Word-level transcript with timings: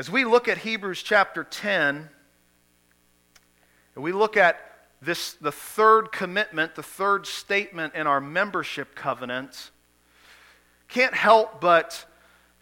As 0.00 0.10
we 0.10 0.24
look 0.24 0.48
at 0.48 0.56
Hebrews 0.56 1.02
chapter 1.02 1.44
10, 1.44 2.08
and 3.94 4.02
we 4.02 4.12
look 4.12 4.34
at 4.38 4.58
this, 5.02 5.34
the 5.34 5.52
third 5.52 6.10
commitment, 6.10 6.74
the 6.74 6.82
third 6.82 7.26
statement 7.26 7.94
in 7.94 8.06
our 8.06 8.18
membership 8.18 8.94
covenant, 8.94 9.72
can't 10.88 11.12
help 11.12 11.60
but 11.60 12.06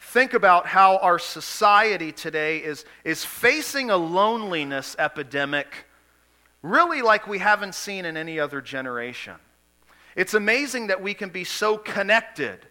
think 0.00 0.34
about 0.34 0.66
how 0.66 0.96
our 0.96 1.20
society 1.20 2.10
today 2.10 2.58
is, 2.58 2.84
is 3.04 3.24
facing 3.24 3.88
a 3.88 3.96
loneliness 3.96 4.96
epidemic 4.98 5.86
really 6.62 7.02
like 7.02 7.28
we 7.28 7.38
haven't 7.38 7.76
seen 7.76 8.04
in 8.04 8.16
any 8.16 8.40
other 8.40 8.60
generation. 8.60 9.36
It's 10.16 10.34
amazing 10.34 10.88
that 10.88 11.00
we 11.00 11.14
can 11.14 11.28
be 11.28 11.44
so 11.44 11.78
connected 11.78 12.66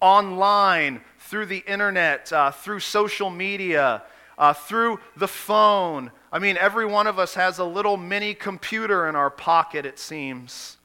online, 0.00 1.00
through 1.24 1.46
the 1.46 1.64
internet, 1.66 2.30
uh, 2.32 2.50
through 2.50 2.80
social 2.80 3.30
media, 3.30 4.02
uh, 4.36 4.52
through 4.52 5.00
the 5.16 5.28
phone. 5.28 6.10
I 6.30 6.38
mean, 6.38 6.58
every 6.58 6.84
one 6.84 7.06
of 7.06 7.18
us 7.18 7.34
has 7.34 7.58
a 7.58 7.64
little 7.64 7.96
mini 7.96 8.34
computer 8.34 9.08
in 9.08 9.16
our 9.16 9.30
pocket, 9.30 9.86
it 9.86 9.98
seems. 9.98 10.76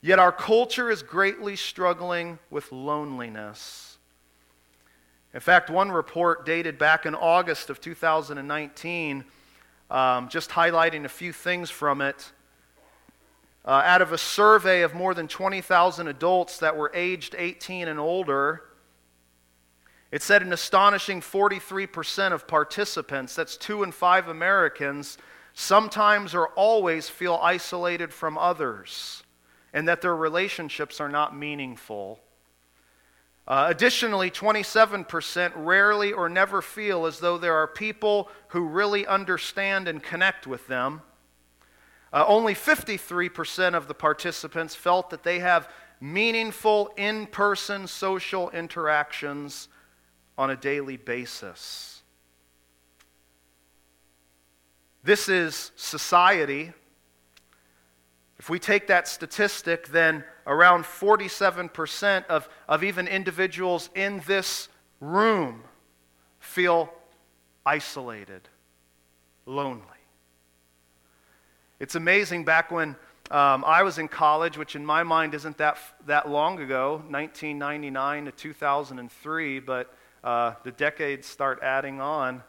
Yet 0.00 0.20
our 0.20 0.30
culture 0.30 0.90
is 0.90 1.02
greatly 1.02 1.56
struggling 1.56 2.38
with 2.50 2.70
loneliness. 2.70 3.98
In 5.34 5.40
fact, 5.40 5.70
one 5.70 5.90
report 5.90 6.46
dated 6.46 6.78
back 6.78 7.04
in 7.04 7.16
August 7.16 7.70
of 7.70 7.80
2019, 7.80 9.24
um, 9.90 10.28
just 10.28 10.50
highlighting 10.50 11.04
a 11.04 11.08
few 11.08 11.32
things 11.32 11.68
from 11.68 12.00
it. 12.00 12.30
Uh, 13.64 13.82
out 13.84 14.00
of 14.00 14.12
a 14.12 14.18
survey 14.18 14.82
of 14.82 14.94
more 14.94 15.14
than 15.14 15.26
20,000 15.26 16.06
adults 16.06 16.58
that 16.58 16.76
were 16.76 16.92
aged 16.94 17.34
18 17.36 17.88
and 17.88 17.98
older, 17.98 18.62
it 20.10 20.22
said 20.22 20.42
an 20.42 20.52
astonishing 20.52 21.20
43% 21.20 22.32
of 22.32 22.46
participants, 22.46 23.34
that's 23.34 23.56
two 23.56 23.82
in 23.82 23.92
five 23.92 24.28
Americans, 24.28 25.18
sometimes 25.52 26.34
or 26.34 26.48
always 26.50 27.08
feel 27.08 27.38
isolated 27.42 28.12
from 28.12 28.38
others 28.38 29.22
and 29.72 29.86
that 29.86 30.00
their 30.00 30.16
relationships 30.16 31.00
are 31.00 31.08
not 31.08 31.36
meaningful. 31.36 32.20
Uh, 33.46 33.66
additionally, 33.68 34.30
27% 34.30 35.52
rarely 35.56 36.12
or 36.12 36.28
never 36.28 36.62
feel 36.62 37.06
as 37.06 37.18
though 37.18 37.38
there 37.38 37.54
are 37.54 37.66
people 37.66 38.30
who 38.48 38.66
really 38.66 39.06
understand 39.06 39.88
and 39.88 40.02
connect 40.02 40.46
with 40.46 40.66
them. 40.68 41.02
Uh, 42.12 42.24
only 42.26 42.54
53% 42.54 43.74
of 43.74 43.88
the 43.88 43.94
participants 43.94 44.74
felt 44.74 45.10
that 45.10 45.22
they 45.22 45.38
have 45.40 45.68
meaningful 46.00 46.92
in 46.96 47.26
person 47.26 47.86
social 47.86 48.48
interactions 48.50 49.68
on 50.38 50.50
a 50.50 50.56
daily 50.56 50.96
basis. 50.96 52.02
This 55.02 55.28
is 55.28 55.72
society. 55.74 56.72
If 58.38 58.48
we 58.48 58.60
take 58.60 58.86
that 58.86 59.08
statistic, 59.08 59.88
then 59.88 60.22
around 60.46 60.84
47% 60.84 62.26
of, 62.26 62.48
of 62.68 62.84
even 62.84 63.08
individuals 63.08 63.90
in 63.96 64.22
this 64.26 64.68
room 65.00 65.64
feel 66.38 66.92
isolated, 67.66 68.48
lonely. 69.44 69.82
It's 71.80 71.96
amazing 71.96 72.44
back 72.44 72.70
when 72.70 72.96
um, 73.30 73.64
I 73.66 73.82
was 73.82 73.98
in 73.98 74.08
college, 74.08 74.56
which 74.56 74.76
in 74.76 74.86
my 74.86 75.02
mind 75.02 75.34
isn't 75.34 75.58
that, 75.58 75.78
that 76.06 76.28
long 76.28 76.60
ago, 76.60 77.02
1999 77.08 78.26
to 78.26 78.32
2003, 78.32 79.60
but 79.60 79.94
uh, 80.24 80.54
the 80.64 80.72
decades 80.72 81.26
start 81.26 81.60
adding 81.62 82.00
on. 82.00 82.42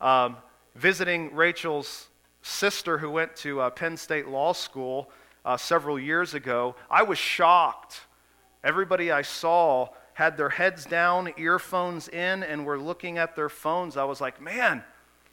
Um, 0.00 0.36
visiting 0.74 1.34
Rachel's 1.34 2.08
sister, 2.42 2.98
who 2.98 3.10
went 3.10 3.36
to 3.36 3.60
uh, 3.60 3.70
Penn 3.70 3.96
State 3.96 4.28
Law 4.28 4.52
School 4.52 5.10
uh, 5.44 5.56
several 5.56 5.98
years 5.98 6.34
ago, 6.34 6.74
I 6.90 7.02
was 7.02 7.18
shocked. 7.18 8.02
Everybody 8.64 9.10
I 9.10 9.22
saw 9.22 9.88
had 10.14 10.36
their 10.36 10.50
heads 10.50 10.84
down, 10.84 11.32
earphones 11.36 12.08
in, 12.08 12.42
and 12.42 12.66
were 12.66 12.78
looking 12.78 13.18
at 13.18 13.34
their 13.34 13.48
phones. 13.48 13.96
I 13.96 14.04
was 14.04 14.20
like, 14.20 14.40
man, 14.40 14.84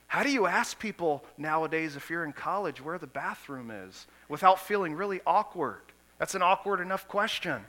how 0.07 0.23
do 0.23 0.31
you 0.31 0.47
ask 0.47 0.79
people 0.79 1.23
nowadays 1.37 1.95
if 1.95 2.09
you're 2.09 2.23
in 2.23 2.33
college 2.33 2.81
where 2.81 2.97
the 2.97 3.07
bathroom 3.07 3.69
is 3.69 4.07
without 4.27 4.59
feeling 4.59 4.93
really 4.93 5.21
awkward? 5.27 5.81
That's 6.17 6.35
an 6.35 6.41
awkward 6.41 6.79
enough 6.79 7.07
question. 7.07 7.63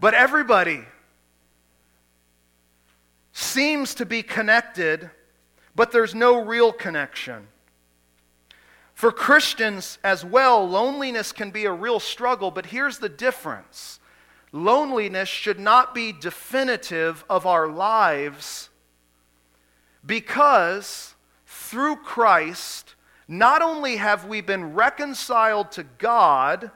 But 0.00 0.14
everybody 0.14 0.84
seems 3.36 3.94
to 3.94 4.06
be 4.06 4.22
connected, 4.22 5.10
but 5.74 5.92
there's 5.92 6.14
no 6.14 6.42
real 6.42 6.72
connection. 6.72 7.46
For 8.94 9.12
Christians 9.12 9.98
as 10.02 10.24
well, 10.24 10.66
loneliness 10.66 11.32
can 11.32 11.50
be 11.50 11.66
a 11.66 11.72
real 11.72 12.00
struggle, 12.00 12.50
but 12.50 12.64
here's 12.64 12.98
the 12.98 13.10
difference 13.10 14.00
loneliness 14.52 15.28
should 15.28 15.60
not 15.60 15.94
be 15.94 16.12
definitive 16.12 17.26
of 17.28 17.44
our 17.44 17.68
lives 17.68 18.70
because 20.06 21.14
through 21.44 21.96
Christ, 21.96 22.94
not 23.28 23.60
only 23.60 23.96
have 23.96 24.24
we 24.24 24.40
been 24.40 24.72
reconciled 24.72 25.72
to 25.72 25.82
God, 25.82 26.70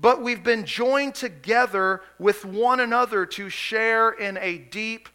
but 0.00 0.20
we've 0.20 0.42
been 0.42 0.64
joined 0.64 1.14
together 1.14 2.02
with 2.18 2.44
one 2.44 2.80
another 2.80 3.24
to 3.24 3.48
share 3.48 4.10
in 4.10 4.36
a 4.38 4.58
deep 4.58 5.08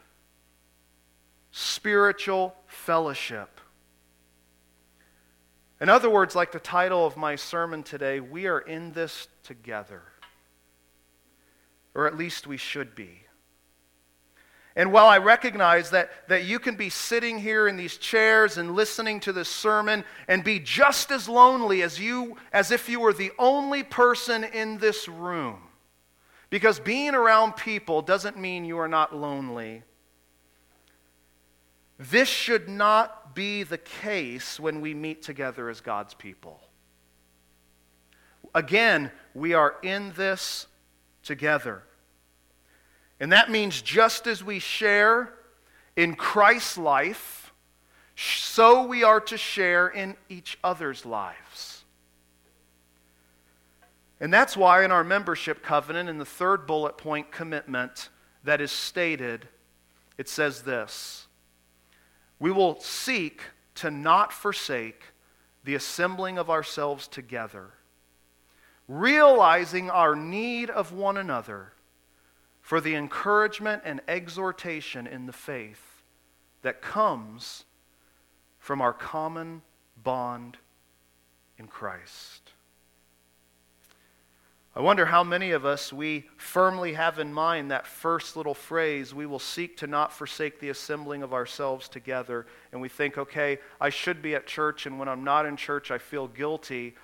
spiritual 1.58 2.54
fellowship. 2.68 3.62
In 5.80 5.88
other 5.88 6.10
words, 6.10 6.36
like 6.36 6.52
the 6.52 6.60
title 6.60 7.06
of 7.06 7.16
my 7.16 7.38
sermon 7.38 7.82
today, 7.82 8.20
we 8.20 8.48
are 8.48 8.60
in 8.60 8.92
this 8.92 9.30
together. 9.42 10.02
Or 11.94 12.08
at 12.08 12.18
least 12.18 12.46
we 12.46 12.58
should 12.58 12.94
be. 12.94 13.22
And 14.76 14.92
while 14.92 15.06
I 15.06 15.20
recognize 15.20 15.92
that, 15.92 16.28
that 16.28 16.44
you 16.44 16.60
can 16.60 16.76
be 16.76 16.90
sitting 16.90 17.40
here 17.40 17.70
in 17.70 17.78
these 17.78 17.96
chairs 17.96 18.58
and 18.58 18.76
listening 18.76 19.22
to 19.22 19.32
this 19.32 19.48
sermon 19.48 20.04
and 20.28 20.44
be 20.44 20.60
just 20.60 21.10
as 21.10 21.30
lonely 21.30 21.84
as 21.84 21.98
you 21.98 22.36
as 22.52 22.70
if 22.70 22.90
you 22.90 23.00
were 23.00 23.14
the 23.14 23.32
only 23.40 23.82
person 23.82 24.44
in 24.44 24.78
this 24.80 25.08
room. 25.08 25.62
Because 26.50 26.82
being 26.82 27.16
around 27.16 27.56
people 27.56 28.02
doesn't 28.02 28.38
mean 28.38 28.66
you 28.66 28.78
are 28.78 28.90
not 28.90 29.16
lonely. 29.16 29.84
This 31.98 32.28
should 32.28 32.68
not 32.68 33.36
be 33.36 33.64
the 33.64 33.78
case 33.78 34.60
when 34.60 34.82
we 34.82 34.94
meet 34.94 35.22
together 35.22 35.70
as 35.70 35.82
God's 35.82 36.14
people. 36.14 36.62
Again, 38.54 39.12
we 39.34 39.54
are 39.54 39.76
in 39.82 40.14
this 40.16 40.68
together. 41.24 41.84
And 43.20 43.32
that 43.32 43.50
means 43.50 43.82
just 43.82 44.28
as 44.28 44.44
we 44.44 44.60
share 44.60 45.34
in 45.96 46.16
Christ's 46.16 46.78
life, 46.78 47.54
so 48.16 48.86
we 48.86 49.04
are 49.04 49.20
to 49.22 49.38
share 49.38 49.88
in 49.88 50.16
each 50.30 50.58
other's 50.64 51.06
lives. 51.06 51.84
And 54.20 54.34
that's 54.34 54.56
why 54.56 54.86
in 54.86 54.92
our 54.92 55.04
membership 55.04 55.62
covenant, 55.62 56.10
in 56.10 56.18
the 56.18 56.26
third 56.26 56.66
bullet 56.66 56.98
point 56.98 57.32
commitment 57.32 58.10
that 58.44 58.62
is 58.62 58.72
stated, 58.72 59.48
it 60.18 60.30
says 60.30 60.62
this 60.62 61.25
We 62.40 62.52
will 62.52 62.80
seek 62.80 63.42
to 63.76 63.92
not 63.92 64.34
forsake 64.34 65.04
the 65.64 65.76
assembling 65.76 66.38
of 66.38 66.50
ourselves 66.50 67.08
together, 67.08 67.74
realizing 68.88 69.90
our 69.90 70.16
need 70.16 70.70
of 70.70 70.92
one 70.92 71.18
another 71.18 71.74
for 72.62 72.82
the 72.82 72.96
encouragement 72.96 73.84
and 73.86 74.02
exhortation 74.08 75.08
in 75.08 75.26
the 75.26 75.34
faith 75.34 76.04
that 76.62 76.82
comes 76.82 77.66
from 78.58 78.82
our 78.82 78.94
common 78.94 79.62
bond 80.02 80.58
in 81.58 81.68
Christ. 81.68 82.45
I 84.76 84.82
wonder 84.82 85.06
how 85.06 85.24
many 85.24 85.52
of 85.52 85.66
us 85.66 85.94
we 85.94 86.26
firmly 86.36 86.94
have 86.94 87.18
in 87.18 87.34
mind 87.34 87.72
that 87.72 87.88
first 87.88 88.36
little 88.36 88.54
phrase, 88.54 89.14
we 89.14 89.26
will 89.26 89.40
seek 89.40 89.78
to 89.78 89.88
not 89.88 90.12
forsake 90.12 90.60
the 90.60 90.70
assembling 90.70 91.24
of 91.24 91.34
ourselves 91.34 91.88
together. 91.88 92.46
And 92.74 92.82
we 92.82 92.90
think, 92.90 93.18
okay, 93.18 93.60
I 93.80 93.90
should 93.90 94.22
be 94.22 94.36
at 94.36 94.48
church, 94.48 94.86
and 94.86 95.00
when 95.00 95.08
I'm 95.08 95.24
not 95.24 95.46
in 95.46 95.56
church, 95.56 95.92
I 95.92 95.98
feel 95.98 96.28
guilty 96.28 96.96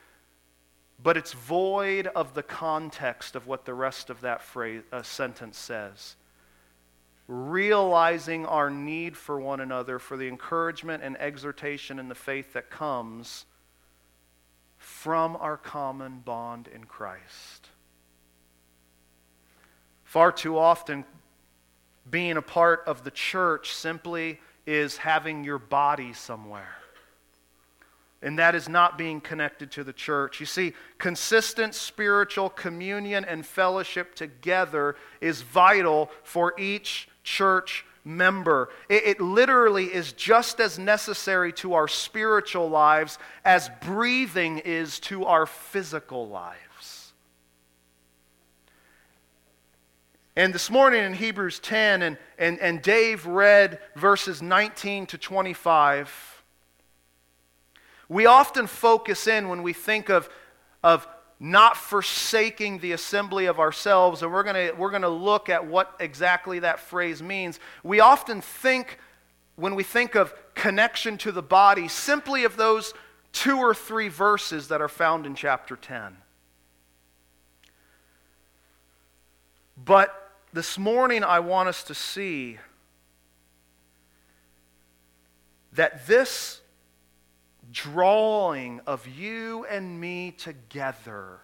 but 1.03 1.17
it's 1.17 1.33
void 1.33 2.07
of 2.07 2.33
the 2.33 2.43
context 2.43 3.35
of 3.35 3.47
what 3.47 3.65
the 3.65 3.73
rest 3.73 4.09
of 4.09 4.21
that 4.21 4.41
phrase, 4.41 4.83
uh, 4.91 5.01
sentence 5.01 5.57
says. 5.57 6.15
Realizing 7.27 8.45
our 8.45 8.69
need 8.69 9.17
for 9.17 9.39
one 9.39 9.61
another, 9.61 9.99
for 9.99 10.17
the 10.17 10.27
encouragement 10.27 11.01
and 11.03 11.17
exhortation 11.17 11.97
in 11.97 12.07
the 12.07 12.15
faith 12.15 12.53
that 12.53 12.69
comes 12.69 13.45
from 14.81 15.37
our 15.37 15.57
common 15.57 16.19
bond 16.25 16.67
in 16.67 16.83
Christ. 16.83 17.69
Far 20.03 20.31
too 20.31 20.57
often, 20.57 21.05
being 22.09 22.35
a 22.35 22.41
part 22.41 22.83
of 22.87 23.03
the 23.03 23.11
church 23.11 23.73
simply 23.73 24.39
is 24.65 24.97
having 24.97 25.43
your 25.43 25.59
body 25.59 26.13
somewhere. 26.13 26.75
And 28.23 28.39
that 28.39 28.55
is 28.55 28.67
not 28.67 28.97
being 28.97 29.21
connected 29.21 29.71
to 29.73 29.83
the 29.83 29.93
church. 29.93 30.39
You 30.39 30.47
see, 30.47 30.73
consistent 30.97 31.75
spiritual 31.75 32.49
communion 32.49 33.23
and 33.23 33.45
fellowship 33.45 34.15
together 34.15 34.95
is 35.21 35.43
vital 35.43 36.09
for 36.23 36.59
each 36.59 37.07
church 37.23 37.85
member. 38.03 38.69
It, 38.89 39.03
it, 39.05 39.21
literally 39.21 39.85
is 39.85 40.13
just 40.13 40.59
as 40.59 40.79
necessary 40.79 41.53
to 41.53 41.73
our 41.73 41.87
spiritual 41.87 42.69
lives 42.69 43.17
as 43.45 43.69
breathing 43.81 44.59
is 44.59 44.99
to 45.01 45.25
our 45.25 45.45
physical 45.45 46.27
lives. 46.27 47.13
And 50.35 50.53
this 50.53 50.69
morning 50.69 51.03
in 51.03 51.13
Hebrews 51.13 51.59
10, 51.59 52.01
and, 52.01 52.17
and, 52.37 52.57
and 52.59 52.81
Dave 52.81 53.25
read 53.25 53.79
verses 53.95 54.41
19 54.41 55.05
to 55.07 55.17
25. 55.17 56.43
We 58.07 58.25
often 58.25 58.67
focus 58.67 59.27
in 59.27 59.49
when 59.49 59.61
we 59.61 59.73
think 59.73 60.09
of, 60.09 60.29
of 60.83 61.07
not 61.43 61.75
forsaking 61.75 62.77
the 62.77 62.91
assembly 62.91 63.47
of 63.47 63.59
ourselves, 63.59 64.21
and 64.21 64.31
we're 64.31 64.43
going 64.43 64.77
we're 64.77 64.91
going 64.91 65.01
to 65.01 65.09
look 65.09 65.49
at 65.49 65.65
what 65.65 65.95
exactly 65.99 66.59
that 66.59 66.79
phrase 66.79 67.23
means. 67.23 67.59
We 67.83 67.99
often 67.99 68.41
think, 68.41 68.99
when 69.55 69.73
we 69.73 69.81
think 69.81 70.13
of 70.13 70.35
connection 70.53 71.17
to 71.17 71.31
the 71.31 71.41
body, 71.41 71.87
simply 71.87 72.43
of 72.43 72.57
those 72.57 72.93
two 73.31 73.57
or 73.57 73.73
three 73.73 74.07
verses 74.07 74.67
that 74.67 74.81
are 74.81 74.87
found 74.87 75.25
in 75.25 75.33
chapter 75.33 75.75
10. 75.75 76.15
But 79.83 80.31
this 80.53 80.77
morning, 80.77 81.23
I 81.23 81.39
want 81.39 81.69
us 81.69 81.83
to 81.85 81.95
see 81.95 82.59
that 85.73 86.05
this 86.05 86.60
drawing 87.71 88.81
of 88.85 89.07
you 89.07 89.65
and 89.65 89.99
me 89.99 90.31
together, 90.31 91.39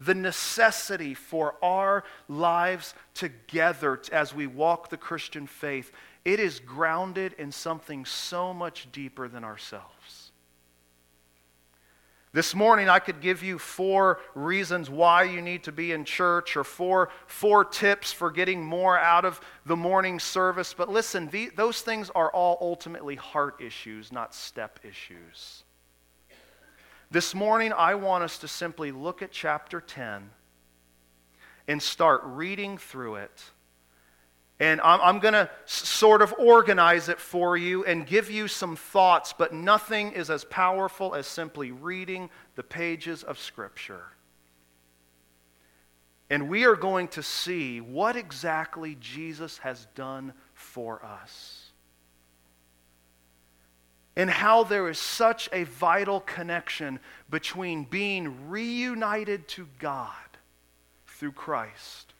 the 0.00 0.14
necessity 0.14 1.14
for 1.14 1.54
our 1.62 2.04
lives 2.28 2.94
together 3.14 4.00
as 4.12 4.34
we 4.34 4.46
walk 4.46 4.88
the 4.88 4.96
Christian 4.96 5.46
faith, 5.46 5.92
it 6.24 6.40
is 6.40 6.60
grounded 6.60 7.34
in 7.38 7.52
something 7.52 8.04
so 8.04 8.52
much 8.52 8.88
deeper 8.92 9.28
than 9.28 9.44
ourselves. 9.44 10.32
This 12.32 12.54
morning, 12.54 12.88
I 12.88 13.00
could 13.00 13.20
give 13.20 13.42
you 13.42 13.58
four 13.58 14.20
reasons 14.36 14.88
why 14.88 15.24
you 15.24 15.42
need 15.42 15.64
to 15.64 15.72
be 15.72 15.90
in 15.90 16.04
church 16.04 16.56
or 16.56 16.62
four, 16.62 17.08
four 17.26 17.64
tips 17.64 18.12
for 18.12 18.30
getting 18.30 18.62
more 18.62 18.96
out 18.96 19.24
of 19.24 19.40
the 19.66 19.74
morning 19.74 20.20
service. 20.20 20.72
But 20.72 20.88
listen, 20.88 21.28
the, 21.30 21.50
those 21.56 21.80
things 21.80 22.08
are 22.10 22.30
all 22.30 22.56
ultimately 22.60 23.16
heart 23.16 23.60
issues, 23.60 24.12
not 24.12 24.32
step 24.32 24.78
issues. 24.84 25.64
This 27.10 27.34
morning, 27.34 27.72
I 27.72 27.94
want 27.96 28.24
us 28.24 28.38
to 28.38 28.48
simply 28.48 28.92
look 28.92 29.22
at 29.22 29.32
chapter 29.32 29.80
10 29.80 30.30
and 31.66 31.82
start 31.82 32.22
reading 32.24 32.78
through 32.78 33.16
it 33.16 33.50
and 34.60 34.78
I'm, 34.82 35.00
I'm 35.00 35.18
going 35.20 35.32
to 35.32 35.48
sort 35.64 36.20
of 36.20 36.34
organize 36.38 37.08
it 37.08 37.18
for 37.18 37.56
you 37.56 37.82
and 37.86 38.06
give 38.06 38.30
you 38.30 38.46
some 38.46 38.76
thoughts, 38.76 39.32
but 39.32 39.54
nothing 39.54 40.12
is 40.12 40.28
as 40.28 40.44
powerful 40.44 41.14
as 41.14 41.26
simply 41.26 41.72
reading 41.72 42.28
the 42.56 42.62
pages 42.62 43.22
of 43.22 43.38
Scripture. 43.38 44.04
And 46.28 46.50
we 46.50 46.66
are 46.66 46.76
going 46.76 47.08
to 47.08 47.22
see 47.22 47.80
what 47.80 48.16
exactly 48.16 48.98
Jesus 49.00 49.56
has 49.58 49.86
done 49.94 50.34
for 50.52 51.02
us. 51.04 51.59
And 54.16 54.28
how 54.28 54.64
there 54.64 54.88
is 54.88 54.98
such 54.98 55.48
a 55.52 55.64
vital 55.64 56.20
connection 56.20 56.98
between 57.30 57.84
being 57.84 58.50
reunited 58.50 59.46
to 59.48 59.68
God 59.78 60.14
through 61.06 61.32
Christ 61.32 62.12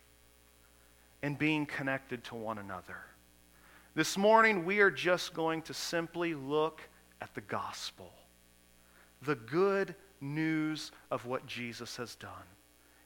and 1.22 1.38
being 1.38 1.66
connected 1.66 2.24
to 2.24 2.34
one 2.34 2.58
another. 2.58 2.98
This 3.94 4.16
morning, 4.16 4.64
we 4.64 4.80
are 4.80 4.90
just 4.90 5.34
going 5.34 5.62
to 5.62 5.74
simply 5.74 6.34
look 6.34 6.80
at 7.20 7.34
the 7.34 7.40
gospel, 7.40 8.12
the 9.22 9.34
good 9.34 9.94
news 10.20 10.92
of 11.10 11.26
what 11.26 11.46
Jesus 11.46 11.96
has 11.96 12.14
done. 12.14 12.30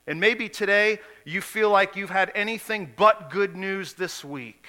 And 0.07 0.21
maybe 0.21 0.49
today 0.49 1.01
you 1.25 1.41
feel 1.41 1.71
like 1.71 1.97
you've 1.97 2.11
had 2.11 2.31
anything 2.35 2.93
but 2.97 3.31
good 3.31 3.57
news 3.57 3.95
this 3.95 4.25
week. 4.25 4.67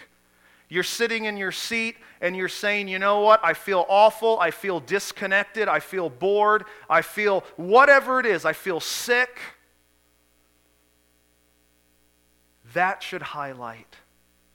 You're 0.68 0.84
sitting 0.84 1.26
in 1.26 1.38
your 1.38 1.52
seat 1.52 1.96
and 2.22 2.36
you're 2.36 2.50
saying, 2.50 2.88
you 2.88 3.00
know 3.00 3.22
what? 3.22 3.40
I 3.44 3.54
feel 3.54 3.86
awful. 3.88 4.40
I 4.40 4.52
feel 4.52 4.80
disconnected. 4.80 5.68
I 5.68 5.80
feel 5.80 6.10
bored. 6.10 6.66
I 6.90 7.02
feel 7.02 7.44
whatever 7.56 8.20
it 8.20 8.26
is. 8.26 8.46
I 8.46 8.54
feel 8.54 8.80
sick. 8.80 9.40
That 12.74 13.04
should 13.04 13.22
highlight 13.22 13.96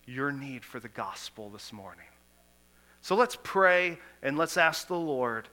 your 0.04 0.32
need 0.32 0.64
for 0.64 0.80
the 0.80 0.88
gospel 0.88 1.48
this 1.48 1.72
morning. 1.72 2.04
So 3.02 3.14
let's 3.14 3.38
pray 3.42 3.98
and 4.22 4.36
let's 4.36 4.56
ask 4.56 4.88
the 4.88 4.96
Lord 4.96 5.48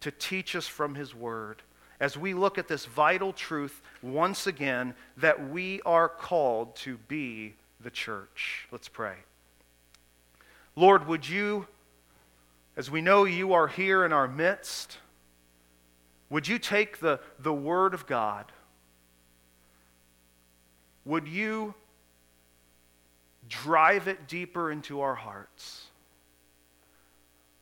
to 0.00 0.10
teach 0.10 0.54
us 0.54 0.68
from 0.68 0.94
His 0.94 1.14
Word 1.14 1.62
as 1.98 2.16
we 2.16 2.34
look 2.34 2.58
at 2.58 2.68
this 2.68 2.84
vital 2.84 3.32
truth 3.32 3.80
once 4.02 4.46
again 4.46 4.94
that 5.16 5.50
we 5.50 5.80
are 5.86 6.08
called 6.08 6.76
to 6.76 6.98
be 7.08 7.54
the 7.80 7.90
church. 7.90 8.68
Let's 8.70 8.88
pray. 8.88 9.14
Lord, 10.76 11.06
would 11.06 11.28
you, 11.28 11.66
as 12.76 12.90
we 12.90 13.00
know 13.00 13.24
you 13.24 13.52
are 13.52 13.68
here 13.68 14.04
in 14.04 14.12
our 14.12 14.28
midst, 14.28 14.98
would 16.30 16.48
you 16.48 16.58
take 16.58 16.98
the, 16.98 17.20
the 17.38 17.52
Word 17.52 17.94
of 17.94 18.06
God? 18.06 18.50
Would 21.04 21.28
you 21.28 21.74
drive 23.48 24.08
it 24.08 24.26
deeper 24.28 24.70
into 24.70 25.00
our 25.00 25.14
hearts. 25.14 25.86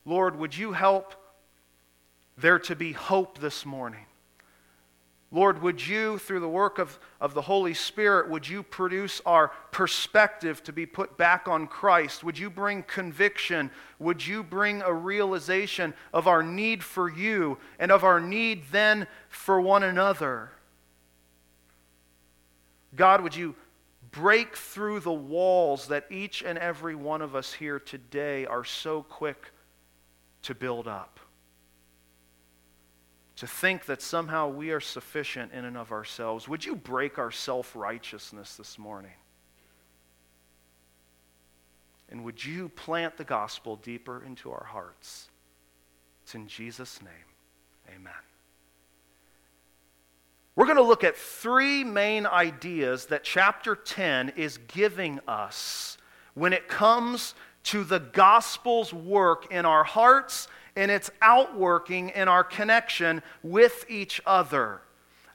Lord, 0.05 0.37
would 0.37 0.55
you 0.57 0.73
help 0.73 1.13
there 2.37 2.59
to 2.59 2.75
be 2.75 2.91
hope 2.91 3.39
this 3.39 3.65
morning? 3.65 4.05
Lord, 5.33 5.61
would 5.61 5.85
you, 5.85 6.19
through 6.19 6.39
the 6.39 6.47
work 6.47 6.79
of, 6.79 6.97
of 7.19 7.33
the 7.33 7.41
Holy 7.41 7.73
Spirit, 7.73 8.29
would 8.29 8.47
you 8.47 8.63
produce 8.63 9.19
our 9.25 9.49
perspective 9.71 10.63
to 10.63 10.71
be 10.71 10.85
put 10.85 11.17
back 11.17 11.49
on 11.49 11.67
Christ? 11.67 12.23
Would 12.23 12.37
you 12.37 12.49
bring 12.49 12.83
conviction? 12.83 13.71
Would 13.99 14.25
you 14.25 14.43
bring 14.43 14.81
a 14.81 14.93
realization 14.93 15.93
of 16.13 16.27
our 16.27 16.43
need 16.43 16.83
for 16.83 17.09
you 17.09 17.57
and 17.79 17.91
of 17.91 18.05
our 18.05 18.21
need 18.21 18.65
then 18.71 19.07
for 19.27 19.59
one 19.59 19.83
another? 19.83 20.51
God, 22.95 23.21
would 23.21 23.35
you 23.35 23.55
break 24.13 24.55
through 24.55 24.99
the 24.99 25.11
walls 25.11 25.87
that 25.87 26.05
each 26.09 26.43
and 26.43 26.57
every 26.59 26.95
one 26.95 27.21
of 27.21 27.35
us 27.35 27.51
here 27.51 27.79
today 27.79 28.45
are 28.45 28.63
so 28.63 29.01
quick 29.01 29.51
to 30.43 30.53
build 30.53 30.87
up. 30.87 31.19
To 33.43 33.47
think 33.47 33.87
that 33.87 34.01
somehow 34.01 34.47
we 34.47 34.71
are 34.71 34.79
sufficient 34.79 35.51
in 35.51 35.65
and 35.65 35.75
of 35.75 35.91
ourselves. 35.91 36.47
Would 36.47 36.63
you 36.63 36.77
break 36.77 37.19
our 37.19 37.29
self 37.29 37.75
righteousness 37.75 38.55
this 38.55 38.79
morning? 38.79 39.11
And 42.07 42.23
would 42.23 42.45
you 42.45 42.69
plant 42.69 43.17
the 43.17 43.25
gospel 43.25 43.75
deeper 43.75 44.23
into 44.23 44.49
our 44.49 44.63
hearts? 44.63 45.27
It's 46.23 46.35
in 46.35 46.47
Jesus' 46.47 47.01
name. 47.01 47.93
Amen. 47.93 48.13
We're 50.55 50.63
going 50.63 50.77
to 50.77 50.81
look 50.81 51.03
at 51.03 51.17
three 51.17 51.83
main 51.83 52.25
ideas 52.25 53.07
that 53.07 53.25
chapter 53.25 53.75
10 53.75 54.35
is 54.37 54.57
giving 54.69 55.19
us 55.27 55.97
when 56.33 56.53
it 56.53 56.69
comes 56.69 57.35
to 57.63 57.83
the 57.83 57.99
gospel's 57.99 58.93
work 58.93 59.51
in 59.51 59.65
our 59.65 59.83
hearts 59.83 60.47
and 60.75 60.89
its 60.89 61.09
outworking 61.21 62.09
in 62.09 62.27
our 62.27 62.43
connection 62.43 63.21
with 63.41 63.85
each 63.89 64.21
other. 64.25 64.81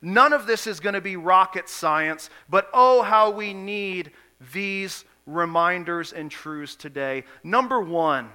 None 0.01 0.33
of 0.33 0.47
this 0.47 0.67
is 0.67 0.81
going 0.81 0.95
to 0.95 1.01
be 1.01 1.17
rocket 1.17 1.69
science, 1.69 2.31
but 2.49 2.69
oh, 2.73 3.03
how 3.03 3.31
we 3.31 3.53
need 3.53 4.13
these 4.53 5.05
reminders 5.27 6.13
and 6.13 6.31
truths 6.31 6.77
today. 6.77 7.25
Number 7.43 7.81
one, 7.81 8.31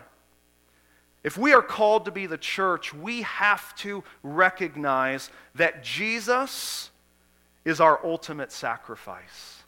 if 1.23 1.37
we 1.37 1.53
are 1.53 1.61
called 1.61 2.05
to 2.05 2.11
be 2.11 2.25
the 2.25 2.37
church, 2.37 2.93
we 2.93 3.21
have 3.21 3.73
to 3.77 4.03
recognize 4.23 5.29
that 5.55 5.83
Jesus 5.83 6.91
is 7.63 7.79
our 7.79 8.05
ultimate 8.05 8.51
sacrifice. 8.51 9.62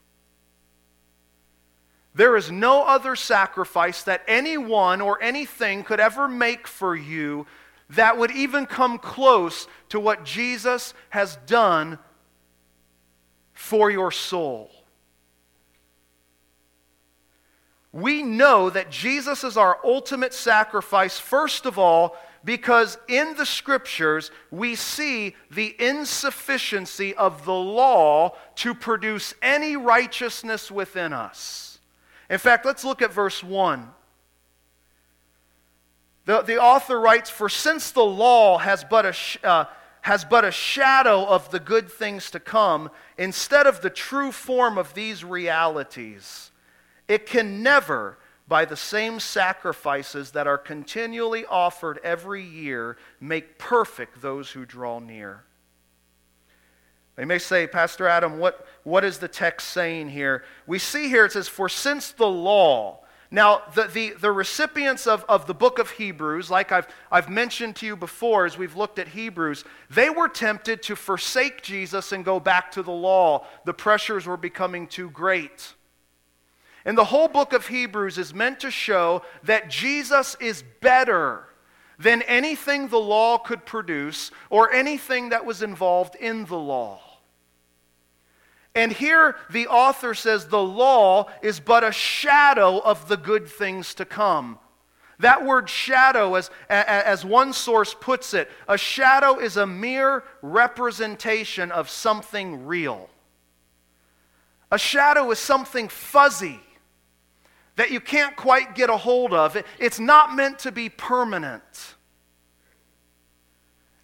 There 2.16 2.36
is 2.36 2.50
no 2.50 2.82
other 2.82 3.14
sacrifice 3.14 4.02
that 4.02 4.22
anyone 4.26 5.00
or 5.00 5.22
anything 5.22 5.84
could 5.84 6.00
ever 6.00 6.26
make 6.26 6.66
for 6.66 6.96
you 6.96 7.46
that 7.90 8.18
would 8.18 8.32
even 8.32 8.66
come 8.66 8.98
close 8.98 9.68
to 9.90 10.00
what 10.00 10.24
Jesus 10.24 10.92
has 11.10 11.38
done 11.46 12.00
for 13.52 13.90
your 13.90 14.10
soul. 14.10 14.70
we 17.96 18.22
know 18.22 18.68
that 18.68 18.90
Jesus 18.90 19.42
is 19.42 19.56
our 19.56 19.78
ultimate 19.82 20.34
sacrifice, 20.34 21.18
first 21.18 21.64
of 21.64 21.78
all, 21.78 22.14
because 22.44 22.98
in 23.08 23.34
the 23.36 23.46
scriptures 23.46 24.30
we 24.50 24.74
see 24.74 25.34
the 25.50 25.74
insufficiency 25.78 27.14
of 27.14 27.46
the 27.46 27.54
law 27.54 28.36
to 28.56 28.74
produce 28.74 29.32
any 29.40 29.76
righteousness 29.76 30.70
within 30.70 31.14
us. 31.14 31.75
In 32.28 32.38
fact, 32.38 32.66
let's 32.66 32.84
look 32.84 33.02
at 33.02 33.12
verse 33.12 33.42
1. 33.42 33.88
The, 36.26 36.42
the 36.42 36.58
author 36.58 37.00
writes, 37.00 37.30
For 37.30 37.48
since 37.48 37.92
the 37.92 38.04
law 38.04 38.58
has 38.58 38.84
but, 38.84 39.06
a, 39.06 39.46
uh, 39.46 39.64
has 40.02 40.24
but 40.24 40.44
a 40.44 40.50
shadow 40.50 41.24
of 41.24 41.50
the 41.50 41.60
good 41.60 41.90
things 41.90 42.30
to 42.32 42.40
come, 42.40 42.90
instead 43.16 43.66
of 43.66 43.80
the 43.80 43.90
true 43.90 44.32
form 44.32 44.76
of 44.76 44.92
these 44.94 45.24
realities, 45.24 46.50
it 47.06 47.26
can 47.26 47.62
never, 47.62 48.18
by 48.48 48.64
the 48.64 48.76
same 48.76 49.20
sacrifices 49.20 50.32
that 50.32 50.48
are 50.48 50.58
continually 50.58 51.46
offered 51.46 52.00
every 52.02 52.42
year, 52.42 52.96
make 53.20 53.56
perfect 53.56 54.20
those 54.20 54.50
who 54.50 54.66
draw 54.66 54.98
near. 54.98 55.45
They 57.16 57.24
may 57.24 57.38
say, 57.38 57.66
Pastor 57.66 58.06
Adam, 58.06 58.38
what, 58.38 58.66
what 58.84 59.04
is 59.04 59.18
the 59.18 59.28
text 59.28 59.70
saying 59.70 60.10
here? 60.10 60.44
We 60.66 60.78
see 60.78 61.08
here 61.08 61.24
it 61.24 61.32
says, 61.32 61.48
For 61.48 61.68
since 61.68 62.12
the 62.12 62.26
law, 62.26 63.00
now, 63.30 63.62
the, 63.74 63.84
the, 63.84 64.10
the, 64.20 64.30
recipients 64.30 65.06
of, 65.06 65.24
of 65.28 65.46
the 65.46 65.54
book 65.54 65.80
of 65.80 65.90
Hebrews, 65.90 66.48
like 66.48 66.70
I've, 66.70 66.86
I've 67.10 67.28
mentioned 67.28 67.74
to 67.76 67.86
you 67.86 67.96
before 67.96 68.46
as 68.46 68.56
we've 68.56 68.76
looked 68.76 69.00
at 69.00 69.08
Hebrews, 69.08 69.64
they 69.90 70.10
were 70.10 70.28
tempted 70.28 70.82
to 70.84 70.94
forsake 70.94 71.60
Jesus 71.62 72.12
and 72.12 72.24
go 72.24 72.38
back 72.38 72.70
to 72.72 72.84
the 72.84 72.92
law. 72.92 73.44
The 73.64 73.74
pressures 73.74 74.26
were 74.26 74.36
becoming 74.36 74.86
too 74.86 75.10
great. 75.10 75.74
And 76.84 76.96
the 76.96 77.04
whole 77.04 77.26
book 77.26 77.52
of 77.52 77.66
Hebrews 77.66 78.16
is 78.16 78.32
meant 78.32 78.60
to 78.60 78.70
show 78.70 79.22
that 79.42 79.68
Jesus 79.68 80.36
is 80.40 80.62
better 80.80 81.46
than 81.98 82.22
anything 82.22 82.86
the 82.88 83.00
law 83.00 83.38
could 83.38 83.66
produce 83.66 84.30
or 84.50 84.72
anything 84.72 85.30
that 85.30 85.44
was 85.44 85.62
involved 85.62 86.14
in 86.14 86.44
the 86.44 86.58
law. 86.58 87.00
And 88.76 88.92
here 88.92 89.36
the 89.50 89.68
author 89.68 90.14
says 90.14 90.46
the 90.46 90.62
law 90.62 91.30
is 91.42 91.58
but 91.58 91.82
a 91.82 91.90
shadow 91.90 92.78
of 92.78 93.08
the 93.08 93.16
good 93.16 93.48
things 93.48 93.94
to 93.94 94.04
come. 94.04 94.58
That 95.18 95.46
word 95.46 95.70
shadow, 95.70 96.34
as, 96.34 96.50
as 96.68 97.24
one 97.24 97.54
source 97.54 97.94
puts 97.98 98.34
it, 98.34 98.50
a 98.68 98.76
shadow 98.76 99.38
is 99.38 99.56
a 99.56 99.66
mere 99.66 100.24
representation 100.42 101.72
of 101.72 101.88
something 101.88 102.66
real. 102.66 103.08
A 104.70 104.76
shadow 104.76 105.30
is 105.30 105.38
something 105.38 105.88
fuzzy 105.88 106.60
that 107.76 107.90
you 107.90 108.00
can't 108.00 108.36
quite 108.36 108.74
get 108.74 108.90
a 108.90 108.96
hold 108.98 109.32
of. 109.32 109.56
It's 109.78 109.98
not 109.98 110.36
meant 110.36 110.58
to 110.60 110.72
be 110.72 110.90
permanent. 110.90 111.95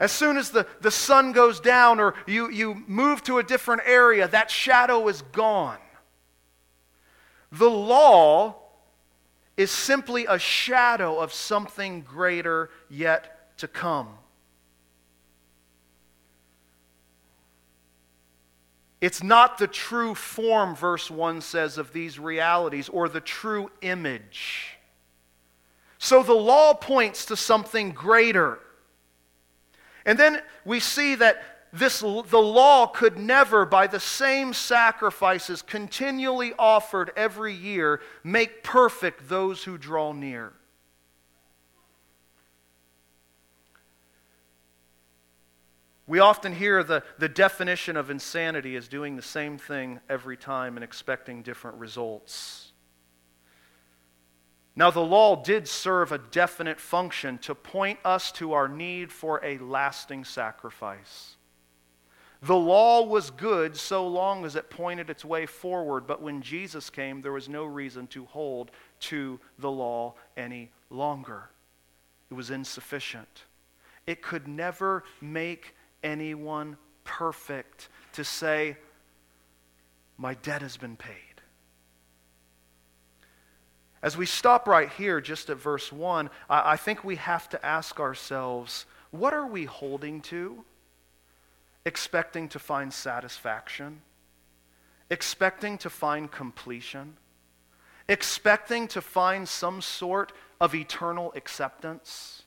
As 0.02 0.10
soon 0.10 0.36
as 0.36 0.50
the, 0.50 0.66
the 0.80 0.90
sun 0.90 1.30
goes 1.30 1.60
down 1.60 2.00
or 2.00 2.14
you, 2.26 2.50
you 2.50 2.82
move 2.88 3.22
to 3.22 3.38
a 3.38 3.42
different 3.44 3.82
area, 3.86 4.26
that 4.26 4.50
shadow 4.50 5.06
is 5.06 5.22
gone. 5.30 5.78
The 7.52 7.70
law 7.70 8.56
is 9.56 9.70
simply 9.70 10.26
a 10.28 10.40
shadow 10.40 11.20
of 11.20 11.32
something 11.32 12.00
greater 12.00 12.68
yet 12.90 13.56
to 13.58 13.68
come. 13.68 14.08
It's 19.00 19.22
not 19.22 19.58
the 19.58 19.68
true 19.68 20.16
form, 20.16 20.74
verse 20.74 21.12
1 21.12 21.42
says, 21.42 21.78
of 21.78 21.92
these 21.92 22.18
realities 22.18 22.88
or 22.88 23.08
the 23.08 23.20
true 23.20 23.70
image. 23.82 24.78
So 25.98 26.24
the 26.24 26.32
law 26.32 26.74
points 26.74 27.26
to 27.26 27.36
something 27.36 27.92
greater. 27.92 28.58
And 30.04 30.18
then 30.18 30.40
we 30.64 30.80
see 30.80 31.14
that 31.16 31.42
this, 31.72 32.00
the 32.00 32.38
law 32.38 32.86
could 32.86 33.18
never, 33.18 33.64
by 33.64 33.86
the 33.86 34.00
same 34.00 34.52
sacrifices 34.52 35.62
continually 35.62 36.52
offered 36.58 37.12
every 37.16 37.54
year, 37.54 38.00
make 38.22 38.62
perfect 38.62 39.28
those 39.28 39.64
who 39.64 39.78
draw 39.78 40.12
near. 40.12 40.52
We 46.06 46.18
often 46.18 46.54
hear 46.54 46.82
the, 46.82 47.04
the 47.18 47.28
definition 47.28 47.96
of 47.96 48.10
insanity 48.10 48.76
as 48.76 48.86
doing 48.86 49.16
the 49.16 49.22
same 49.22 49.56
thing 49.56 50.00
every 50.10 50.36
time 50.36 50.76
and 50.76 50.84
expecting 50.84 51.42
different 51.42 51.78
results. 51.78 52.71
Now, 54.74 54.90
the 54.90 55.00
law 55.00 55.36
did 55.36 55.68
serve 55.68 56.12
a 56.12 56.18
definite 56.18 56.80
function 56.80 57.38
to 57.38 57.54
point 57.54 57.98
us 58.04 58.32
to 58.32 58.54
our 58.54 58.68
need 58.68 59.12
for 59.12 59.44
a 59.44 59.58
lasting 59.58 60.24
sacrifice. 60.24 61.36
The 62.42 62.56
law 62.56 63.06
was 63.06 63.30
good 63.30 63.76
so 63.76 64.08
long 64.08 64.44
as 64.44 64.56
it 64.56 64.70
pointed 64.70 65.10
its 65.10 65.24
way 65.24 65.46
forward, 65.46 66.06
but 66.06 66.22
when 66.22 66.42
Jesus 66.42 66.90
came, 66.90 67.20
there 67.20 67.32
was 67.32 67.48
no 67.48 67.64
reason 67.64 68.08
to 68.08 68.24
hold 68.24 68.72
to 69.00 69.38
the 69.58 69.70
law 69.70 70.14
any 70.36 70.72
longer. 70.90 71.50
It 72.30 72.34
was 72.34 72.50
insufficient. 72.50 73.44
It 74.06 74.22
could 74.22 74.48
never 74.48 75.04
make 75.20 75.76
anyone 76.02 76.76
perfect 77.04 77.90
to 78.14 78.24
say, 78.24 78.76
My 80.16 80.34
debt 80.34 80.62
has 80.62 80.76
been 80.76 80.96
paid. 80.96 81.31
As 84.02 84.16
we 84.16 84.26
stop 84.26 84.66
right 84.66 84.90
here, 84.90 85.20
just 85.20 85.48
at 85.48 85.58
verse 85.58 85.92
1, 85.92 86.28
I, 86.50 86.72
I 86.72 86.76
think 86.76 87.04
we 87.04 87.16
have 87.16 87.48
to 87.50 87.64
ask 87.64 88.00
ourselves 88.00 88.86
what 89.10 89.34
are 89.34 89.46
we 89.46 89.66
holding 89.66 90.22
to? 90.22 90.64
Expecting 91.84 92.48
to 92.48 92.58
find 92.58 92.92
satisfaction? 92.92 94.00
Expecting 95.10 95.78
to 95.78 95.90
find 95.90 96.30
completion? 96.30 97.16
Expecting 98.08 98.88
to 98.88 99.00
find 99.00 99.48
some 99.48 99.82
sort 99.82 100.32
of 100.60 100.74
eternal 100.74 101.32
acceptance? 101.36 102.41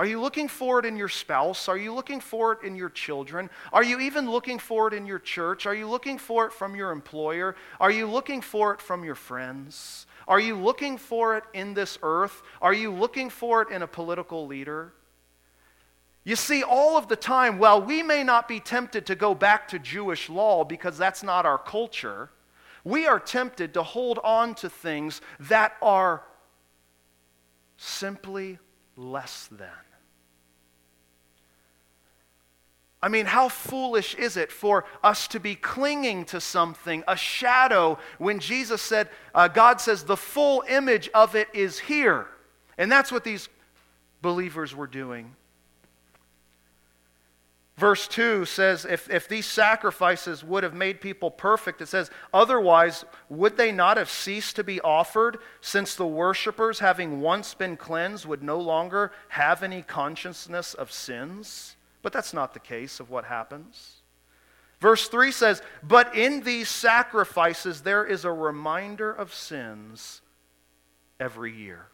Are 0.00 0.06
you 0.06 0.18
looking 0.18 0.48
for 0.48 0.78
it 0.78 0.86
in 0.86 0.96
your 0.96 1.10
spouse? 1.10 1.68
Are 1.68 1.76
you 1.76 1.92
looking 1.92 2.20
for 2.20 2.52
it 2.52 2.62
in 2.62 2.74
your 2.74 2.88
children? 2.88 3.50
Are 3.70 3.84
you 3.84 4.00
even 4.00 4.30
looking 4.30 4.58
for 4.58 4.88
it 4.88 4.94
in 4.94 5.04
your 5.04 5.18
church? 5.18 5.66
Are 5.66 5.74
you 5.74 5.86
looking 5.86 6.16
for 6.16 6.46
it 6.46 6.54
from 6.54 6.74
your 6.74 6.90
employer? 6.90 7.54
Are 7.78 7.90
you 7.90 8.06
looking 8.06 8.40
for 8.40 8.72
it 8.72 8.80
from 8.80 9.04
your 9.04 9.14
friends? 9.14 10.06
Are 10.26 10.40
you 10.40 10.56
looking 10.56 10.96
for 10.96 11.36
it 11.36 11.44
in 11.52 11.74
this 11.74 11.98
earth? 12.02 12.40
Are 12.62 12.72
you 12.72 12.90
looking 12.90 13.28
for 13.28 13.60
it 13.60 13.68
in 13.68 13.82
a 13.82 13.86
political 13.86 14.46
leader? 14.46 14.94
You 16.24 16.34
see, 16.34 16.62
all 16.62 16.96
of 16.96 17.08
the 17.08 17.16
time, 17.16 17.58
while 17.58 17.82
we 17.82 18.02
may 18.02 18.24
not 18.24 18.48
be 18.48 18.58
tempted 18.58 19.04
to 19.04 19.14
go 19.14 19.34
back 19.34 19.68
to 19.68 19.78
Jewish 19.78 20.30
law 20.30 20.64
because 20.64 20.96
that's 20.96 21.22
not 21.22 21.44
our 21.44 21.58
culture, 21.58 22.30
we 22.84 23.06
are 23.06 23.20
tempted 23.20 23.74
to 23.74 23.82
hold 23.82 24.18
on 24.24 24.54
to 24.54 24.70
things 24.70 25.20
that 25.40 25.74
are 25.82 26.22
simply 27.76 28.58
less 28.96 29.46
than. 29.52 29.68
I 33.02 33.08
mean, 33.08 33.24
how 33.24 33.48
foolish 33.48 34.14
is 34.14 34.36
it 34.36 34.52
for 34.52 34.84
us 35.02 35.26
to 35.28 35.40
be 35.40 35.54
clinging 35.54 36.26
to 36.26 36.40
something, 36.40 37.02
a 37.08 37.16
shadow, 37.16 37.98
when 38.18 38.40
Jesus 38.40 38.82
said, 38.82 39.08
uh, 39.34 39.48
God 39.48 39.80
says, 39.80 40.04
the 40.04 40.16
full 40.16 40.62
image 40.68 41.08
of 41.14 41.34
it 41.34 41.48
is 41.54 41.78
here. 41.78 42.26
And 42.76 42.92
that's 42.92 43.10
what 43.10 43.24
these 43.24 43.48
believers 44.20 44.74
were 44.74 44.86
doing. 44.86 45.34
Verse 47.78 48.06
2 48.08 48.44
says, 48.44 48.84
if, 48.84 49.08
if 49.08 49.26
these 49.26 49.46
sacrifices 49.46 50.44
would 50.44 50.62
have 50.64 50.74
made 50.74 51.00
people 51.00 51.30
perfect, 51.30 51.80
it 51.80 51.86
says, 51.86 52.10
otherwise, 52.34 53.06
would 53.30 53.56
they 53.56 53.72
not 53.72 53.96
have 53.96 54.10
ceased 54.10 54.56
to 54.56 54.64
be 54.64 54.82
offered, 54.82 55.38
since 55.62 55.94
the 55.94 56.06
worshippers, 56.06 56.80
having 56.80 57.22
once 57.22 57.54
been 57.54 57.78
cleansed, 57.78 58.26
would 58.26 58.42
no 58.42 58.58
longer 58.58 59.12
have 59.28 59.62
any 59.62 59.80
consciousness 59.80 60.74
of 60.74 60.92
sins? 60.92 61.76
But 62.02 62.12
that's 62.12 62.32
not 62.32 62.54
the 62.54 62.60
case 62.60 63.00
of 63.00 63.10
what 63.10 63.24
happens. 63.24 64.02
Verse 64.80 65.08
3 65.08 65.30
says, 65.30 65.62
But 65.82 66.16
in 66.16 66.42
these 66.42 66.68
sacrifices 66.68 67.82
there 67.82 68.04
is 68.04 68.24
a 68.24 68.32
reminder 68.32 69.12
of 69.12 69.34
sins 69.34 70.22
every 71.18 71.54
year. 71.54 71.86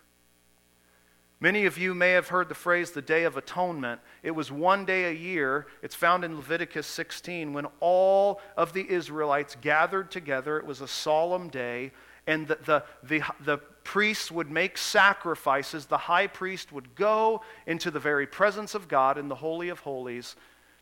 Many 1.38 1.66
of 1.66 1.76
you 1.76 1.94
may 1.94 2.12
have 2.12 2.28
heard 2.28 2.48
the 2.48 2.54
phrase 2.54 2.92
the 2.92 3.02
Day 3.02 3.24
of 3.24 3.36
Atonement. 3.36 4.00
It 4.22 4.30
was 4.30 4.50
one 4.50 4.86
day 4.86 5.04
a 5.04 5.12
year. 5.12 5.66
It's 5.82 5.94
found 5.94 6.24
in 6.24 6.36
Leviticus 6.36 6.86
16 6.86 7.52
when 7.52 7.66
all 7.80 8.40
of 8.56 8.72
the 8.72 8.88
Israelites 8.90 9.54
gathered 9.60 10.10
together. 10.10 10.56
It 10.56 10.64
was 10.64 10.80
a 10.80 10.88
solemn 10.88 11.48
day, 11.48 11.92
and 12.26 12.48
the, 12.48 12.58
the, 12.64 12.84
the, 13.02 13.22
the 13.44 13.60
priests 13.86 14.32
would 14.32 14.50
make 14.50 14.76
sacrifices. 14.76 15.86
The 15.86 15.96
high 15.96 16.26
priest 16.26 16.72
would 16.72 16.96
go 16.96 17.42
into 17.66 17.92
the 17.92 18.00
very 18.00 18.26
presence 18.26 18.74
of 18.74 18.88
God 18.88 19.16
in 19.16 19.28
the 19.28 19.36
Holy 19.36 19.68
of 19.68 19.78
Holies 19.78 20.34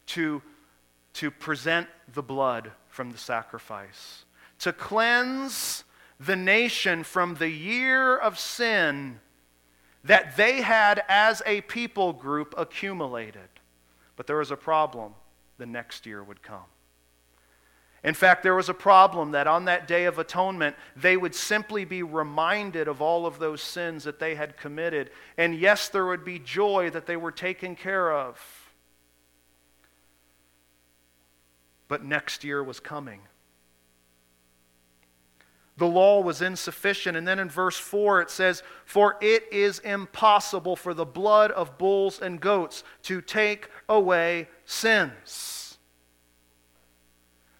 to, 0.07 0.41
to 1.13 1.31
present 1.31 1.87
the 2.15 2.23
blood 2.23 2.73
from 2.89 3.11
the 3.11 3.19
sacrifice, 3.19 4.25
to 4.61 4.73
cleanse 4.73 5.85
the 6.19 6.35
nation 6.35 7.05
from 7.05 7.35
the 7.35 7.51
year 7.51 8.17
of 8.17 8.39
sin 8.39 9.21
that 10.03 10.39
they 10.39 10.63
had 10.63 11.03
as 11.07 11.43
a 11.45 11.61
people 11.61 12.15
group 12.15 12.55
accumulated. 12.57 13.49
But 14.17 14.27
there 14.27 14.39
was 14.39 14.51
a 14.51 14.57
problem. 14.57 15.13
The 15.59 15.67
next 15.67 16.07
year 16.07 16.25
would 16.25 16.43
come. 16.43 16.74
In 18.05 18.13
fact, 18.13 18.43
there 18.43 18.55
was 18.55 18.69
a 18.69 18.75
problem 18.75 19.31
that 19.31 19.47
on 19.47 19.65
that 19.65 19.89
day 19.89 20.05
of 20.05 20.19
atonement, 20.19 20.77
they 20.95 21.17
would 21.17 21.35
simply 21.35 21.87
be 21.87 22.03
reminded 22.03 22.87
of 22.87 23.01
all 23.01 23.25
of 23.25 23.39
those 23.39 23.63
sins 23.63 24.05
that 24.05 24.19
they 24.19 24.35
had 24.35 24.59
committed. 24.59 25.11
And 25.39 25.55
yes, 25.55 25.89
there 25.89 26.05
would 26.05 26.23
be 26.23 26.39
joy 26.39 26.91
that 26.91 27.07
they 27.07 27.17
were 27.17 27.33
taken 27.33 27.75
care 27.75 28.13
of. 28.13 28.39
But 31.89 32.05
next 32.05 32.45
year 32.45 32.63
was 32.63 32.79
coming. 32.79 33.23
The 35.79 35.87
law 35.87 36.21
was 36.21 36.43
insufficient. 36.43 37.17
And 37.17 37.27
then 37.27 37.39
in 37.39 37.49
verse 37.49 37.79
4 37.79 38.21
it 38.21 38.31
says, 38.31 38.63
For 38.85 39.17
it 39.23 39.45
is 39.51 39.79
impossible 39.79 40.77
for 40.77 40.93
the 40.93 41.07
blood 41.07 41.51
of 41.53 41.79
bulls 41.79 42.21
and 42.21 42.39
goats 42.39 42.85
to 43.05 43.23
take 43.23 43.71
away 43.89 44.49
sins. 44.67 45.64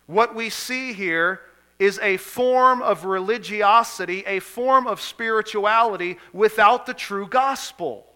What 0.07 0.35
we 0.35 0.51
see 0.51 0.93
here 0.93 1.41
is 1.79 1.99
a 2.01 2.17
form 2.19 2.83
of 2.83 3.05
religiosity, 3.05 4.23
a 4.27 4.41
form 4.41 4.87
of 4.87 5.01
spirituality 5.01 6.19
without 6.33 6.87
the 6.87 6.95
true 6.95 7.27
gospel. 7.27 8.07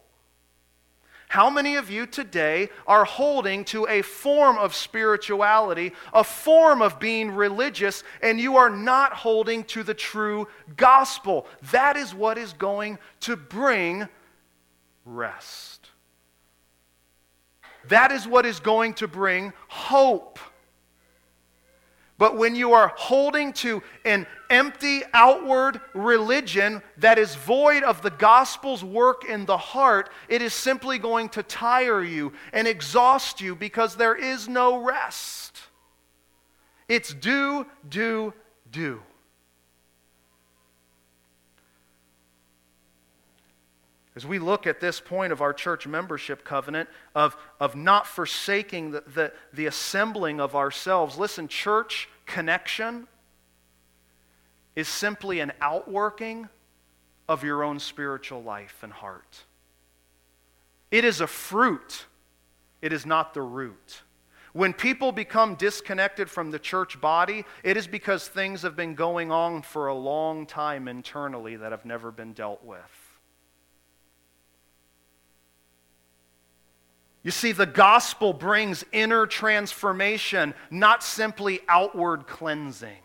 How 1.29 1.51
many 1.51 1.77
of 1.77 1.91
you 1.91 2.07
today 2.07 2.71
are 2.87 3.05
holding 3.05 3.65
to 3.67 3.87
a 3.87 4.01
form 4.01 4.57
of 4.57 4.75
spirituality, 4.75 5.93
a 6.15 6.25
form 6.25 6.81
of 6.81 6.99
being 6.99 7.31
religious, 7.31 8.03
and 8.23 8.41
you 8.41 8.57
are 8.57 8.71
not 8.71 9.13
holding 9.13 9.65
to 9.65 9.83
the 9.83 9.93
true 9.93 10.49
gospel? 10.77 11.47
That 11.71 11.99
is 11.99 12.15
what 12.15 12.39
is 12.39 12.55
going 12.55 12.99
to 13.21 13.37
bring 13.37 14.09
rest. 15.05 15.91
That 17.89 18.11
is 18.11 18.27
what 18.27 18.47
is 18.47 18.61
going 18.61 18.95
to 18.95 19.09
bring 19.09 19.53
hope. 19.69 20.39
But 22.19 22.37
when 22.37 22.57
you 22.57 22.73
are 22.73 22.93
holding 22.97 23.53
to 23.55 23.83
an 24.05 24.27
empty 24.51 25.03
outward 25.15 25.81
religion 25.95 26.83
that 26.97 27.17
is 27.17 27.37
void 27.37 27.85
of 27.85 28.03
the 28.03 28.11
gospel's 28.11 28.83
work 28.83 29.25
in 29.25 29.47
the 29.47 29.57
heart, 29.57 30.11
it 30.29 30.43
is 30.43 30.53
simply 30.53 30.99
going 30.99 31.29
to 31.31 31.45
tire 31.45 32.03
you 32.03 32.33
and 32.53 32.67
exhaust 32.67 33.41
you 33.41 33.55
because 33.55 33.95
there 33.95 34.17
is 34.17 34.49
no 34.49 34.77
rest. 34.79 35.61
It's 36.89 37.15
do, 37.15 37.67
do, 37.89 38.35
do. 38.71 39.01
As 44.19 44.27
we 44.27 44.41
look 44.41 44.67
at 44.67 44.81
this 44.81 44.99
point 44.99 45.33
of 45.33 45.41
our 45.41 45.53
church 45.53 45.87
membership 45.87 46.43
covenant, 46.43 46.89
of, 47.15 47.37
of 47.61 47.77
not 47.77 48.05
forsaking 48.05 48.91
the, 48.91 49.05
the, 49.15 49.33
the 49.53 49.67
assembling 49.67 50.41
of 50.41 50.57
ourselves, 50.57 51.17
listen, 51.17 51.47
church 51.47 52.09
connection 52.27 53.07
is 54.75 54.89
simply 54.89 55.39
an 55.39 55.53
outworking 55.61 56.49
of 57.29 57.45
your 57.45 57.63
own 57.63 57.79
spiritual 57.79 58.43
life 58.43 58.79
and 58.83 58.93
heart. 58.93 59.45
It 60.91 61.05
is 61.05 61.21
a 61.21 61.29
fruit, 61.29 62.07
it 62.83 62.93
is 62.93 63.07
not 63.07 63.35
the 63.35 63.43
root. 63.43 64.03
When 64.53 64.73
people 64.73 65.13
become 65.13 65.55
disconnected 65.55 66.29
from 66.29 66.51
the 66.51 66.59
church 66.59 67.01
body, 67.01 67.45
it 67.63 67.77
is 67.77 67.87
because 67.87 68.27
things 68.27 68.63
have 68.63 68.75
been 68.75 68.97
going 68.97 69.31
on 69.31 69.63
for 69.63 69.87
a 69.87 69.95
long 69.95 70.45
time 70.45 70.89
internally 70.89 71.55
that 71.55 71.71
have 71.71 71.85
never 71.85 72.11
been 72.11 72.33
dealt 72.33 72.65
with. 72.65 72.98
You 77.29 77.33
see, 77.33 77.53
the 77.53 77.67
gospel 77.67 78.33
brings 78.33 78.87
inner 78.91 79.27
transformation, 79.27 80.55
not 80.71 81.03
simply 81.03 81.61
outward 81.69 82.27
cleansing. 82.27 83.03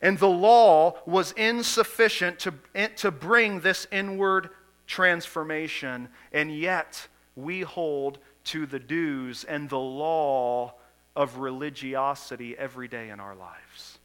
And 0.00 0.16
the 0.20 0.28
law 0.28 1.00
was 1.04 1.32
insufficient 1.32 2.38
to, 2.38 2.54
to 2.98 3.10
bring 3.10 3.58
this 3.58 3.88
inward 3.90 4.50
transformation, 4.86 6.10
and 6.32 6.56
yet 6.56 7.08
we 7.34 7.62
hold 7.62 8.20
to 8.44 8.64
the 8.64 8.78
dues 8.78 9.42
and 9.42 9.68
the 9.68 9.80
law 9.80 10.74
of 11.16 11.38
religiosity 11.38 12.56
every 12.56 12.86
day 12.86 13.08
in 13.08 13.18
our 13.18 13.34
lives. 13.34 13.98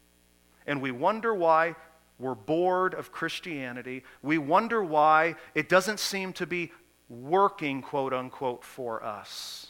And 0.65 0.81
we 0.81 0.89
wonder 0.89 1.35
why 1.35 1.75
we're 2.17 2.33
bored 2.33 2.95
of 2.95 3.11
Christianity. 3.11 4.03
We 4.23 4.39
wonder 4.39 4.83
why 4.83 5.35
it 5.53 5.69
doesn't 5.69 5.99
seem 5.99 6.33
to 6.33 6.47
be 6.47 6.71
working, 7.21 7.81
quote 7.81 8.13
unquote, 8.13 8.63
for 8.63 9.03
us. 9.03 9.67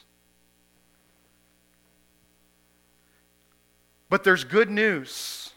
But 4.08 4.24
there's 4.24 4.44
good 4.44 4.70
news. 4.70 5.50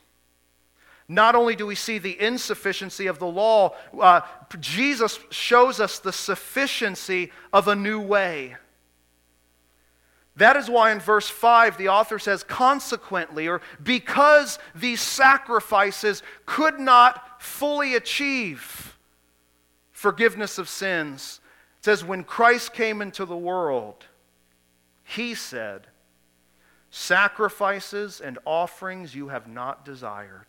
Not 1.07 1.35
only 1.35 1.55
do 1.55 1.65
we 1.65 1.75
see 1.75 1.99
the 1.99 2.19
insufficiency 2.19 3.07
of 3.07 3.19
the 3.19 3.27
law, 3.27 3.75
uh, 3.99 4.21
Jesus 4.59 5.19
shows 5.29 5.79
us 5.79 5.99
the 5.99 6.11
sufficiency 6.11 7.31
of 7.53 7.67
a 7.67 7.75
new 7.75 8.01
way. 8.01 8.57
That 10.35 10.55
is 10.55 10.69
why 10.69 10.91
in 10.91 10.99
verse 10.99 11.27
5 11.29 11.77
the 11.77 11.89
author 11.89 12.19
says, 12.19 12.43
consequently, 12.43 13.47
or 13.47 13.61
because 13.81 14.59
these 14.75 15.01
sacrifices 15.01 16.21
could 16.45 16.79
not 16.79 17.41
fully 17.41 17.95
achieve 17.95 18.97
forgiveness 19.91 20.59
of 20.59 20.69
sins, 20.69 21.39
says, 21.87 22.03
When 22.03 22.25
Christ 22.25 22.73
came 22.73 23.01
into 23.01 23.23
the 23.23 23.37
world, 23.37 24.07
he 25.05 25.33
said, 25.33 25.87
Sacrifices 26.91 28.19
and 28.19 28.37
offerings 28.43 29.15
you 29.15 29.29
have 29.29 29.47
not 29.47 29.85
desired, 29.85 30.47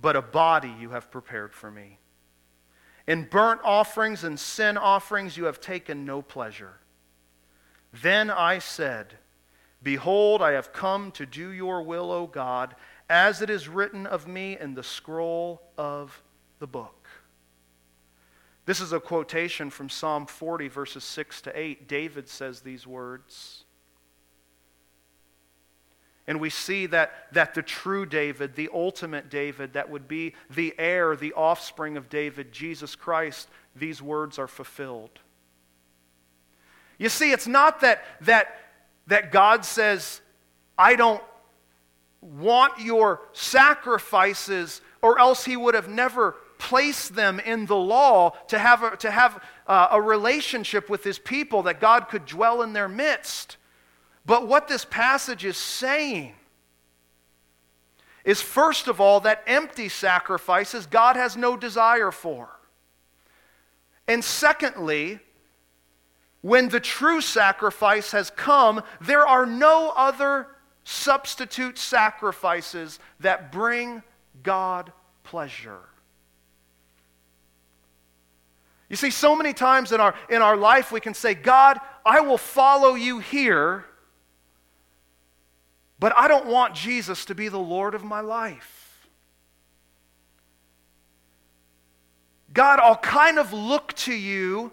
but 0.00 0.16
a 0.16 0.22
body 0.22 0.74
you 0.80 0.90
have 0.90 1.10
prepared 1.10 1.52
for 1.52 1.70
me. 1.70 1.98
In 3.06 3.24
burnt 3.24 3.60
offerings 3.64 4.24
and 4.24 4.40
sin 4.40 4.78
offerings 4.78 5.36
you 5.36 5.44
have 5.44 5.60
taken 5.60 6.06
no 6.06 6.22
pleasure. 6.22 6.78
Then 7.92 8.30
I 8.30 8.60
said, 8.60 9.18
Behold, 9.82 10.40
I 10.40 10.52
have 10.52 10.72
come 10.72 11.10
to 11.12 11.26
do 11.26 11.50
your 11.50 11.82
will, 11.82 12.10
O 12.10 12.26
God, 12.26 12.74
as 13.10 13.42
it 13.42 13.50
is 13.50 13.68
written 13.68 14.06
of 14.06 14.26
me 14.26 14.56
in 14.58 14.72
the 14.72 14.82
scroll 14.82 15.60
of 15.76 16.22
the 16.60 16.66
book. 16.66 16.99
This 18.70 18.80
is 18.80 18.92
a 18.92 19.00
quotation 19.00 19.68
from 19.68 19.88
Psalm 19.88 20.26
40, 20.26 20.68
verses 20.68 21.02
6 21.02 21.40
to 21.40 21.60
8. 21.60 21.88
David 21.88 22.28
says 22.28 22.60
these 22.60 22.86
words. 22.86 23.64
And 26.28 26.38
we 26.38 26.50
see 26.50 26.86
that, 26.86 27.10
that 27.32 27.54
the 27.54 27.62
true 27.62 28.06
David, 28.06 28.54
the 28.54 28.70
ultimate 28.72 29.28
David, 29.28 29.72
that 29.72 29.90
would 29.90 30.06
be 30.06 30.36
the 30.48 30.72
heir, 30.78 31.16
the 31.16 31.32
offspring 31.32 31.96
of 31.96 32.08
David, 32.08 32.52
Jesus 32.52 32.94
Christ, 32.94 33.48
these 33.74 34.00
words 34.00 34.38
are 34.38 34.46
fulfilled. 34.46 35.18
You 36.96 37.08
see, 37.08 37.32
it's 37.32 37.48
not 37.48 37.80
that, 37.80 38.04
that, 38.20 38.56
that 39.08 39.32
God 39.32 39.64
says, 39.64 40.20
I 40.78 40.94
don't 40.94 41.24
want 42.20 42.78
your 42.78 43.22
sacrifices, 43.32 44.80
or 45.02 45.18
else 45.18 45.44
he 45.44 45.56
would 45.56 45.74
have 45.74 45.88
never 45.88 46.36
place 46.60 47.08
them 47.08 47.40
in 47.40 47.66
the 47.66 47.76
law 47.76 48.30
to 48.46 48.58
have, 48.58 48.84
a, 48.84 48.96
to 48.98 49.10
have 49.10 49.42
uh, 49.66 49.88
a 49.90 50.00
relationship 50.00 50.88
with 50.88 51.02
his 51.02 51.18
people, 51.18 51.64
that 51.64 51.80
God 51.80 52.08
could 52.08 52.26
dwell 52.26 52.62
in 52.62 52.72
their 52.72 52.88
midst. 52.88 53.56
But 54.24 54.46
what 54.46 54.68
this 54.68 54.84
passage 54.84 55.44
is 55.44 55.56
saying 55.56 56.34
is, 58.24 58.40
first 58.40 58.86
of 58.86 59.00
all, 59.00 59.20
that 59.20 59.42
empty 59.46 59.88
sacrifices 59.88 60.86
God 60.86 61.16
has 61.16 61.36
no 61.36 61.56
desire 61.56 62.12
for. 62.12 62.48
And 64.06 64.22
secondly, 64.22 65.18
when 66.42 66.68
the 66.68 66.80
true 66.80 67.20
sacrifice 67.20 68.12
has 68.12 68.30
come, 68.30 68.82
there 69.00 69.26
are 69.26 69.46
no 69.46 69.92
other 69.96 70.48
substitute 70.84 71.78
sacrifices 71.78 72.98
that 73.20 73.52
bring 73.52 74.02
God 74.42 74.92
pleasure. 75.22 75.89
You 78.90 78.96
see, 78.96 79.10
so 79.10 79.36
many 79.36 79.54
times 79.54 79.92
in 79.92 80.00
our, 80.00 80.16
in 80.28 80.42
our 80.42 80.56
life 80.56 80.90
we 80.90 81.00
can 81.00 81.14
say, 81.14 81.32
God, 81.32 81.78
I 82.04 82.20
will 82.20 82.36
follow 82.36 82.94
you 82.94 83.20
here, 83.20 83.84
but 86.00 86.12
I 86.16 86.26
don't 86.26 86.46
want 86.46 86.74
Jesus 86.74 87.24
to 87.26 87.34
be 87.36 87.48
the 87.48 87.58
Lord 87.58 87.94
of 87.94 88.02
my 88.02 88.20
life. 88.20 89.08
God, 92.52 92.80
I'll 92.80 92.96
kind 92.96 93.38
of 93.38 93.52
look 93.52 93.92
to 93.92 94.12
you 94.12 94.72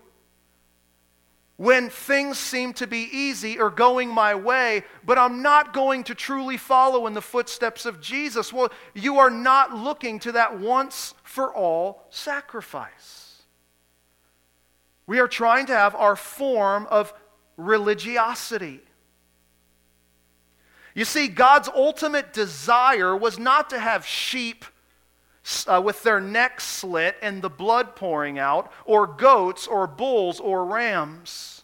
when 1.58 1.92
things 1.92 2.40
seem 2.40 2.74
to 2.74 2.88
be 2.88 3.10
easy 3.12 3.60
or 3.60 3.70
going 3.70 4.10
my 4.10 4.34
way, 4.34 4.84
but 5.06 5.20
I'm 5.20 5.44
not 5.44 5.74
going 5.74 6.04
to 6.06 6.16
truly 6.16 6.58
follow 6.58 7.06
in 7.06 7.14
the 7.14 7.22
footsteps 7.22 7.86
of 7.86 8.02
Jesus. 8.02 8.52
Well, 8.52 8.72
you 8.96 9.20
are 9.20 9.30
not 9.30 9.76
looking 9.76 10.18
to 10.20 10.32
that 10.32 10.60
once 10.60 11.14
for 11.24 11.54
all 11.54 12.08
sacrifice. 12.10 13.27
We 15.08 15.20
are 15.20 15.28
trying 15.28 15.68
to 15.68 15.74
have 15.74 15.96
our 15.96 16.18
form 16.18 16.86
of 16.92 17.14
religiosity. 17.56 18.82
You 20.94 21.06
see, 21.06 21.30
God's 21.30 21.70
ultimate 21.70 22.34
desire 22.34 23.16
was 23.16 23.40
not 23.40 23.70
to 23.70 23.80
have 23.80 24.06
sheep 24.06 24.66
uh, 25.66 25.82
with 25.84 26.04
their 26.04 26.20
necks 26.20 26.66
slit 26.66 27.16
and 27.22 27.42
the 27.42 27.50
blood 27.50 27.96
pouring 27.96 28.38
out, 28.38 28.72
or 28.84 29.08
goats, 29.08 29.66
or 29.66 29.88
bulls, 29.88 30.42
or 30.42 30.66
rams. 30.66 31.64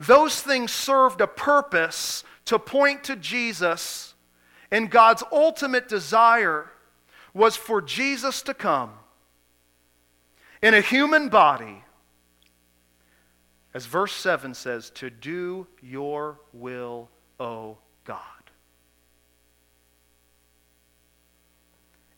Those 0.00 0.40
things 0.40 0.72
served 0.72 1.20
a 1.20 1.26
purpose 1.26 2.24
to 2.46 2.58
point 2.58 3.04
to 3.04 3.14
Jesus, 3.14 4.14
and 4.72 4.90
God's 4.90 5.22
ultimate 5.30 5.88
desire 5.88 6.70
was 7.32 7.56
for 7.56 7.80
Jesus 7.80 8.42
to 8.42 8.54
come 8.54 8.97
in 10.62 10.74
a 10.74 10.80
human 10.80 11.28
body, 11.28 11.82
as 13.74 13.86
verse 13.86 14.12
7 14.12 14.54
says, 14.54 14.90
to 14.90 15.10
do 15.10 15.66
your 15.82 16.40
will, 16.52 17.08
O 17.38 17.78
God. 18.04 18.22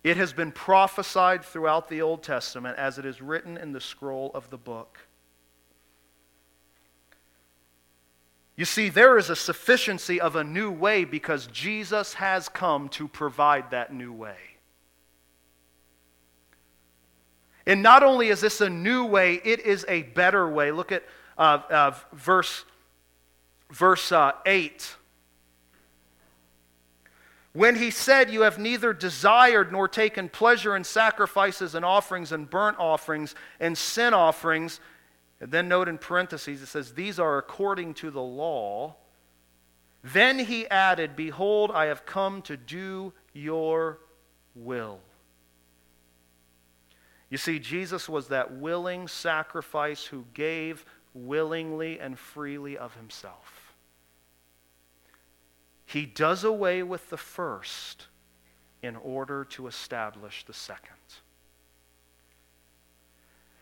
It 0.03 0.17
has 0.17 0.33
been 0.33 0.53
prophesied 0.53 1.45
throughout 1.45 1.89
the 1.89 2.01
Old 2.01 2.23
Testament 2.23 2.79
as 2.79 2.99
it 2.99 3.05
is 3.05 3.21
written 3.21 3.59
in 3.59 3.73
the 3.73 3.81
scroll 3.81 4.31
of 4.35 4.49
the 4.49 4.57
book. 4.57 4.99
You 8.57 8.65
see, 8.65 8.89
there 8.89 9.19
is 9.19 9.31
a 9.31 9.37
sufficiency 9.37 10.21
of 10.21 10.37
a 10.37 10.45
new 10.45 10.71
way 10.71 11.05
because 11.05 11.47
Jesus 11.47 12.15
has 12.15 12.49
come 12.49 12.89
to 12.91 13.09
provide 13.09 13.71
that 13.71 13.93
new 13.93 14.13
way. 14.13 14.37
And 17.71 17.85
not 17.85 18.03
only 18.03 18.31
is 18.31 18.41
this 18.41 18.61
a 18.61 18.69
new 18.69 19.05
way, 19.05 19.41
it 19.45 19.61
is 19.61 19.87
a 19.87 20.03
better 20.03 20.51
way. 20.51 20.73
Look 20.73 20.91
at 20.91 21.05
uh, 21.39 21.61
uh, 21.71 21.95
verse, 22.13 22.65
verse 23.71 24.11
uh, 24.11 24.33
8. 24.45 24.97
When 27.53 27.77
he 27.77 27.93
said, 27.93 28.29
You 28.29 28.41
have 28.41 28.59
neither 28.59 28.93
desired 28.93 29.71
nor 29.71 29.87
taken 29.87 30.29
pleasure 30.29 30.75
in 30.75 30.83
sacrifices 30.83 31.77
and 31.77 31.85
offerings 31.85 32.33
and 32.33 32.51
burnt 32.51 32.77
offerings 32.81 33.37
and 33.61 33.79
sin 33.79 34.15
offerings, 34.15 34.81
and 35.41 35.53
then 35.53 35.69
note 35.69 35.89
in 35.89 35.97
parentheses, 35.97 36.63
it 36.63 36.67
says, 36.67 36.95
These 36.95 37.21
are 37.21 37.39
according 37.39 37.95
to 37.95 38.11
the 38.11 38.21
law. 38.21 38.97
Then 40.03 40.41
he 40.41 40.67
added, 40.67 41.15
Behold, 41.15 41.71
I 41.71 41.85
have 41.85 42.05
come 42.05 42.43
to 42.43 42.57
do 42.57 43.13
your 43.33 44.01
will. 44.57 44.99
You 47.31 47.39
see, 47.39 47.61
Jesus 47.61 48.09
was 48.09 48.29
that 48.29 48.59
willing 48.59 49.07
sacrifice 49.07 50.05
who 50.05 50.27
gave 50.35 50.85
willingly 51.15 51.99
and 52.01 52.19
freely 52.19 52.77
of 52.77 52.95
himself. 52.97 53.75
He 55.87 56.07
does 56.07 56.45
away 56.45 56.83
with 56.83 57.09
the 57.11 57.17
first 57.17 58.07
in 58.83 58.97
order 58.97 59.45
to 59.45 59.67
establish 59.67 60.45
the 60.45 60.53
second. 60.53 60.95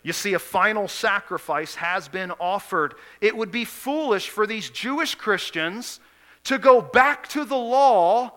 You 0.03 0.13
see, 0.13 0.35
a 0.35 0.39
final 0.39 0.89
sacrifice 0.89 1.75
has 1.75 2.09
been 2.09 2.31
offered. 2.33 2.95
It 3.21 3.37
would 3.37 3.51
be 3.51 3.65
foolish 3.65 4.29
for 4.29 4.47
these 4.47 4.71
Jewish 4.71 5.15
Christians 5.15 6.01
to 6.45 6.59
go 6.59 6.81
back 6.81 7.29
to 7.31 7.45
the 7.45 7.57
law 7.57 8.33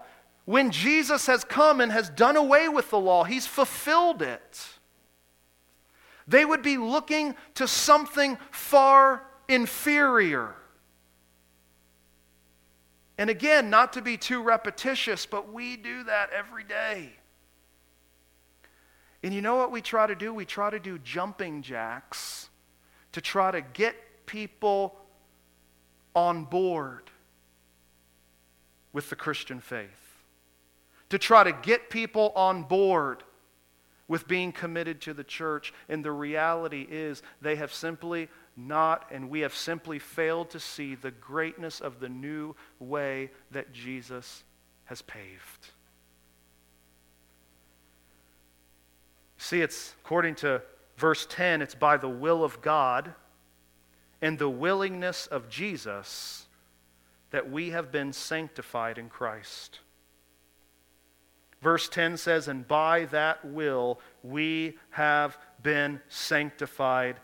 when 0.45 0.71
Jesus 0.71 1.27
has 1.27 1.43
come 1.43 1.79
and 1.79 1.91
has 1.91 2.09
done 2.09 2.35
away 2.35 2.67
with 2.67 2.89
the 2.89 2.99
law. 2.99 3.23
He's 3.23 3.47
fulfilled 3.47 4.21
it. 4.21 4.79
They 6.31 6.45
would 6.45 6.61
be 6.61 6.77
looking 6.77 7.35
to 7.55 7.67
something 7.67 8.37
far 8.51 9.21
inferior. 9.49 10.55
And 13.17 13.29
again, 13.29 13.69
not 13.69 13.91
to 13.93 14.01
be 14.01 14.15
too 14.15 14.41
repetitious, 14.41 15.25
but 15.25 15.51
we 15.51 15.75
do 15.75 16.05
that 16.05 16.29
every 16.31 16.63
day. 16.63 17.11
And 19.21 19.33
you 19.33 19.41
know 19.41 19.57
what 19.57 19.71
we 19.71 19.81
try 19.81 20.07
to 20.07 20.15
do? 20.15 20.33
We 20.33 20.45
try 20.45 20.69
to 20.69 20.79
do 20.79 20.97
jumping 20.99 21.63
jacks 21.63 22.49
to 23.11 23.19
try 23.19 23.51
to 23.51 23.59
get 23.59 24.25
people 24.25 24.95
on 26.15 26.45
board 26.45 27.11
with 28.93 29.09
the 29.09 29.17
Christian 29.17 29.59
faith, 29.59 30.23
to 31.09 31.19
try 31.19 31.43
to 31.43 31.51
get 31.51 31.89
people 31.89 32.31
on 32.37 32.63
board 32.63 33.25
with 34.11 34.27
being 34.27 34.51
committed 34.51 34.99
to 34.99 35.13
the 35.13 35.23
church. 35.23 35.73
And 35.87 36.03
the 36.03 36.11
reality 36.11 36.85
is, 36.91 37.23
they 37.41 37.55
have 37.55 37.73
simply 37.73 38.27
not, 38.57 39.07
and 39.09 39.29
we 39.29 39.39
have 39.39 39.55
simply 39.55 39.99
failed 39.99 40.49
to 40.49 40.59
see 40.59 40.95
the 40.95 41.11
greatness 41.11 41.79
of 41.79 42.01
the 42.01 42.09
new 42.09 42.53
way 42.77 43.31
that 43.51 43.71
Jesus 43.71 44.43
has 44.83 45.01
paved. 45.01 45.69
See, 49.37 49.61
it's 49.61 49.95
according 50.03 50.35
to 50.35 50.61
verse 50.97 51.25
10, 51.29 51.61
it's 51.61 51.73
by 51.73 51.95
the 51.95 52.09
will 52.09 52.43
of 52.43 52.61
God 52.61 53.13
and 54.21 54.37
the 54.37 54.49
willingness 54.49 55.25
of 55.25 55.47
Jesus 55.47 56.47
that 57.29 57.49
we 57.49 57.69
have 57.69 57.93
been 57.93 58.11
sanctified 58.11 58.97
in 58.97 59.07
Christ. 59.07 59.79
Verse 61.61 61.87
10 61.89 62.17
says, 62.17 62.47
And 62.47 62.67
by 62.67 63.05
that 63.05 63.43
will 63.45 63.99
we 64.23 64.77
have 64.91 65.37
been 65.61 66.01
sanctified 66.09 67.17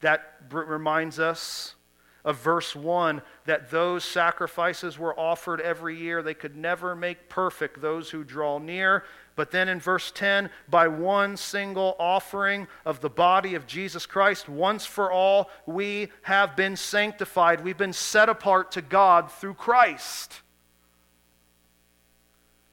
that 0.00 0.36
reminds 0.50 1.18
us 1.18 1.74
of 2.24 2.38
verse 2.38 2.76
1 2.76 3.22
that 3.46 3.70
those 3.70 4.04
sacrifices 4.04 4.98
were 4.98 5.18
offered 5.18 5.60
every 5.60 5.96
year. 5.96 6.22
They 6.22 6.34
could 6.34 6.56
never 6.56 6.94
make 6.94 7.28
perfect 7.28 7.80
those 7.80 8.10
who 8.10 8.24
draw 8.24 8.58
near. 8.58 9.04
But 9.36 9.50
then 9.50 9.68
in 9.68 9.80
verse 9.80 10.10
10, 10.10 10.50
by 10.68 10.88
one 10.88 11.36
single 11.36 11.96
offering 11.98 12.68
of 12.84 13.00
the 13.00 13.08
body 13.08 13.54
of 13.54 13.66
Jesus 13.66 14.04
Christ, 14.04 14.48
once 14.48 14.84
for 14.84 15.10
all, 15.10 15.50
we 15.66 16.08
have 16.22 16.56
been 16.56 16.76
sanctified. 16.76 17.62
We've 17.62 17.78
been 17.78 17.92
set 17.92 18.28
apart 18.28 18.72
to 18.72 18.82
God 18.82 19.30
through 19.32 19.54
Christ. 19.54 20.42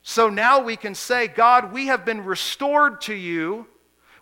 So 0.10 0.30
now 0.30 0.62
we 0.62 0.78
can 0.78 0.96
say, 0.96 1.28
God, 1.28 1.74
we 1.74 1.88
have 1.88 2.06
been 2.06 2.24
restored 2.24 3.02
to 3.02 3.14
you 3.14 3.68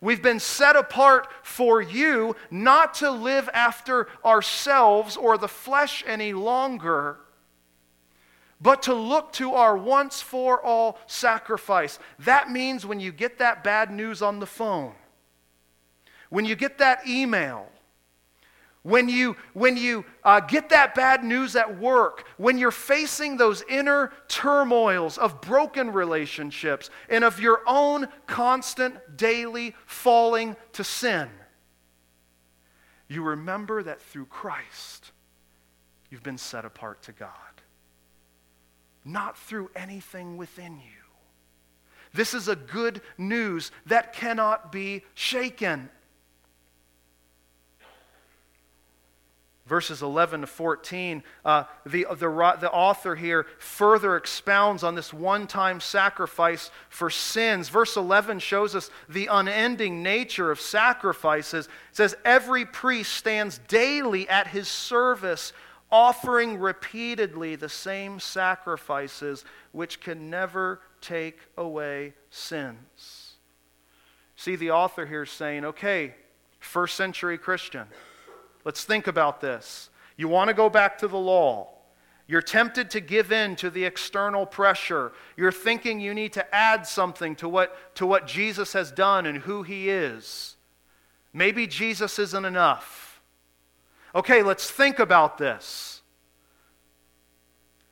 We've 0.02 0.22
been 0.22 0.40
set 0.40 0.76
apart 0.76 1.28
for 1.42 1.82
you 1.82 2.36
not 2.52 2.94
to 2.96 3.10
live 3.10 3.50
after 3.54 4.08
ourselves 4.24 5.18
or 5.18 5.36
the 5.36 5.48
flesh 5.48 6.04
any 6.06 6.32
longer, 6.32 7.18
but 8.62 8.84
to 8.84 8.94
look 8.94 9.34
to 9.34 9.54
our 9.54 9.76
once 9.76 10.22
for 10.22 10.62
all 10.62 11.00
sacrifice. 11.08 11.98
That 12.20 12.52
means 12.52 12.86
when 12.86 13.00
you 13.00 13.12
get 13.12 13.40
that 13.40 13.64
bad 13.64 13.90
news 13.90 14.22
on 14.22 14.40
the 14.40 14.46
phone, 14.46 14.94
when 16.30 16.46
you 16.46 16.56
get 16.56 16.78
that 16.78 17.08
email, 17.08 17.68
when 18.86 19.10
you, 19.10 19.36
when 19.54 19.78
you 19.78 20.06
uh, 20.24 20.40
get 20.40 20.70
that 20.70 20.94
bad 20.94 21.24
news 21.24 21.56
at 21.56 21.80
work, 21.80 22.24
when 22.38 22.60
you're 22.60 22.70
facing 22.70 23.36
those 23.36 23.64
inner 23.68 24.14
turmoils 24.28 25.18
of 25.18 25.42
broken 25.42 25.92
relationships 25.92 26.92
and 27.10 27.24
of 27.24 27.40
your 27.40 27.62
own 27.66 28.08
constant 28.28 29.18
daily 29.18 29.74
falling 29.88 30.56
to 30.74 30.84
sin, 30.84 31.28
you 33.08 33.24
remember 33.24 33.82
that 33.82 34.00
through 34.00 34.28
Christ, 34.28 35.12
you've 36.12 36.22
been 36.22 36.38
set 36.38 36.64
apart 36.64 37.02
to 37.04 37.12
God, 37.12 37.30
not 39.04 39.36
through 39.36 39.72
anything 39.76 40.38
within 40.38 40.74
you. 40.74 41.06
This 42.14 42.36
is 42.36 42.48
a 42.48 42.56
good 42.56 43.02
news 43.18 43.72
that 43.88 44.14
cannot 44.14 44.72
be 44.72 45.02
shaken. 45.16 45.90
Verses 49.66 50.04
11 50.04 50.42
to 50.42 50.48
14, 50.48 51.24
uh, 51.44 51.64
the, 51.86 52.06
the, 52.12 52.58
the 52.60 52.72
author 52.72 53.16
here 53.16 53.48
further 53.58 54.16
expounds 54.16 54.84
on 54.84 54.94
this 54.94 55.14
one 55.14 55.48
time 55.48 55.80
sacrifice 55.80 56.70
for 56.90 57.10
sins. 57.10 57.70
Verse 57.70 57.98
11 57.98 58.40
shows 58.40 58.76
us 58.76 58.92
the 59.10 59.28
unending 59.32 60.04
nature 60.04 60.52
of 60.52 60.62
sacrifices. 60.62 61.66
It 61.66 61.96
says, 61.96 62.16
Every 62.24 62.66
priest 62.66 63.14
stands 63.14 63.60
daily 63.68 64.30
at 64.30 64.48
his 64.48 64.68
service, 64.68 65.52
offering 65.92 66.60
repeatedly 66.60 67.56
the 67.56 67.70
same 67.70 68.20
sacrifices 68.20 69.46
which 69.72 70.00
can 70.00 70.30
never 70.30 70.82
take 71.02 71.40
away 71.58 72.14
sins. 72.30 73.34
See, 74.36 74.56
the 74.56 74.72
author 74.72 75.06
here 75.06 75.26
saying, 75.26 75.66
okay, 75.66 76.14
first 76.60 76.96
century 76.96 77.38
Christian 77.38 77.88
Let's 78.66 78.84
think 78.84 79.08
about 79.08 79.40
this. 79.40 79.90
You 80.18 80.28
want 80.28 80.50
to 80.50 80.54
go 80.54 80.70
back 80.70 80.98
to 80.98 81.08
the 81.08 81.18
law. 81.18 81.70
You're 82.28 82.42
tempted 82.42 82.90
to 82.92 83.00
give 83.00 83.32
in 83.32 83.56
to 83.58 83.70
the 83.70 83.86
external 83.86 84.48
pressure. 84.48 85.12
You're 85.38 85.52
thinking 85.52 86.00
you 86.00 86.14
need 86.14 86.34
to 86.34 86.56
add 86.56 86.88
something 86.88 87.36
to 87.38 87.48
what, 87.48 87.96
to 87.96 88.08
what 88.08 88.26
Jesus 88.26 88.74
has 88.74 88.92
done 88.92 89.28
and 89.28 89.38
who 89.38 89.62
he 89.62 89.90
is. 89.90 90.56
Maybe 91.32 91.68
Jesus 91.68 92.18
isn't 92.18 92.46
enough. 92.46 93.22
Okay, 94.16 94.42
let's 94.42 94.72
think 94.72 94.98
about 94.98 95.38
this. 95.38 96.02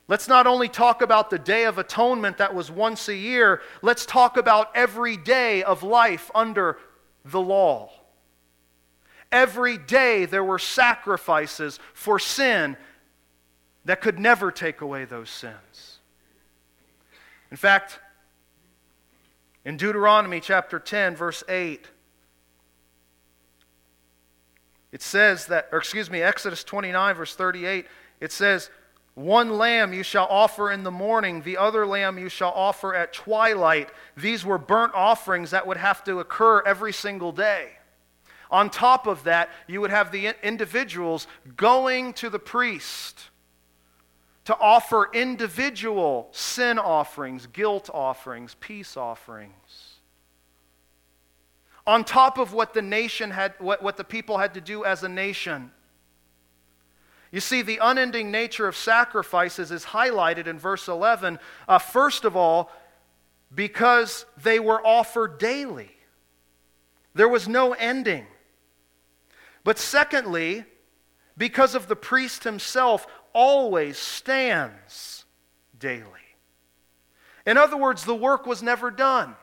Let's 0.08 0.26
not 0.26 0.46
only 0.46 0.68
talk 0.68 1.00
about 1.00 1.30
the 1.30 1.38
Day 1.38 1.64
of 1.64 1.78
Atonement 1.78 2.38
that 2.38 2.54
was 2.54 2.70
once 2.70 3.08
a 3.08 3.14
year, 3.14 3.62
let's 3.82 4.04
talk 4.04 4.36
about 4.36 4.74
every 4.74 5.16
day 5.16 5.62
of 5.62 5.82
life 5.82 6.30
under 6.34 6.78
the 7.24 7.40
law. 7.40 7.90
Every 9.32 9.78
day 9.78 10.26
there 10.26 10.44
were 10.44 10.58
sacrifices 10.58 11.78
for 11.92 12.18
sin 12.18 12.76
that 13.84 14.00
could 14.00 14.18
never 14.18 14.50
take 14.50 14.80
away 14.80 15.04
those 15.04 15.30
sins. 15.30 15.98
In 17.50 17.56
fact, 17.56 18.00
in 19.64 19.76
Deuteronomy 19.76 20.40
chapter 20.40 20.78
10, 20.78 21.16
verse 21.16 21.42
8, 21.48 21.88
it 24.92 25.02
says 25.02 25.46
that, 25.46 25.68
or 25.72 25.78
excuse 25.78 26.10
me, 26.10 26.22
Exodus 26.22 26.62
29, 26.62 27.16
verse 27.16 27.34
38, 27.34 27.86
it 28.20 28.30
says, 28.30 28.70
One 29.14 29.58
lamb 29.58 29.92
you 29.92 30.02
shall 30.02 30.26
offer 30.30 30.70
in 30.70 30.84
the 30.84 30.90
morning, 30.90 31.42
the 31.42 31.56
other 31.56 31.86
lamb 31.86 32.18
you 32.18 32.28
shall 32.28 32.52
offer 32.52 32.94
at 32.94 33.12
twilight. 33.12 33.90
These 34.16 34.44
were 34.44 34.58
burnt 34.58 34.94
offerings 34.94 35.50
that 35.50 35.66
would 35.66 35.78
have 35.78 36.04
to 36.04 36.20
occur 36.20 36.62
every 36.64 36.92
single 36.92 37.32
day. 37.32 37.72
On 38.54 38.70
top 38.70 39.08
of 39.08 39.24
that, 39.24 39.50
you 39.66 39.80
would 39.80 39.90
have 39.90 40.12
the 40.12 40.32
individuals 40.44 41.26
going 41.56 42.12
to 42.12 42.30
the 42.30 42.38
priest 42.38 43.20
to 44.44 44.56
offer 44.56 45.10
individual 45.12 46.28
sin 46.30 46.78
offerings, 46.78 47.48
guilt 47.48 47.90
offerings, 47.92 48.54
peace 48.60 48.96
offerings. 48.96 49.96
On 51.84 52.04
top 52.04 52.38
of 52.38 52.52
what 52.52 52.74
the 52.74 52.80
nation 52.80 53.32
had, 53.32 53.54
what, 53.58 53.82
what 53.82 53.96
the 53.96 54.04
people 54.04 54.38
had 54.38 54.54
to 54.54 54.60
do 54.60 54.84
as 54.84 55.02
a 55.02 55.08
nation. 55.08 55.72
You 57.32 57.40
see, 57.40 57.60
the 57.60 57.80
unending 57.82 58.30
nature 58.30 58.68
of 58.68 58.76
sacrifices 58.76 59.72
is 59.72 59.86
highlighted 59.86 60.46
in 60.46 60.60
verse 60.60 60.86
11. 60.86 61.40
Uh, 61.66 61.78
first 61.80 62.24
of 62.24 62.36
all, 62.36 62.70
because 63.52 64.26
they 64.40 64.60
were 64.60 64.80
offered 64.86 65.40
daily, 65.40 65.90
there 67.14 67.28
was 67.28 67.48
no 67.48 67.72
ending. 67.72 68.28
But 69.64 69.78
secondly, 69.78 70.64
because 71.36 71.74
of 71.74 71.88
the 71.88 71.96
priest 71.96 72.44
himself 72.44 73.06
always 73.32 73.98
stands 73.98 75.24
daily. 75.78 76.04
In 77.46 77.58
other 77.58 77.76
words, 77.76 78.04
the 78.04 78.14
work 78.14 78.46
was 78.46 78.62
never 78.62 78.90
done. 78.90 79.34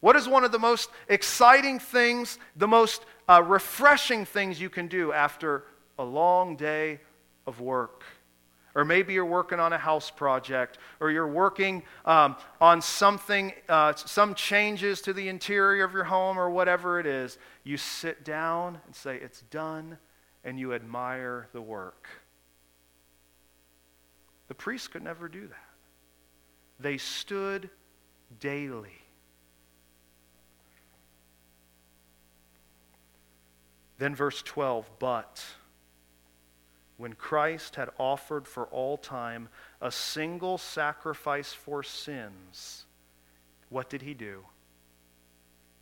What 0.00 0.16
is 0.16 0.26
one 0.26 0.44
of 0.44 0.50
the 0.50 0.58
most 0.58 0.90
exciting 1.08 1.78
things, 1.78 2.38
the 2.56 2.66
most 2.66 3.04
uh, 3.28 3.42
refreshing 3.46 4.24
things 4.24 4.60
you 4.60 4.68
can 4.68 4.88
do 4.88 5.12
after 5.12 5.64
a 5.98 6.04
long 6.04 6.56
day 6.56 7.00
of 7.46 7.60
work? 7.60 8.02
Or 8.74 8.84
maybe 8.84 9.12
you're 9.12 9.26
working 9.26 9.60
on 9.60 9.72
a 9.72 9.78
house 9.78 10.10
project, 10.10 10.78
or 10.98 11.10
you're 11.10 11.28
working 11.28 11.82
um, 12.06 12.36
on 12.60 12.80
something, 12.80 13.52
uh, 13.68 13.94
some 13.94 14.34
changes 14.34 15.02
to 15.02 15.12
the 15.12 15.28
interior 15.28 15.84
of 15.84 15.92
your 15.92 16.04
home, 16.04 16.38
or 16.38 16.48
whatever 16.48 16.98
it 16.98 17.06
is. 17.06 17.38
You 17.64 17.76
sit 17.76 18.24
down 18.24 18.80
and 18.86 18.94
say, 18.94 19.16
It's 19.16 19.42
done, 19.42 19.98
and 20.42 20.58
you 20.58 20.72
admire 20.72 21.48
the 21.52 21.60
work. 21.60 22.08
The 24.48 24.54
priests 24.54 24.88
could 24.88 25.02
never 25.02 25.28
do 25.28 25.46
that. 25.46 25.68
They 26.80 26.98
stood 26.98 27.68
daily. 28.40 29.02
Then, 33.98 34.14
verse 34.14 34.42
12, 34.42 34.90
but 34.98 35.44
when 36.96 37.14
Christ 37.14 37.76
had 37.76 37.90
offered 37.98 38.46
for 38.46 38.66
all 38.66 38.96
time 38.96 39.48
a 39.80 39.90
single 39.90 40.58
sacrifice 40.58 41.52
for 41.52 41.82
sins, 41.82 42.86
what 43.68 43.90
did 43.90 44.02
he 44.02 44.14
do? 44.14 44.44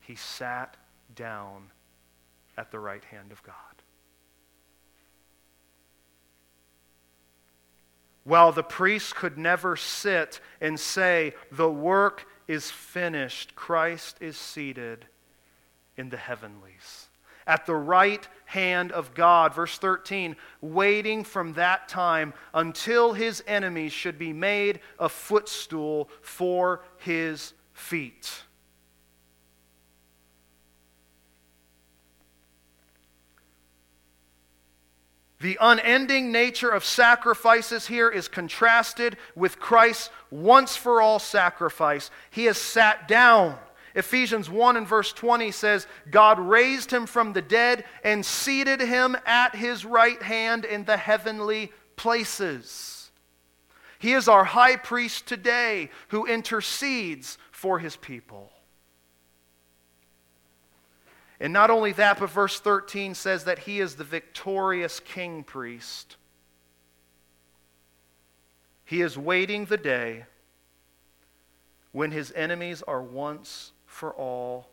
He 0.00 0.14
sat 0.14 0.76
down 1.14 1.70
at 2.56 2.70
the 2.70 2.78
right 2.78 3.04
hand 3.04 3.32
of 3.32 3.42
God. 3.42 3.54
While 8.24 8.52
the 8.52 8.62
priest 8.62 9.14
could 9.14 9.36
never 9.36 9.76
sit 9.76 10.40
and 10.60 10.78
say, 10.78 11.34
The 11.50 11.70
work 11.70 12.26
is 12.46 12.70
finished, 12.70 13.54
Christ 13.54 14.16
is 14.20 14.36
seated 14.36 15.06
in 15.96 16.10
the 16.10 16.16
heavenlies. 16.16 17.09
At 17.46 17.66
the 17.66 17.74
right 17.74 18.26
hand 18.46 18.92
of 18.92 19.14
God. 19.14 19.54
Verse 19.54 19.78
13, 19.78 20.36
waiting 20.60 21.24
from 21.24 21.52
that 21.54 21.88
time 21.88 22.34
until 22.52 23.12
his 23.12 23.42
enemies 23.46 23.92
should 23.92 24.18
be 24.18 24.32
made 24.32 24.80
a 24.98 25.08
footstool 25.08 26.10
for 26.20 26.82
his 26.98 27.52
feet. 27.72 28.42
The 35.40 35.56
unending 35.58 36.32
nature 36.32 36.68
of 36.68 36.84
sacrifices 36.84 37.86
here 37.86 38.10
is 38.10 38.28
contrasted 38.28 39.16
with 39.34 39.58
Christ's 39.58 40.10
once 40.30 40.76
for 40.76 41.00
all 41.00 41.18
sacrifice. 41.18 42.10
He 42.30 42.44
has 42.44 42.58
sat 42.58 43.08
down. 43.08 43.58
Ephesians 43.94 44.48
1 44.48 44.76
and 44.76 44.86
verse 44.86 45.12
20 45.12 45.50
says, 45.50 45.86
God 46.10 46.38
raised 46.38 46.90
him 46.92 47.06
from 47.06 47.32
the 47.32 47.42
dead 47.42 47.84
and 48.04 48.24
seated 48.24 48.80
him 48.80 49.16
at 49.26 49.54
his 49.54 49.84
right 49.84 50.22
hand 50.22 50.64
in 50.64 50.84
the 50.84 50.96
heavenly 50.96 51.72
places. 51.96 53.10
He 53.98 54.12
is 54.12 54.28
our 54.28 54.44
high 54.44 54.76
priest 54.76 55.26
today 55.26 55.90
who 56.08 56.26
intercedes 56.26 57.36
for 57.50 57.78
his 57.78 57.96
people. 57.96 58.50
And 61.40 61.52
not 61.52 61.70
only 61.70 61.92
that, 61.92 62.18
but 62.20 62.30
verse 62.30 62.60
13 62.60 63.14
says 63.14 63.44
that 63.44 63.60
he 63.60 63.80
is 63.80 63.94
the 63.94 64.04
victorious 64.04 65.00
king 65.00 65.42
priest. 65.42 66.16
He 68.84 69.00
is 69.00 69.16
waiting 69.16 69.64
the 69.64 69.76
day 69.76 70.26
when 71.92 72.10
his 72.10 72.32
enemies 72.32 72.82
are 72.82 73.02
once 73.02 73.72
for 74.00 74.14
all 74.14 74.66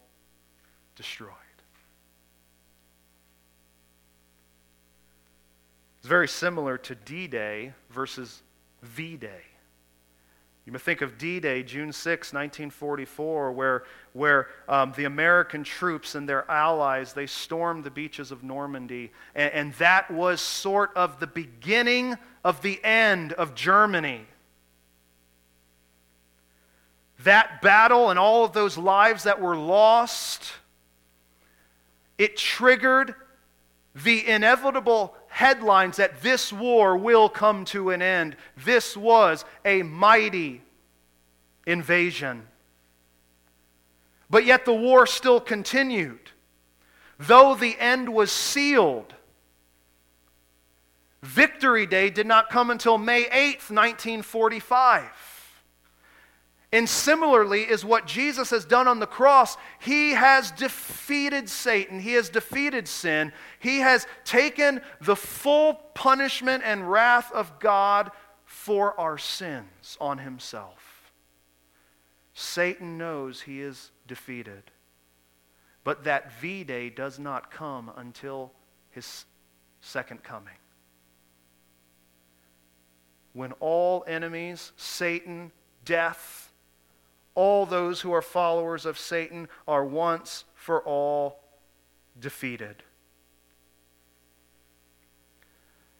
destroyed. 0.96 1.32
It's 5.98 6.08
very 6.08 6.30
similar 6.30 6.78
to 6.78 6.96
D 6.96 7.28
Day 7.28 7.74
versus 7.90 8.42
V 8.84 9.18
Day. 9.18 9.42
You 10.66 10.72
may 10.72 10.80
think 10.80 11.02
of 11.02 11.18
D 11.18 11.42
Day, 11.42 11.62
June 11.62 11.92
6, 11.92 12.32
1944, 12.32 13.52
where, 13.52 13.84
where 14.14 14.48
um, 14.70 14.94
the 14.96 15.04
American 15.04 15.66
troops 15.66 16.16
and 16.16 16.28
their 16.28 16.50
allies, 16.50 17.12
they 17.12 17.28
stormed 17.28 17.84
the 17.84 17.92
beaches 17.92 18.32
of 18.32 18.46
Normandy. 18.46 19.12
And, 19.36 19.52
and 19.52 19.74
that 19.74 20.10
was 20.10 20.40
sort 20.40 20.96
of 20.96 21.20
the 21.20 21.28
beginning 21.28 22.16
of 22.46 22.62
the 22.62 22.82
end 22.82 23.34
of 23.34 23.56
Germany. 23.56 24.26
That 27.24 27.62
battle 27.62 28.10
and 28.10 28.20
all 28.20 28.46
of 28.46 28.54
those 28.54 28.78
lives 28.78 29.24
that 29.24 29.42
were 29.42 29.58
lost, 29.58 30.54
it 32.18 32.38
triggered 32.38 33.16
the 33.96 34.28
inevitable 34.28 35.16
headlines 35.28 35.98
that 35.98 36.22
this 36.22 36.54
war 36.54 36.96
will 36.96 37.30
come 37.30 37.66
to 37.66 37.90
an 37.90 38.02
end. 38.02 38.36
This 38.64 38.96
was 38.96 39.46
a 39.66 39.84
mighty 39.84 40.62
invasion. 41.66 42.48
But 44.30 44.46
yet 44.46 44.66
the 44.66 44.74
war 44.74 45.08
still 45.08 45.40
continued. 45.40 46.32
Though 47.18 47.56
the 47.56 47.78
end 47.80 48.10
was 48.10 48.32
sealed, 48.32 49.14
Victory 51.24 51.86
Day 51.88 52.10
did 52.10 52.28
not 52.28 52.50
come 52.50 52.70
until 52.70 52.98
May 52.98 53.24
8th, 53.26 53.72
1945. 53.72 55.37
And 56.74 56.88
similarly, 56.88 57.62
is 57.62 57.86
what 57.86 58.06
Jesus 58.06 58.50
has 58.50 58.66
done 58.66 58.90
on 58.90 59.00
the 59.00 59.08
cross. 59.08 59.56
He 59.80 60.12
has 60.12 60.52
defeated 60.52 61.48
Satan, 61.48 62.00
he 62.00 62.14
has 62.14 62.30
defeated 62.30 62.88
sin, 62.88 63.32
he 63.60 63.80
has 63.80 64.06
taken 64.26 64.82
the 65.00 65.16
full 65.16 65.76
punishment 65.94 66.64
and 66.66 66.92
wrath 66.92 67.32
of 67.32 67.60
God 67.60 68.12
for 68.44 69.00
our 69.00 69.18
sins 69.18 69.98
on 70.02 70.18
himself. 70.18 71.12
Satan 72.34 72.98
knows 72.98 73.42
he 73.42 73.62
is 73.62 73.92
defeated. 74.06 74.64
But 75.84 76.04
that 76.04 76.34
V 76.42 76.66
Day 76.66 76.90
does 76.90 77.18
not 77.18 77.50
come 77.50 77.90
until 77.96 78.52
his 78.90 79.26
second 79.80 80.22
coming. 80.22 80.54
When 83.32 83.54
all 83.54 84.04
enemies, 84.06 84.74
Satan, 84.76 85.52
death, 85.86 86.47
all 87.38 87.68
those 87.68 88.02
who 88.02 88.12
are 88.14 88.22
followers 88.24 88.84
of 88.88 88.98
Satan 88.98 89.48
are 89.68 89.86
once 89.86 90.44
for 90.56 90.82
all 90.82 91.40
defeated. 92.20 92.82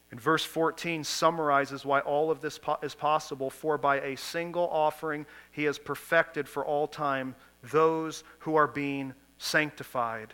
And 0.10 0.20
verse 0.20 0.44
14 0.44 1.04
summarizes 1.04 1.86
why 1.86 2.00
all 2.00 2.32
of 2.32 2.42
this 2.42 2.58
po- 2.58 2.80
is 2.82 2.96
possible. 2.96 3.52
For 3.52 3.78
by 3.78 4.02
a 4.02 4.18
single 4.18 4.68
offering, 4.70 5.28
he 5.52 5.66
has 5.66 5.78
perfected 5.78 6.50
for 6.50 6.66
all 6.66 6.88
time 6.88 7.36
those 7.62 8.24
who 8.40 8.56
are 8.56 8.68
being 8.68 9.14
sanctified. 9.38 10.34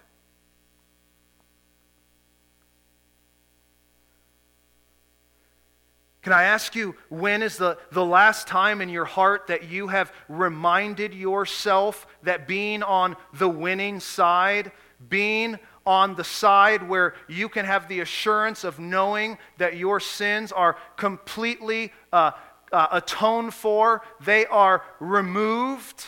Can 6.23 6.31
I 6.31 6.43
ask 6.43 6.73
you, 6.73 6.95
when 7.09 7.43
is 7.43 7.57
the, 7.57 7.77
the 7.91 8.03
last 8.03 8.47
time 8.47 8.79
in 8.79 8.87
your 8.87 9.03
heart 9.03 9.47
that 9.47 9.69
you 9.69 9.89
have 9.89 10.13
reminded 10.29 11.13
yourself 11.13 12.07
that 12.23 12.47
being 12.47 12.81
on 12.81 13.17
the 13.33 13.49
winning 13.49 13.99
side, 13.99 14.71
being 15.09 15.59
on 15.85 16.15
the 16.15 16.23
side 16.23 16.87
where 16.87 17.13
you 17.27 17.49
can 17.49 17.65
have 17.65 17.89
the 17.89 17.99
assurance 17.99 18.63
of 18.63 18.79
knowing 18.79 19.37
that 19.57 19.75
your 19.75 19.99
sins 19.99 20.53
are 20.53 20.77
completely 20.95 21.91
uh, 22.13 22.31
uh, 22.71 22.87
atoned 22.93 23.53
for, 23.53 24.01
they 24.21 24.45
are 24.45 24.81
removed, 25.01 26.05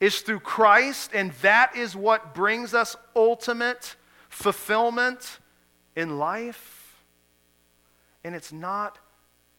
is 0.00 0.20
through 0.20 0.40
Christ, 0.40 1.12
and 1.14 1.30
that 1.42 1.76
is 1.76 1.94
what 1.94 2.34
brings 2.34 2.74
us 2.74 2.96
ultimate 3.14 3.94
fulfillment 4.28 5.38
in 5.94 6.18
life. 6.18 6.83
And 8.24 8.34
it's 8.34 8.52
not 8.52 8.98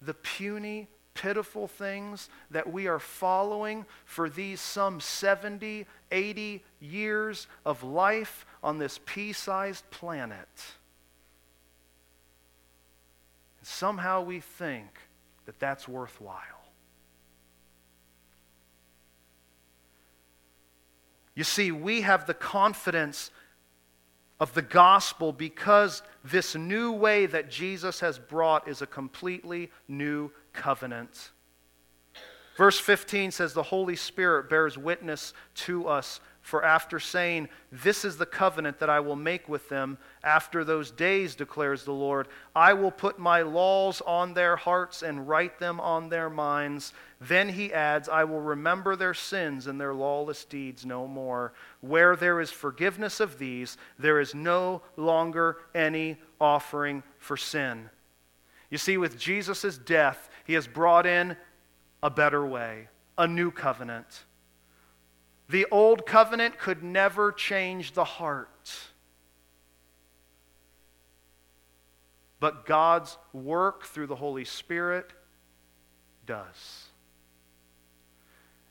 the 0.01 0.13
puny 0.13 0.87
pitiful 1.15 1.67
things 1.67 2.29
that 2.51 2.71
we 2.71 2.87
are 2.87 2.99
following 2.99 3.85
for 4.03 4.29
these 4.29 4.59
some 4.59 4.99
70, 4.99 5.87
80 6.11 6.63
years 6.79 7.47
of 7.65 7.83
life 7.83 8.45
on 8.61 8.77
this 8.77 8.99
pea 9.05 9.33
sized 9.33 9.89
planet. 9.89 10.47
And 13.59 13.67
somehow 13.67 14.21
we 14.21 14.41
think 14.41 14.99
that 15.45 15.59
that's 15.59 15.87
worthwhile. 15.87 16.41
You 21.33 21.43
see, 21.43 21.71
we 21.71 22.01
have 22.01 22.27
the 22.27 22.33
confidence 22.33 23.29
of 24.39 24.53
the 24.53 24.61
gospel 24.61 25.31
because 25.31 26.01
this 26.23 26.55
new 26.55 26.91
way 26.91 27.25
that 27.25 27.49
Jesus 27.49 27.99
has 28.01 28.19
brought 28.19 28.67
is 28.67 28.81
a 28.81 28.87
completely 28.87 29.71
new 29.87 30.31
covenant. 30.53 31.31
Verse 32.57 32.79
15 32.79 33.31
says, 33.31 33.53
The 33.53 33.63
Holy 33.63 33.95
Spirit 33.95 34.49
bears 34.49 34.77
witness 34.77 35.33
to 35.55 35.87
us. 35.87 36.19
For 36.45 36.63
after 36.63 36.99
saying, 36.99 37.49
This 37.71 38.05
is 38.05 38.17
the 38.17 38.25
covenant 38.27 38.77
that 38.77 38.89
I 38.89 38.99
will 38.99 39.15
make 39.15 39.49
with 39.49 39.67
them 39.67 39.97
after 40.23 40.63
those 40.63 40.91
days, 40.91 41.33
declares 41.33 41.83
the 41.83 41.91
Lord, 41.91 42.27
I 42.55 42.73
will 42.73 42.91
put 42.91 43.17
my 43.17 43.41
laws 43.41 43.99
on 44.05 44.35
their 44.35 44.55
hearts 44.55 45.01
and 45.01 45.27
write 45.27 45.57
them 45.57 45.79
on 45.79 46.09
their 46.09 46.29
minds. 46.29 46.93
Then 47.19 47.49
he 47.49 47.73
adds, 47.73 48.07
I 48.07 48.25
will 48.25 48.41
remember 48.41 48.95
their 48.95 49.15
sins 49.15 49.65
and 49.65 49.81
their 49.81 49.95
lawless 49.95 50.45
deeds 50.45 50.85
no 50.85 51.07
more. 51.07 51.53
Where 51.81 52.15
there 52.15 52.39
is 52.39 52.51
forgiveness 52.51 53.19
of 53.19 53.39
these, 53.39 53.75
there 53.97 54.19
is 54.19 54.35
no 54.35 54.83
longer 54.97 55.57
any 55.73 56.19
offering 56.39 57.01
for 57.17 57.37
sin. 57.37 57.89
You 58.69 58.77
see, 58.77 58.97
with 58.97 59.17
Jesus' 59.17 59.79
death, 59.79 60.29
he 60.45 60.53
has 60.53 60.67
brought 60.67 61.07
in 61.07 61.37
a 62.03 62.11
better 62.11 62.45
way, 62.45 62.89
a 63.17 63.27
new 63.27 63.49
covenant. 63.49 64.25
The 65.49 65.65
old 65.71 66.05
covenant 66.05 66.57
could 66.57 66.83
never 66.83 67.31
change 67.31 67.93
the 67.93 68.03
heart. 68.03 68.73
But 72.39 72.65
God's 72.65 73.17
work 73.33 73.85
through 73.85 74.07
the 74.07 74.15
Holy 74.15 74.45
Spirit 74.45 75.11
does. 76.25 76.85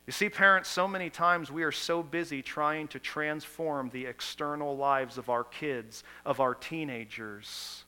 You 0.06 0.12
see, 0.12 0.28
parents, 0.28 0.68
so 0.68 0.86
many 0.86 1.08
times 1.08 1.50
we 1.50 1.62
are 1.62 1.72
so 1.72 2.02
busy 2.02 2.42
trying 2.42 2.88
to 2.88 2.98
transform 2.98 3.88
the 3.90 4.04
external 4.04 4.76
lives 4.76 5.16
of 5.16 5.30
our 5.30 5.44
kids, 5.44 6.04
of 6.26 6.40
our 6.40 6.54
teenagers, 6.54 7.84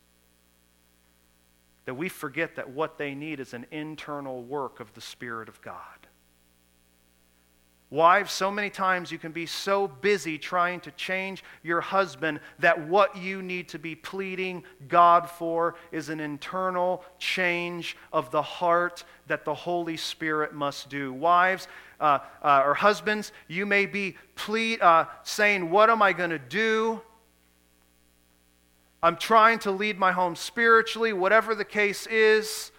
that 1.85 1.95
we 1.95 2.09
forget 2.09 2.57
that 2.57 2.71
what 2.71 2.97
they 2.97 3.15
need 3.15 3.39
is 3.39 3.53
an 3.53 3.67
internal 3.71 4.43
work 4.43 4.81
of 4.81 4.95
the 4.95 5.01
Spirit 5.01 5.49
of 5.49 5.61
God. 5.61 6.07
Wives, 7.89 8.33
so 8.33 8.51
many 8.51 8.69
times 8.69 9.13
you 9.13 9.19
can 9.19 9.31
be 9.31 9.47
so 9.47 9.87
busy 9.87 10.39
trying 10.39 10.81
to 10.81 10.91
change 10.93 11.45
your 11.63 11.81
husband 11.81 12.41
that 12.59 12.89
what 12.89 13.17
you 13.17 13.43
need 13.43 13.69
to 13.69 13.79
be 13.79 13.95
pleading 13.95 14.65
God 14.89 15.31
for 15.31 15.77
is 15.93 16.09
an 16.09 16.19
internal 16.19 17.05
change 17.21 17.97
of 18.13 18.33
the 18.33 18.43
heart 18.43 19.05
that 19.29 19.45
the 19.45 19.55
Holy 19.55 19.97
Spirit 19.97 20.53
must 20.53 20.89
do. 20.89 21.13
Wives 21.13 21.69
uh, 22.01 22.19
uh, 22.43 22.63
or 22.65 22.75
husbands, 22.75 23.31
you 23.47 23.65
may 23.65 23.87
be 23.87 24.17
plead, 24.35 24.81
uh, 24.81 25.05
saying, 25.23 25.71
What 25.71 25.89
am 25.89 26.03
I 26.03 26.13
going 26.13 26.31
to 26.31 26.41
do? 26.41 27.01
I'm 29.01 29.17
trying 29.17 29.61
to 29.61 29.71
lead 29.71 29.97
my 29.97 30.11
home 30.11 30.35
spiritually, 30.35 31.13
whatever 31.13 31.55
the 31.55 31.65
case 31.65 32.09
is, 32.09 32.73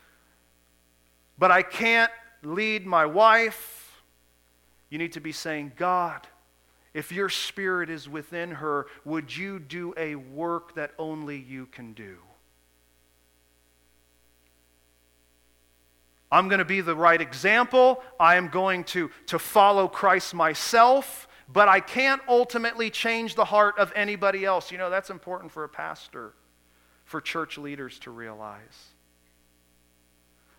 but 1.37 1.49
I 1.49 1.61
can't 1.61 2.11
lead 2.43 2.85
my 2.85 3.05
wife. 3.05 3.76
You 4.89 4.97
need 4.97 5.13
to 5.13 5.19
be 5.19 5.31
saying, 5.31 5.73
God, 5.75 6.27
if 6.93 7.11
your 7.11 7.29
spirit 7.29 7.89
is 7.89 8.07
within 8.07 8.51
her, 8.51 8.87
would 9.05 9.35
you 9.35 9.59
do 9.59 9.93
a 9.97 10.15
work 10.15 10.75
that 10.75 10.91
only 10.97 11.37
you 11.37 11.65
can 11.65 11.93
do? 11.93 12.17
I'm 16.31 16.49
going 16.49 16.59
to 16.59 16.65
be 16.65 16.81
the 16.81 16.95
right 16.95 17.21
example. 17.21 18.03
I 18.19 18.35
am 18.35 18.49
going 18.49 18.83
to, 18.85 19.09
to 19.27 19.39
follow 19.39 19.87
Christ 19.87 20.33
myself 20.33 21.27
but 21.47 21.69
I 21.69 21.79
can't 21.79 22.21
ultimately 22.27 22.89
change 22.89 23.35
the 23.35 23.45
heart 23.45 23.77
of 23.77 23.91
anybody 23.95 24.43
else. 24.43 24.71
You 24.71 24.77
know, 24.77 24.89
that's 24.89 25.09
important 25.09 25.51
for 25.51 25.63
a 25.63 25.69
pastor, 25.69 26.33
for 27.05 27.21
church 27.21 27.57
leaders 27.57 27.99
to 27.99 28.11
realize. 28.11 28.89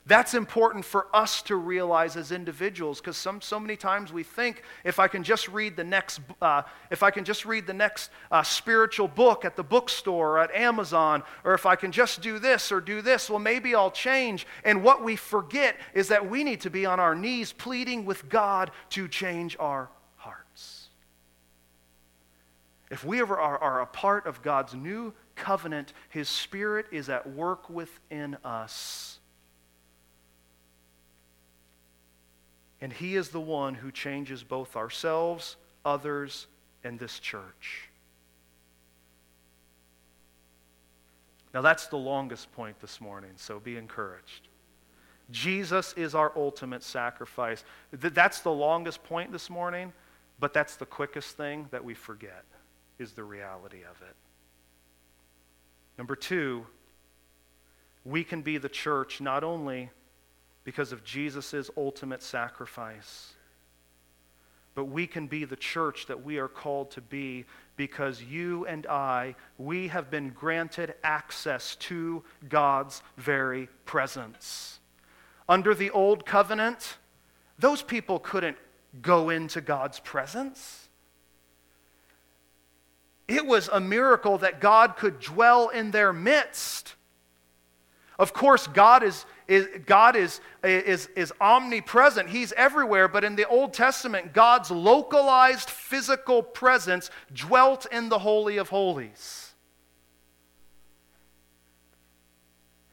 That's 0.08 0.32
important 0.32 0.86
for 0.86 1.06
us 1.14 1.42
to 1.42 1.56
realize 1.56 2.16
as 2.16 2.32
individuals 2.32 2.98
because 2.98 3.18
so 3.18 3.60
many 3.60 3.76
times 3.76 4.10
we 4.10 4.22
think 4.22 4.62
if 4.82 4.98
I 4.98 5.06
can 5.06 5.22
just 5.22 5.48
read 5.48 5.76
the 5.76 5.84
next, 5.84 6.20
uh, 6.40 6.62
if 6.90 7.02
I 7.02 7.10
can 7.10 7.26
just 7.26 7.44
read 7.44 7.66
the 7.66 7.74
next 7.74 8.10
uh, 8.30 8.42
spiritual 8.42 9.06
book 9.06 9.44
at 9.44 9.54
the 9.54 9.62
bookstore 9.62 10.30
or 10.30 10.38
at 10.38 10.54
Amazon, 10.54 11.22
or 11.44 11.52
if 11.52 11.66
I 11.66 11.76
can 11.76 11.92
just 11.92 12.22
do 12.22 12.38
this 12.38 12.72
or 12.72 12.80
do 12.80 13.02
this, 13.02 13.28
well, 13.28 13.38
maybe 13.38 13.74
I'll 13.74 13.90
change. 13.90 14.46
And 14.64 14.82
what 14.82 15.04
we 15.04 15.14
forget 15.14 15.76
is 15.92 16.08
that 16.08 16.30
we 16.30 16.42
need 16.42 16.62
to 16.62 16.70
be 16.70 16.86
on 16.86 16.98
our 16.98 17.14
knees 17.14 17.52
pleading 17.52 18.06
with 18.06 18.30
God 18.30 18.70
to 18.90 19.08
change 19.08 19.58
our 19.60 19.90
hearts. 20.16 20.88
if 22.90 23.04
we 23.04 23.20
ever 23.20 23.36
are, 23.36 23.58
are 23.58 23.82
a 23.82 23.86
part 23.86 24.26
of 24.26 24.40
God's 24.40 24.74
new 24.74 25.12
covenant, 25.36 25.92
His 26.08 26.30
Spirit 26.30 26.86
is 26.92 27.10
at 27.10 27.28
work 27.28 27.68
within 27.68 28.38
us. 28.42 29.17
And 32.80 32.92
He 32.92 33.16
is 33.16 33.30
the 33.30 33.40
one 33.40 33.74
who 33.74 33.90
changes 33.90 34.42
both 34.42 34.76
ourselves, 34.76 35.56
others, 35.84 36.46
and 36.84 36.98
this 36.98 37.18
church. 37.18 37.88
Now, 41.54 41.62
that's 41.62 41.86
the 41.86 41.96
longest 41.96 42.52
point 42.52 42.80
this 42.80 43.00
morning, 43.00 43.32
so 43.36 43.58
be 43.58 43.76
encouraged. 43.76 44.48
Jesus 45.30 45.92
is 45.94 46.14
our 46.14 46.32
ultimate 46.36 46.82
sacrifice. 46.82 47.64
That's 47.92 48.40
the 48.40 48.52
longest 48.52 49.02
point 49.04 49.32
this 49.32 49.50
morning, 49.50 49.92
but 50.38 50.52
that's 50.52 50.76
the 50.76 50.86
quickest 50.86 51.36
thing 51.36 51.66
that 51.70 51.84
we 51.84 51.94
forget 51.94 52.44
is 52.98 53.12
the 53.12 53.24
reality 53.24 53.82
of 53.82 54.00
it. 54.02 54.14
Number 55.96 56.16
two, 56.16 56.66
we 58.04 58.24
can 58.24 58.42
be 58.42 58.58
the 58.58 58.68
church 58.68 59.20
not 59.20 59.44
only 59.44 59.90
because 60.68 60.92
of 60.92 61.02
Jesus' 61.02 61.70
ultimate 61.78 62.22
sacrifice, 62.22 63.32
but 64.74 64.84
we 64.84 65.06
can 65.06 65.26
be 65.26 65.46
the 65.46 65.56
church 65.56 66.04
that 66.08 66.22
we 66.22 66.36
are 66.36 66.46
called 66.46 66.90
to 66.90 67.00
be 67.00 67.46
because 67.76 68.22
you 68.22 68.66
and 68.66 68.86
I, 68.86 69.34
we 69.56 69.88
have 69.88 70.10
been 70.10 70.28
granted 70.28 70.92
access 71.02 71.74
to 71.76 72.22
God's 72.50 73.00
very 73.16 73.70
presence. 73.86 74.78
Under 75.48 75.74
the 75.74 75.88
old 75.88 76.26
covenant, 76.26 76.98
those 77.58 77.80
people 77.80 78.18
couldn't 78.18 78.58
go 79.00 79.30
into 79.30 79.62
God's 79.62 80.00
presence. 80.00 80.90
It 83.26 83.46
was 83.46 83.70
a 83.72 83.80
miracle 83.80 84.36
that 84.36 84.60
God 84.60 84.96
could 84.96 85.18
dwell 85.18 85.70
in 85.70 85.92
their 85.92 86.12
midst. 86.12 86.94
Of 88.18 88.32
course, 88.32 88.66
God 88.66 89.04
is, 89.04 89.24
is, 89.46 89.68
God 89.86 90.16
is, 90.16 90.40
is, 90.64 91.08
is 91.14 91.32
omnipresent. 91.40 92.28
He's 92.28 92.52
everywhere. 92.52 93.06
But 93.06 93.22
in 93.22 93.36
the 93.36 93.46
Old 93.46 93.72
Testament, 93.72 94.32
God's 94.32 94.70
localized 94.70 95.70
physical 95.70 96.42
presence 96.42 97.10
dwelt 97.32 97.86
in 97.92 98.08
the 98.08 98.18
Holy 98.18 98.56
of 98.56 98.70
Holies. 98.70 99.54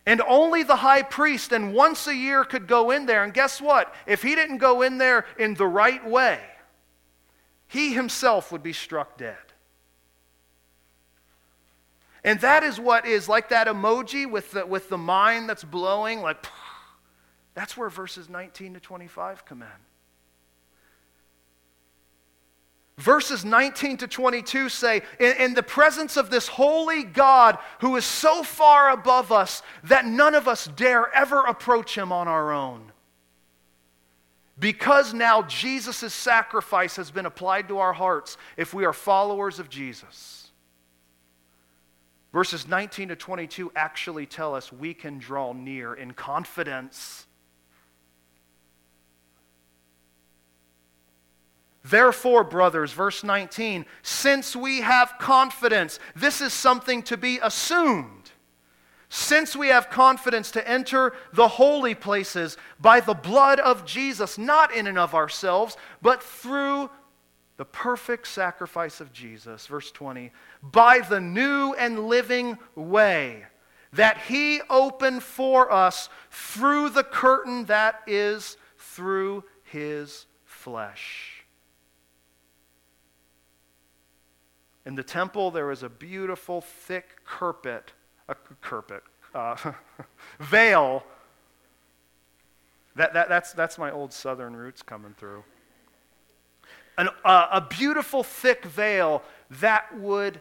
And 0.05 0.21
only 0.27 0.61
the 0.61 0.75
high 0.75 1.01
priest, 1.01 1.51
and 1.51 1.73
once 1.73 2.05
a 2.05 2.15
year, 2.15 2.43
could 2.43 2.67
go 2.67 2.91
in 2.91 3.07
there. 3.07 3.23
And 3.23 3.33
guess 3.33 3.59
what? 3.59 3.91
If 4.05 4.21
he 4.21 4.35
didn't 4.35 4.59
go 4.59 4.83
in 4.83 4.99
there 4.99 5.25
in 5.39 5.55
the 5.55 5.65
right 5.65 6.07
way, 6.07 6.39
he 7.67 7.93
himself 7.95 8.51
would 8.51 8.61
be 8.61 8.73
struck 8.73 9.17
dead. 9.17 9.37
And 12.25 12.41
that 12.41 12.63
is 12.63 12.79
what 12.79 13.05
is 13.05 13.29
like 13.29 13.49
that 13.49 13.67
emoji 13.67 14.29
with 14.29 14.49
the, 14.51 14.65
with 14.65 14.89
the 14.89 14.97
mind 14.97 15.47
that's 15.47 15.63
blowing, 15.63 16.21
like, 16.21 16.43
that's 17.53 17.77
where 17.77 17.87
verses 17.87 18.29
19 18.29 18.73
to 18.73 18.79
25 18.79 19.45
come 19.45 19.61
in. 19.61 19.67
Verses 22.97 23.45
19 23.45 23.97
to 23.97 24.07
22 24.07 24.69
say, 24.69 25.03
in, 25.19 25.33
in, 25.37 25.53
the 25.53 25.61
presence 25.61 26.17
of 26.17 26.31
this 26.31 26.47
holy 26.47 27.03
God 27.03 27.59
who 27.81 27.95
is 27.95 28.05
so 28.05 28.41
far 28.41 28.89
above 28.89 29.31
us 29.31 29.61
that 29.83 30.05
none 30.05 30.33
of 30.33 30.47
us 30.47 30.65
dare 30.75 31.13
ever 31.13 31.41
approach 31.41 31.95
him 31.95 32.11
on 32.11 32.27
our 32.27 32.51
own. 32.51 32.91
Because 34.57 35.13
now 35.13 35.43
Jesus' 35.43 36.13
sacrifice 36.13 36.95
has 36.95 37.11
been 37.11 37.27
applied 37.27 37.67
to 37.67 37.77
our 37.77 37.93
hearts 37.93 38.37
if 38.57 38.73
we 38.73 38.83
are 38.83 38.93
followers 38.93 39.59
of 39.59 39.69
Jesus. 39.69 40.44
Verses 42.35 42.67
19 42.67 43.07
to 43.07 43.15
22 43.15 43.71
actually 43.77 44.25
tell 44.25 44.55
us 44.55 44.69
we 44.69 44.93
can 44.93 45.19
draw 45.19 45.53
near 45.53 45.93
in 45.93 46.11
confidence. 46.11 47.27
Therefore, 51.81 52.43
brothers, 52.43 52.91
verse 52.91 53.23
19, 53.23 53.85
since 54.01 54.53
we 54.53 54.81
have 54.81 55.13
confidence, 55.17 55.97
this 56.13 56.41
is 56.41 56.51
something 56.51 57.03
to 57.03 57.15
be 57.15 57.39
assumed. 57.41 58.31
Since 59.07 59.55
we 59.55 59.69
have 59.69 59.89
confidence 59.89 60.51
to 60.51 60.67
enter 60.67 61.13
the 61.31 61.47
holy 61.47 61.95
places 61.95 62.57
by 62.81 62.99
the 62.99 63.13
blood 63.13 63.61
of 63.61 63.85
Jesus, 63.85 64.37
not 64.37 64.75
in 64.75 64.87
and 64.87 64.99
of 64.99 65.15
ourselves, 65.15 65.77
but 66.01 66.21
through 66.21 66.89
the 67.57 67.65
perfect 67.65 68.27
sacrifice 68.27 68.99
of 68.99 69.13
Jesus, 69.13 69.65
verse 69.67 69.89
20, 69.91 70.31
by 70.71 70.99
the 70.99 71.19
new 71.19 71.73
and 71.73 72.07
living 72.07 72.57
way 72.75 73.43
that 73.93 74.17
he 74.27 74.61
opened 74.69 75.23
for 75.23 75.71
us 75.71 76.09
through 76.29 76.89
the 76.89 77.03
curtain 77.03 77.65
that 77.65 78.01
is 78.07 78.57
through 78.77 79.43
his 79.63 80.25
flesh. 80.43 81.45
In 84.85 84.95
the 84.95 85.03
temple, 85.03 85.49
there 85.49 85.67
was 85.67 85.81
a 85.81 85.89
beautiful, 85.89 86.61
thick 86.61 87.23
carpet, 87.25 87.93
a 88.27 88.35
carpet, 88.61 89.03
uh, 89.33 89.55
veil. 90.39 91.03
That, 92.95 93.13
that, 93.13 93.29
that's, 93.29 93.53
that's 93.53 93.77
my 93.77 93.91
old 93.91 94.13
southern 94.13 94.55
roots 94.55 94.81
coming 94.81 95.15
through 95.17 95.43
an, 96.97 97.09
uh, 97.23 97.47
a 97.51 97.61
beautiful 97.61 98.23
thick 98.23 98.65
veil 98.65 99.23
that 99.61 99.97
would 99.97 100.39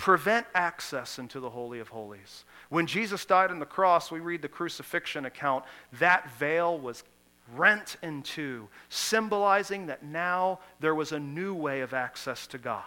prevent 0.00 0.46
access 0.54 1.18
into 1.18 1.40
the 1.40 1.50
Holy 1.50 1.78
of 1.78 1.88
Holies. 1.88 2.46
When 2.70 2.86
Jesus 2.86 3.26
died 3.26 3.50
on 3.50 3.58
the 3.58 3.66
cross, 3.66 4.10
we 4.10 4.18
read 4.18 4.40
the 4.40 4.48
crucifixion 4.48 5.26
account, 5.26 5.66
that 5.98 6.30
veil 6.38 6.78
was 6.78 7.04
rent 7.54 7.98
in 8.02 8.22
two, 8.22 8.66
symbolizing 8.88 9.88
that 9.88 10.02
now 10.02 10.60
there 10.80 10.94
was 10.94 11.12
a 11.12 11.20
new 11.20 11.52
way 11.52 11.82
of 11.82 11.92
access 11.92 12.46
to 12.46 12.56
God. 12.56 12.82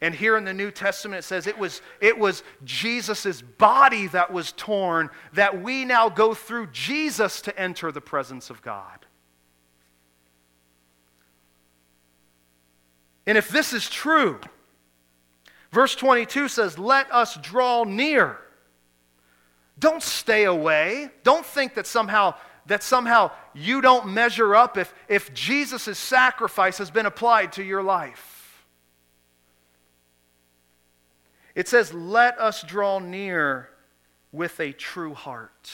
And 0.00 0.14
here 0.14 0.36
in 0.36 0.44
the 0.44 0.54
New 0.54 0.70
Testament, 0.70 1.18
it 1.18 1.22
says 1.22 1.48
it 1.48 1.58
was, 1.58 1.82
it 2.00 2.16
was 2.16 2.44
Jesus' 2.64 3.42
body 3.42 4.06
that 4.06 4.32
was 4.32 4.52
torn, 4.52 5.10
that 5.32 5.60
we 5.60 5.84
now 5.84 6.08
go 6.08 6.32
through 6.32 6.68
Jesus 6.68 7.40
to 7.40 7.58
enter 7.58 7.90
the 7.90 8.00
presence 8.00 8.50
of 8.50 8.62
God. 8.62 9.04
And 13.26 13.36
if 13.36 13.48
this 13.48 13.72
is 13.72 13.90
true, 13.90 14.38
verse 15.70 15.94
22 15.94 16.48
says, 16.48 16.78
Let 16.78 17.12
us 17.12 17.36
draw 17.36 17.84
near. 17.84 18.38
Don't 19.78 20.02
stay 20.02 20.44
away. 20.44 21.10
Don't 21.22 21.46
think 21.46 21.74
that 21.74 21.86
somehow 21.86 22.34
that 22.68 22.82
somehow 22.82 23.30
you 23.54 23.80
don't 23.80 24.08
measure 24.08 24.54
up 24.54 24.76
if, 24.76 24.94
if 25.08 25.32
Jesus' 25.32 25.98
sacrifice 25.98 26.78
has 26.78 26.90
been 26.90 27.06
applied 27.06 27.52
to 27.54 27.62
your 27.62 27.82
life. 27.82 28.66
It 31.54 31.66
says, 31.66 31.92
Let 31.92 32.38
us 32.38 32.62
draw 32.62 32.98
near 32.98 33.70
with 34.32 34.60
a 34.60 34.72
true 34.72 35.14
heart. 35.14 35.72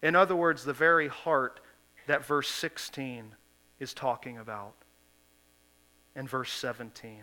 In 0.00 0.16
other 0.16 0.34
words, 0.34 0.64
the 0.64 0.72
very 0.72 1.08
heart 1.08 1.60
that 2.06 2.24
verse 2.24 2.48
16 2.48 3.34
is 3.78 3.92
talking 3.92 4.38
about 4.38 4.74
and 6.14 6.28
verse 6.28 6.52
17. 6.52 7.22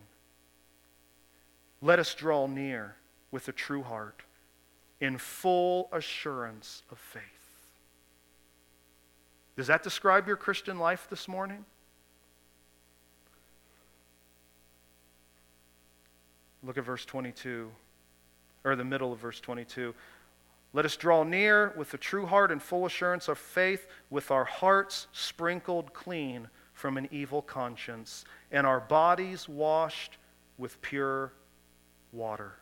Let 1.82 2.00
us 2.00 2.14
draw 2.14 2.48
near 2.48 2.96
with 3.32 3.48
a 3.48 3.52
true 3.52 3.84
heart 3.84 4.22
in 5.00 5.18
full 5.18 5.90
assurance 5.94 6.84
of 6.92 6.98
faith. 6.98 7.24
Does 9.56 9.68
that 9.68 9.84
describe 9.84 10.28
your 10.28 10.38
Christian 10.38 10.80
life 10.80 11.08
this 11.10 11.28
morning? 11.28 11.66
Look 16.64 16.78
at 16.78 16.84
verse 16.84 17.06
22, 17.06 17.72
or 18.66 18.76
the 18.76 18.84
middle 18.84 19.14
of 19.14 19.20
verse 19.20 19.40
22. 19.40 19.94
Let 20.74 20.86
us 20.86 20.98
draw 20.98 21.24
near 21.24 21.74
with 21.78 21.94
a 21.94 21.98
true 21.98 22.26
heart 22.26 22.52
and 22.52 22.62
full 22.62 22.86
assurance 22.86 23.28
of 23.28 23.38
faith, 23.38 23.88
with 24.10 24.32
our 24.32 24.44
hearts 24.44 25.08
sprinkled 25.14 25.94
clean 25.94 26.50
from 26.74 26.98
an 26.98 27.08
evil 27.12 27.42
conscience, 27.42 28.26
and 28.52 28.68
our 28.68 28.80
bodies 28.80 29.48
washed 29.48 30.18
with 30.58 30.82
pure 30.82 31.32
water. 32.12 32.54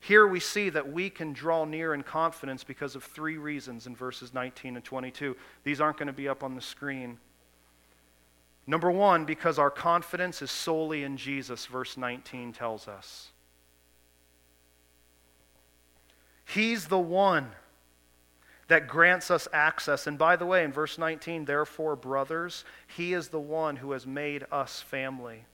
Here 0.00 0.26
we 0.26 0.40
see 0.40 0.68
that 0.70 0.92
we 0.92 1.10
can 1.10 1.32
draw 1.32 1.64
near 1.64 1.94
in 1.94 2.02
confidence 2.02 2.64
because 2.64 2.96
of 2.96 3.04
three 3.04 3.36
reasons 3.36 3.86
in 3.86 3.94
verses 3.94 4.34
19 4.34 4.74
and 4.74 4.84
22. 4.84 5.36
These 5.62 5.80
aren't 5.80 5.96
going 5.96 6.08
to 6.08 6.12
be 6.12 6.28
up 6.28 6.42
on 6.42 6.56
the 6.56 6.60
screen. 6.60 7.18
Number 8.66 8.90
one, 8.90 9.24
because 9.24 9.58
our 9.58 9.70
confidence 9.70 10.42
is 10.42 10.50
solely 10.50 11.04
in 11.04 11.16
Jesus, 11.16 11.66
verse 11.66 11.96
19 11.96 12.52
tells 12.52 12.88
us. 12.88 13.28
He's 16.44 16.86
the 16.86 16.98
one 16.98 17.50
that 18.68 18.88
grants 18.88 19.30
us 19.30 19.46
access. 19.52 20.06
And 20.06 20.18
by 20.18 20.36
the 20.36 20.46
way, 20.46 20.64
in 20.64 20.72
verse 20.72 20.98
19, 20.98 21.44
therefore, 21.44 21.94
brothers, 21.94 22.64
he 22.86 23.12
is 23.12 23.28
the 23.28 23.40
one 23.40 23.76
who 23.76 23.92
has 23.92 24.06
made 24.06 24.44
us 24.50 24.80
family. 24.80 25.44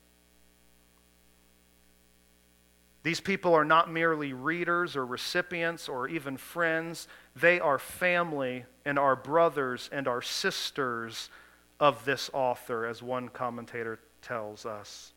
These 3.03 3.21
people 3.21 3.55
are 3.55 3.65
not 3.65 3.91
merely 3.91 4.33
readers 4.33 4.97
or 4.97 5.07
recipients 5.07 5.89
or 5.89 6.09
even 6.09 6.37
friends. 6.37 7.09
They 7.37 7.61
are 7.61 7.79
family 7.79 8.65
and 8.85 8.99
our 8.99 9.17
brothers 9.17 9.89
and 9.93 10.09
our 10.09 10.23
sisters 10.23 11.31
of 11.81 12.05
this 12.05 12.29
author, 12.33 12.87
as 12.87 13.03
one 13.03 13.29
commentator 13.29 14.01
tells 14.21 14.67
us. 14.67 15.13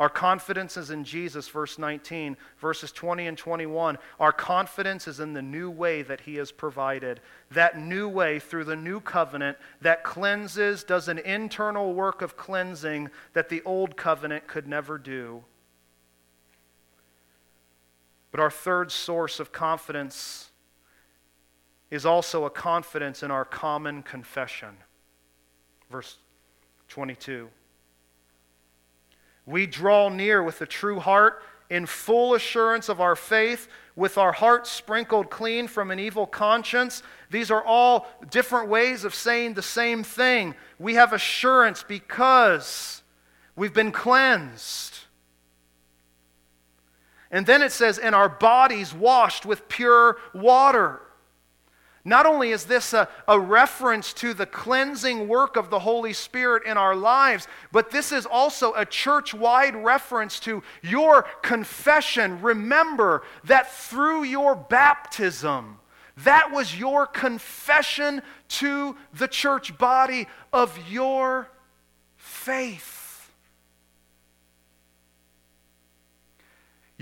Our 0.00 0.08
confidence 0.08 0.78
is 0.78 0.90
in 0.90 1.04
Jesus, 1.04 1.48
verse 1.48 1.78
19. 1.78 2.38
Verses 2.58 2.90
20 2.90 3.26
and 3.26 3.36
21. 3.36 3.98
Our 4.18 4.32
confidence 4.32 5.06
is 5.06 5.20
in 5.20 5.34
the 5.34 5.42
new 5.42 5.70
way 5.70 6.00
that 6.00 6.22
He 6.22 6.36
has 6.36 6.50
provided. 6.50 7.20
That 7.50 7.78
new 7.78 8.08
way 8.08 8.38
through 8.38 8.64
the 8.64 8.76
new 8.76 9.00
covenant 9.00 9.58
that 9.82 10.02
cleanses, 10.02 10.84
does 10.84 11.08
an 11.08 11.18
internal 11.18 11.92
work 11.92 12.22
of 12.22 12.36
cleansing 12.36 13.10
that 13.34 13.50
the 13.50 13.62
old 13.66 13.98
covenant 13.98 14.46
could 14.46 14.66
never 14.66 14.96
do. 14.96 15.44
But 18.30 18.40
our 18.40 18.50
third 18.50 18.92
source 18.92 19.40
of 19.40 19.52
confidence 19.52 20.50
is 21.90 22.06
also 22.06 22.44
a 22.44 22.50
confidence 22.50 23.22
in 23.22 23.30
our 23.30 23.44
common 23.44 24.02
confession. 24.02 24.76
Verse 25.90 26.18
22. 26.88 27.48
We 29.46 29.66
draw 29.66 30.08
near 30.08 30.42
with 30.42 30.60
a 30.60 30.66
true 30.66 31.00
heart 31.00 31.42
in 31.68 31.86
full 31.86 32.34
assurance 32.34 32.88
of 32.88 33.00
our 33.00 33.16
faith, 33.16 33.68
with 33.96 34.18
our 34.18 34.32
hearts 34.32 34.70
sprinkled 34.70 35.30
clean 35.30 35.68
from 35.68 35.90
an 35.90 35.98
evil 35.98 36.26
conscience. 36.26 37.02
These 37.30 37.50
are 37.50 37.64
all 37.64 38.06
different 38.30 38.68
ways 38.68 39.04
of 39.04 39.14
saying 39.14 39.54
the 39.54 39.62
same 39.62 40.02
thing. 40.02 40.54
We 40.78 40.94
have 40.94 41.12
assurance 41.12 41.82
because 41.82 43.02
we've 43.56 43.74
been 43.74 43.92
cleansed. 43.92 44.99
And 47.30 47.46
then 47.46 47.62
it 47.62 47.72
says, 47.72 47.98
and 47.98 48.14
our 48.14 48.28
bodies 48.28 48.92
washed 48.92 49.46
with 49.46 49.68
pure 49.68 50.16
water. 50.34 51.00
Not 52.04 52.24
only 52.24 52.50
is 52.50 52.64
this 52.64 52.94
a, 52.94 53.08
a, 53.28 53.38
reference 53.38 54.14
to 54.14 54.32
the 54.32 54.46
cleansing 54.46 55.28
work 55.28 55.56
of 55.56 55.68
the 55.68 55.80
Holy 55.80 56.14
Spirit 56.14 56.64
in 56.64 56.78
our 56.78 56.96
lives, 56.96 57.46
but 57.72 57.90
this 57.90 58.10
is 58.10 58.24
also 58.24 58.72
a 58.72 58.86
church 58.86 59.34
wide 59.34 59.76
reference 59.76 60.40
to 60.40 60.62
your 60.82 61.24
confession. 61.42 62.40
Remember 62.40 63.22
that 63.44 63.70
through 63.70 64.24
your 64.24 64.54
baptism, 64.54 65.78
that 66.24 66.50
was 66.52 66.74
your 66.74 67.06
confession 67.06 68.22
to 68.48 68.96
the 69.12 69.28
church 69.28 69.76
body 69.76 70.26
of 70.54 70.78
your 70.90 71.50
faith. 72.16 72.89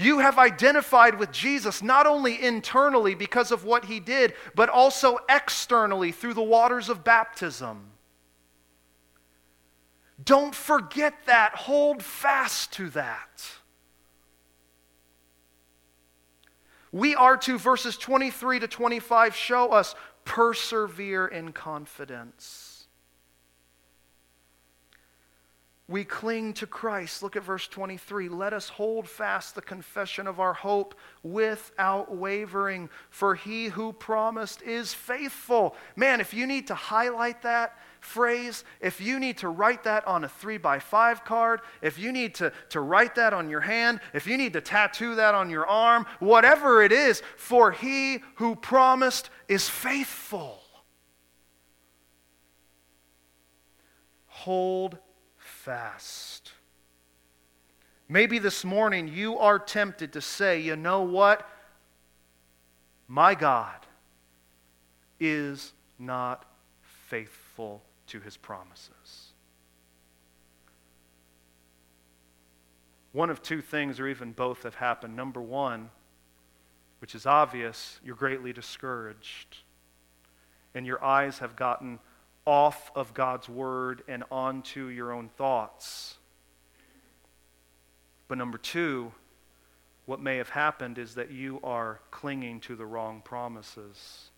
You 0.00 0.20
have 0.20 0.38
identified 0.38 1.18
with 1.18 1.32
Jesus 1.32 1.82
not 1.82 2.06
only 2.06 2.40
internally 2.40 3.16
because 3.16 3.50
of 3.50 3.64
what 3.64 3.86
he 3.86 3.98
did, 3.98 4.32
but 4.54 4.68
also 4.68 5.18
externally 5.28 6.12
through 6.12 6.34
the 6.34 6.40
waters 6.40 6.88
of 6.88 7.02
baptism. 7.02 7.90
Don't 10.22 10.54
forget 10.54 11.14
that. 11.26 11.56
Hold 11.56 12.04
fast 12.04 12.72
to 12.74 12.90
that. 12.90 13.44
We 16.92 17.16
are 17.16 17.36
to, 17.38 17.58
verses 17.58 17.96
23 17.96 18.60
to 18.60 18.68
25 18.68 19.34
show 19.34 19.72
us, 19.72 19.96
persevere 20.24 21.26
in 21.26 21.50
confidence. 21.50 22.77
We 25.88 26.04
cling 26.04 26.52
to 26.52 26.66
Christ. 26.66 27.22
Look 27.22 27.34
at 27.34 27.42
verse 27.42 27.66
23. 27.66 28.28
Let 28.28 28.52
us 28.52 28.68
hold 28.68 29.08
fast 29.08 29.54
the 29.54 29.62
confession 29.62 30.26
of 30.26 30.38
our 30.38 30.52
hope 30.52 30.94
without 31.22 32.14
wavering, 32.14 32.90
for 33.08 33.34
he 33.34 33.68
who 33.68 33.94
promised 33.94 34.60
is 34.60 34.92
faithful. 34.92 35.74
Man, 35.96 36.20
if 36.20 36.34
you 36.34 36.46
need 36.46 36.66
to 36.66 36.74
highlight 36.74 37.40
that 37.42 37.78
phrase, 38.00 38.64
if 38.82 39.00
you 39.00 39.18
need 39.18 39.38
to 39.38 39.48
write 39.48 39.84
that 39.84 40.06
on 40.06 40.24
a 40.24 40.28
three 40.28 40.58
by 40.58 40.78
five 40.78 41.24
card, 41.24 41.62
if 41.80 41.98
you 41.98 42.12
need 42.12 42.34
to, 42.34 42.52
to 42.68 42.80
write 42.82 43.14
that 43.14 43.32
on 43.32 43.48
your 43.48 43.62
hand, 43.62 44.00
if 44.12 44.26
you 44.26 44.36
need 44.36 44.52
to 44.52 44.60
tattoo 44.60 45.14
that 45.14 45.34
on 45.34 45.48
your 45.48 45.66
arm, 45.66 46.04
whatever 46.18 46.82
it 46.82 46.92
is, 46.92 47.22
for 47.38 47.72
he 47.72 48.18
who 48.34 48.54
promised 48.54 49.30
is 49.48 49.70
faithful. 49.70 50.60
Hold 54.26 54.98
fast. 55.68 56.52
Maybe 58.08 58.38
this 58.38 58.64
morning 58.64 59.06
you 59.06 59.36
are 59.38 59.58
tempted 59.58 60.14
to 60.14 60.22
say, 60.22 60.60
you 60.60 60.76
know 60.76 61.02
what? 61.02 61.46
My 63.06 63.34
God 63.34 63.76
is 65.20 65.74
not 65.98 66.46
faithful 66.80 67.82
to 68.06 68.18
his 68.18 68.34
promises. 68.38 69.34
One 73.12 73.28
of 73.28 73.42
two 73.42 73.60
things, 73.60 74.00
or 74.00 74.08
even 74.08 74.32
both, 74.32 74.62
have 74.62 74.76
happened. 74.76 75.16
Number 75.16 75.42
one, 75.42 75.90
which 77.02 77.14
is 77.14 77.26
obvious, 77.26 78.00
you're 78.02 78.16
greatly 78.16 78.54
discouraged, 78.54 79.58
and 80.74 80.86
your 80.86 81.04
eyes 81.04 81.40
have 81.40 81.56
gotten 81.56 81.98
off 82.48 82.90
of 82.94 83.12
God's 83.12 83.46
word 83.46 84.02
and 84.08 84.24
onto 84.30 84.86
your 84.86 85.12
own 85.12 85.28
thoughts. 85.28 86.16
But 88.26 88.38
number 88.38 88.56
two, 88.56 89.12
what 90.06 90.18
may 90.18 90.38
have 90.38 90.48
happened 90.48 90.96
is 90.96 91.16
that 91.16 91.30
you 91.30 91.60
are 91.62 92.00
clinging 92.10 92.60
to 92.60 92.74
the 92.74 92.86
wrong 92.86 93.20
promises. 93.22 94.30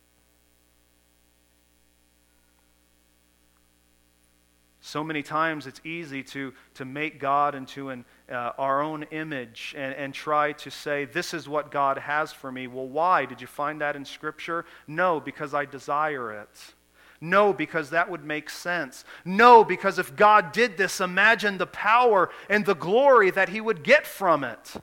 So 4.81 5.05
many 5.05 5.23
times 5.23 5.69
it's 5.69 5.81
easy 5.85 6.25
to, 6.25 6.53
to 6.75 6.85
make 6.85 7.21
God 7.21 7.55
into 7.55 7.91
an, 7.91 8.05
uh, 8.29 8.51
our 8.59 8.83
own 8.83 9.05
image 9.13 9.73
and, 9.79 9.95
and 9.95 10.13
try 10.13 10.51
to 10.55 10.71
say, 10.71 11.05
This 11.05 11.33
is 11.33 11.49
what 11.49 11.71
God 11.71 11.97
has 11.99 12.33
for 12.33 12.51
me. 12.51 12.67
Well, 12.67 12.89
why? 12.89 13.25
Did 13.25 13.41
you 13.41 13.47
find 13.47 13.81
that 13.83 13.95
in 13.95 14.05
Scripture? 14.05 14.65
No, 14.89 15.21
because 15.21 15.55
I 15.55 15.65
desire 15.65 16.33
it. 16.33 16.75
No, 17.21 17.53
because 17.53 17.91
that 17.91 18.11
would 18.11 18.25
make 18.25 18.49
sense. 18.49 19.05
No, 19.25 19.63
because 19.63 19.99
if 19.99 20.17
God 20.17 20.53
did 20.53 20.79
this, 20.79 21.01
imagine 21.01 21.59
the 21.59 21.67
power 21.67 22.31
and 22.49 22.65
the 22.65 22.75
glory 22.75 23.31
that 23.31 23.51
he 23.51 23.61
would 23.61 23.83
get 23.83 24.07
from 24.07 24.43
it. 24.43 24.75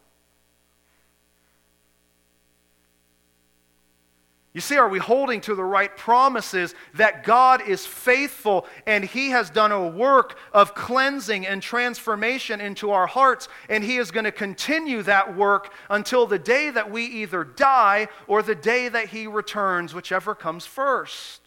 You 4.57 4.61
see, 4.61 4.77
are 4.77 4.89
we 4.89 4.97
holding 4.97 5.39
to 5.41 5.53
the 5.53 5.63
right 5.63 5.95
promises 5.95 6.73
that 6.95 7.23
God 7.23 7.61
is 7.67 7.85
faithful 7.85 8.65
and 8.87 9.03
He 9.03 9.29
has 9.29 9.51
done 9.51 9.71
a 9.71 9.87
work 9.87 10.35
of 10.51 10.73
cleansing 10.73 11.45
and 11.45 11.61
transformation 11.61 12.59
into 12.59 12.89
our 12.89 13.05
hearts, 13.05 13.49
and 13.69 13.83
He 13.83 13.97
is 13.97 14.09
going 14.09 14.23
to 14.23 14.31
continue 14.31 15.03
that 15.03 15.35
work 15.37 15.71
until 15.91 16.25
the 16.25 16.39
day 16.39 16.71
that 16.71 16.89
we 16.89 17.05
either 17.05 17.43
die 17.43 18.07
or 18.25 18.41
the 18.41 18.55
day 18.55 18.89
that 18.89 19.09
He 19.09 19.27
returns, 19.27 19.93
whichever 19.93 20.33
comes 20.33 20.65
first? 20.65 21.46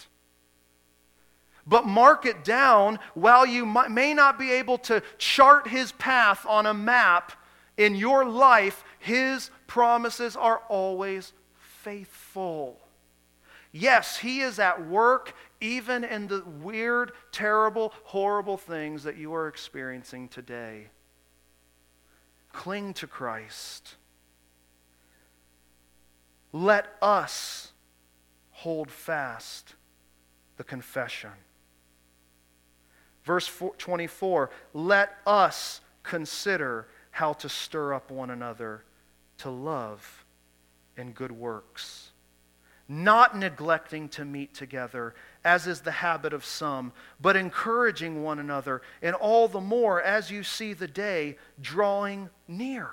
But 1.67 1.87
mark 1.87 2.27
it 2.27 2.45
down 2.45 2.99
while 3.15 3.47
you 3.47 3.67
may 3.67 4.15
not 4.15 4.39
be 4.39 4.53
able 4.53 4.79
to 4.79 5.03
chart 5.19 5.69
his 5.69 5.93
path 5.93 6.45
on 6.47 6.67
a 6.67 6.75
map 6.75 7.33
in 7.77 7.95
your 7.95 8.25
life, 8.25 8.85
his 8.99 9.51
promises 9.67 10.37
are 10.37 10.63
always 10.69 11.33
faithful. 11.55 12.79
Yes, 13.73 14.19
he 14.19 14.41
is 14.41 14.59
at 14.59 14.87
work 14.87 15.35
even 15.61 16.05
in 16.05 16.27
the 16.27 16.43
weird, 16.63 17.13
terrible, 17.33 17.93
horrible 18.05 18.57
things 18.57 19.05
that 19.05 19.17
you 19.17 19.33
are 19.35 19.47
experiencing 19.49 20.29
today. 20.29 20.89
Cling 22.53 22.95
to 22.95 23.07
Christ. 23.07 23.97
Let 26.53 26.93
us 27.01 27.73
hold 28.51 28.91
fast 28.91 29.75
the 30.57 30.65
confession. 30.65 31.31
Verse 33.31 33.49
24 33.79 34.51
Let 34.75 35.13
us 35.25 35.83
consider 36.03 36.89
how 37.13 37.33
to 37.35 37.49
stir 37.49 37.95
up 37.95 38.11
one 38.11 38.29
another 38.29 38.83
to 39.39 39.51
love 39.51 40.25
and 40.97 41.15
good 41.15 41.31
works, 41.31 42.11
not 42.89 43.39
neglecting 43.39 44.09
to 44.09 44.25
meet 44.25 44.53
together, 44.53 45.15
as 45.45 45.69
is 45.69 45.83
the 45.83 45.93
habit 45.93 46.33
of 46.33 46.45
some, 46.45 46.93
but 47.21 47.37
encouraging 47.37 48.25
one 48.25 48.41
another, 48.41 48.83
and 49.01 49.15
all 49.15 49.47
the 49.47 49.61
more 49.61 50.03
as 50.03 50.33
you 50.33 50.43
see 50.43 50.73
the 50.73 50.89
day 50.89 51.39
drawing 51.61 52.31
near. 52.49 52.91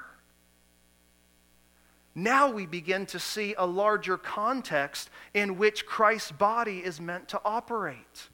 Now 2.13 2.51
we 2.51 2.67
begin 2.67 3.07
to 3.07 3.17
see 3.17 3.55
a 3.57 3.65
larger 3.65 4.19
context 4.19 5.09
in 5.33 5.57
which 5.57 5.88
Christ's 5.88 6.31
body 6.31 6.77
is 6.85 7.01
meant 7.01 7.27
to 7.29 7.41
operate. 7.43 8.29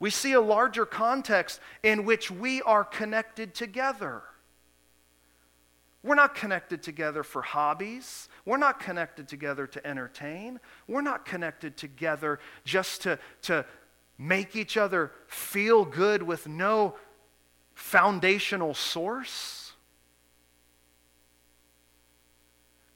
We 0.00 0.10
see 0.10 0.32
a 0.32 0.40
larger 0.40 0.86
context 0.86 1.60
in 1.82 2.04
which 2.04 2.30
we 2.30 2.62
are 2.62 2.84
connected 2.84 3.54
together. 3.54 4.22
We're 6.02 6.14
not 6.14 6.34
connected 6.34 6.82
together 6.82 7.22
for 7.22 7.42
hobbies. 7.42 8.28
We're 8.46 8.56
not 8.56 8.80
connected 8.80 9.28
together 9.28 9.66
to 9.66 9.86
entertain. 9.86 10.58
We're 10.88 11.02
not 11.02 11.26
connected 11.26 11.76
together 11.76 12.40
just 12.64 13.02
to, 13.02 13.18
to 13.42 13.66
make 14.16 14.56
each 14.56 14.78
other 14.78 15.12
feel 15.26 15.84
good 15.84 16.22
with 16.22 16.48
no 16.48 16.94
foundational 17.74 18.72
source. 18.72 19.72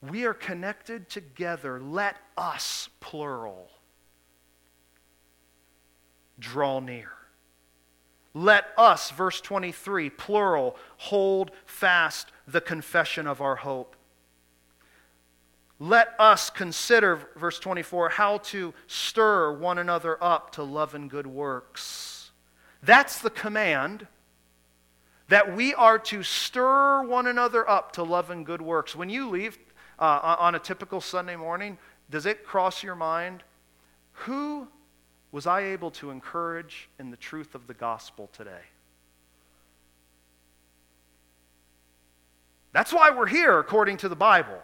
We 0.01 0.25
are 0.25 0.33
connected 0.33 1.09
together. 1.09 1.79
Let 1.79 2.17
us, 2.37 2.89
plural, 2.99 3.69
draw 6.39 6.79
near. 6.79 7.11
Let 8.33 8.65
us, 8.77 9.11
verse 9.11 9.39
23, 9.39 10.09
plural, 10.09 10.75
hold 10.97 11.51
fast 11.65 12.31
the 12.45 12.59
confession 12.59 13.27
of 13.27 13.39
our 13.39 13.55
hope. 13.55 13.95
Let 15.79 16.13
us 16.19 16.49
consider, 16.49 17.29
verse 17.35 17.59
24, 17.59 18.09
how 18.09 18.39
to 18.39 18.73
stir 18.87 19.53
one 19.53 19.77
another 19.77 20.21
up 20.23 20.51
to 20.51 20.63
love 20.63 20.95
and 20.95 21.09
good 21.09 21.27
works. 21.27 22.31
That's 22.81 23.19
the 23.19 23.29
command 23.29 24.07
that 25.27 25.55
we 25.55 25.73
are 25.73 25.97
to 25.97 26.21
stir 26.21 27.03
one 27.03 27.27
another 27.27 27.67
up 27.69 27.93
to 27.93 28.03
love 28.03 28.29
and 28.29 28.45
good 28.45 28.61
works. 28.61 28.95
When 28.95 29.09
you 29.09 29.29
leave 29.29 29.57
uh, 29.97 30.35
on 30.39 30.55
a 30.55 30.59
typical 30.59 31.01
Sunday 31.01 31.35
morning, 31.35 31.77
does 32.09 32.25
it 32.25 32.45
cross 32.45 32.83
your 32.83 32.95
mind? 32.95 33.43
Who 34.11 34.67
was 35.35 35.45
I 35.45 35.63
able 35.63 35.91
to 35.91 36.11
encourage 36.11 36.87
in 36.97 37.11
the 37.11 37.17
truth 37.17 37.55
of 37.55 37.67
the 37.67 37.73
gospel 37.73 38.29
today? 38.31 38.61
That's 42.71 42.93
why 42.93 43.09
we're 43.09 43.27
here, 43.27 43.59
according 43.59 43.97
to 43.97 44.07
the 44.07 44.15
Bible. 44.15 44.61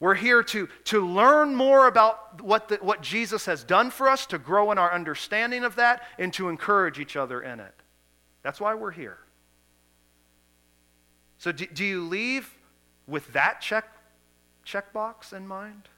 We're 0.00 0.16
here 0.16 0.42
to, 0.42 0.68
to 0.84 1.06
learn 1.06 1.54
more 1.54 1.86
about 1.86 2.42
what, 2.42 2.68
the, 2.68 2.76
what 2.82 3.00
Jesus 3.00 3.46
has 3.46 3.64
done 3.64 3.90
for 3.90 4.06
us, 4.06 4.26
to 4.26 4.38
grow 4.38 4.70
in 4.70 4.76
our 4.76 4.92
understanding 4.92 5.64
of 5.64 5.76
that, 5.76 6.02
and 6.18 6.30
to 6.34 6.50
encourage 6.50 6.98
each 6.98 7.16
other 7.16 7.40
in 7.40 7.58
it. 7.58 7.74
That's 8.42 8.60
why 8.60 8.74
we're 8.74 8.90
here. 8.90 9.16
So, 11.38 11.52
do, 11.52 11.64
do 11.64 11.86
you 11.86 12.04
leave 12.04 12.54
with 13.06 13.32
that 13.32 13.62
check, 13.62 13.86
checkbox 14.66 15.32
in 15.32 15.48
mind? 15.48 15.88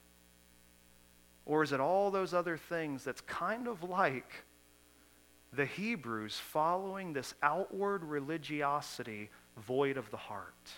Or 1.50 1.64
is 1.64 1.72
it 1.72 1.80
all 1.80 2.12
those 2.12 2.32
other 2.32 2.56
things 2.56 3.02
that's 3.02 3.22
kind 3.22 3.66
of 3.66 3.82
like 3.82 4.44
the 5.52 5.66
Hebrews 5.66 6.38
following 6.38 7.12
this 7.12 7.34
outward 7.42 8.04
religiosity 8.04 9.30
void 9.56 9.96
of 9.96 10.08
the 10.12 10.16
heart? 10.16 10.70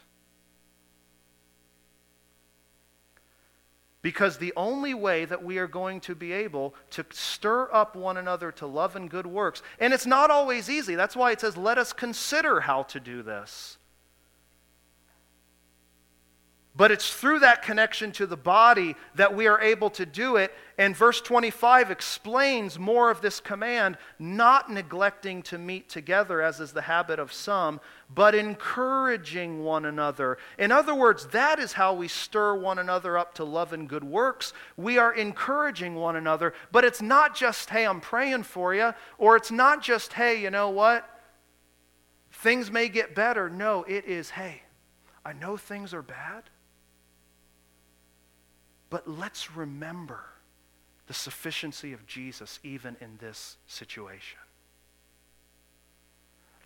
Because 4.01 4.39
the 4.39 4.55
only 4.57 4.95
way 4.95 5.27
that 5.27 5.45
we 5.45 5.59
are 5.59 5.67
going 5.67 6.01
to 6.01 6.15
be 6.15 6.33
able 6.33 6.75
to 6.93 7.05
stir 7.11 7.69
up 7.71 7.95
one 7.95 8.17
another 8.17 8.51
to 8.53 8.67
love 8.67 8.97
and 8.97 9.11
good 9.11 9.27
works, 9.27 9.61
and 9.79 9.93
it's 9.93 10.07
not 10.07 10.31
always 10.31 10.71
easy. 10.71 10.95
That's 10.95 11.15
why 11.15 11.33
it 11.33 11.41
says, 11.43 11.59
let 11.59 11.77
us 11.77 11.93
consider 11.93 12.61
how 12.61 12.85
to 12.85 12.99
do 12.99 13.23
this. 13.23 13.77
But 16.75 16.91
it's 16.91 17.13
through 17.13 17.41
that 17.41 17.61
connection 17.61 18.13
to 18.13 18.27
the 18.27 18.37
body 18.37 18.97
that 19.15 19.37
we 19.37 19.47
are 19.47 19.61
able 19.61 19.91
to 19.91 20.07
do 20.07 20.37
it. 20.37 20.55
And 20.79 20.97
verse 20.97 21.21
25 21.21 21.91
explains 21.91 22.79
more 22.79 23.11
of 23.11 23.21
this 23.21 23.41
command 23.41 23.99
not 24.19 24.73
neglecting 24.73 25.43
to 25.43 25.59
meet 25.59 25.91
together, 25.91 26.41
as 26.41 26.61
is 26.61 26.73
the 26.73 26.81
habit 26.81 27.19
of 27.19 27.31
some, 27.31 27.79
but 28.09 28.35
encouraging 28.35 29.63
one 29.63 29.85
another. 29.85 30.39
In 30.59 30.73
other 30.73 30.95
words, 30.95 31.27
that 31.29 31.59
is 31.59 31.75
how 31.75 31.93
we 31.93 32.09
stir 32.09 32.55
one 32.55 32.79
another 32.79 33.19
up 33.19 33.35
to 33.35 33.45
love 33.45 33.75
and 33.75 33.87
good 33.87 34.05
works. 34.05 34.55
We 34.79 34.97
are 34.97 35.13
encouraging 35.13 35.95
one 35.95 36.17
another. 36.17 36.55
But 36.73 36.87
it's 36.87 37.03
not 37.03 37.37
just, 37.37 37.69
hey, 37.69 37.87
I'm 37.87 38.01
praying 38.01 38.45
for 38.45 38.75
you, 38.75 38.95
or 39.19 39.37
it's 39.37 39.51
not 39.51 39.83
just, 39.83 40.15
hey, 40.15 40.41
you 40.41 40.51
know 40.51 40.71
what? 40.71 41.07
Things 42.31 42.71
may 42.71 42.89
get 42.89 43.15
better. 43.15 43.51
No, 43.51 43.83
it 43.83 44.07
is, 44.07 44.31
hey, 44.31 44.63
I 45.23 45.35
know 45.35 45.59
things 45.59 45.93
are 45.93 46.03
bad. 46.03 46.45
But 48.93 49.09
let's 49.09 49.57
remember 49.57 50.21
the 51.07 51.15
sufficiency 51.15 51.95
of 51.95 52.07
Jesus 52.07 52.61
even 52.63 52.95
in 53.01 53.17
this 53.17 53.57
situation. 53.67 54.39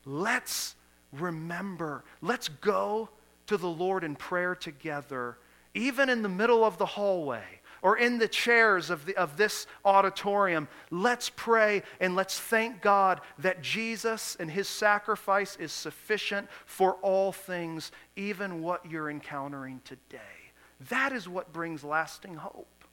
Let's 0.04 0.74
remember, 1.12 2.02
let's 2.20 2.48
go 2.48 3.10
to 3.46 3.56
the 3.56 3.68
Lord 3.68 4.02
in 4.02 4.16
prayer 4.16 4.56
together, 4.56 5.38
even 5.72 6.08
in 6.10 6.22
the 6.22 6.28
middle 6.28 6.64
of 6.64 6.78
the 6.78 6.86
hallway 6.86 7.44
or 7.80 7.96
in 7.96 8.18
the 8.18 8.26
chairs 8.26 8.90
of, 8.90 9.06
the, 9.06 9.16
of 9.16 9.36
this 9.36 9.68
auditorium. 9.84 10.66
Let's 10.90 11.30
pray 11.30 11.84
and 12.00 12.16
let's 12.16 12.40
thank 12.40 12.82
God 12.82 13.20
that 13.38 13.62
Jesus 13.62 14.36
and 14.40 14.50
his 14.50 14.66
sacrifice 14.66 15.54
is 15.60 15.70
sufficient 15.70 16.48
for 16.64 16.94
all 17.02 17.30
things, 17.30 17.92
even 18.16 18.62
what 18.62 18.90
you're 18.90 19.10
encountering 19.10 19.80
today. 19.84 20.45
That 20.88 21.12
is 21.12 21.28
what 21.28 21.52
brings 21.52 21.82
lasting 21.82 22.36
hope. 22.36 22.84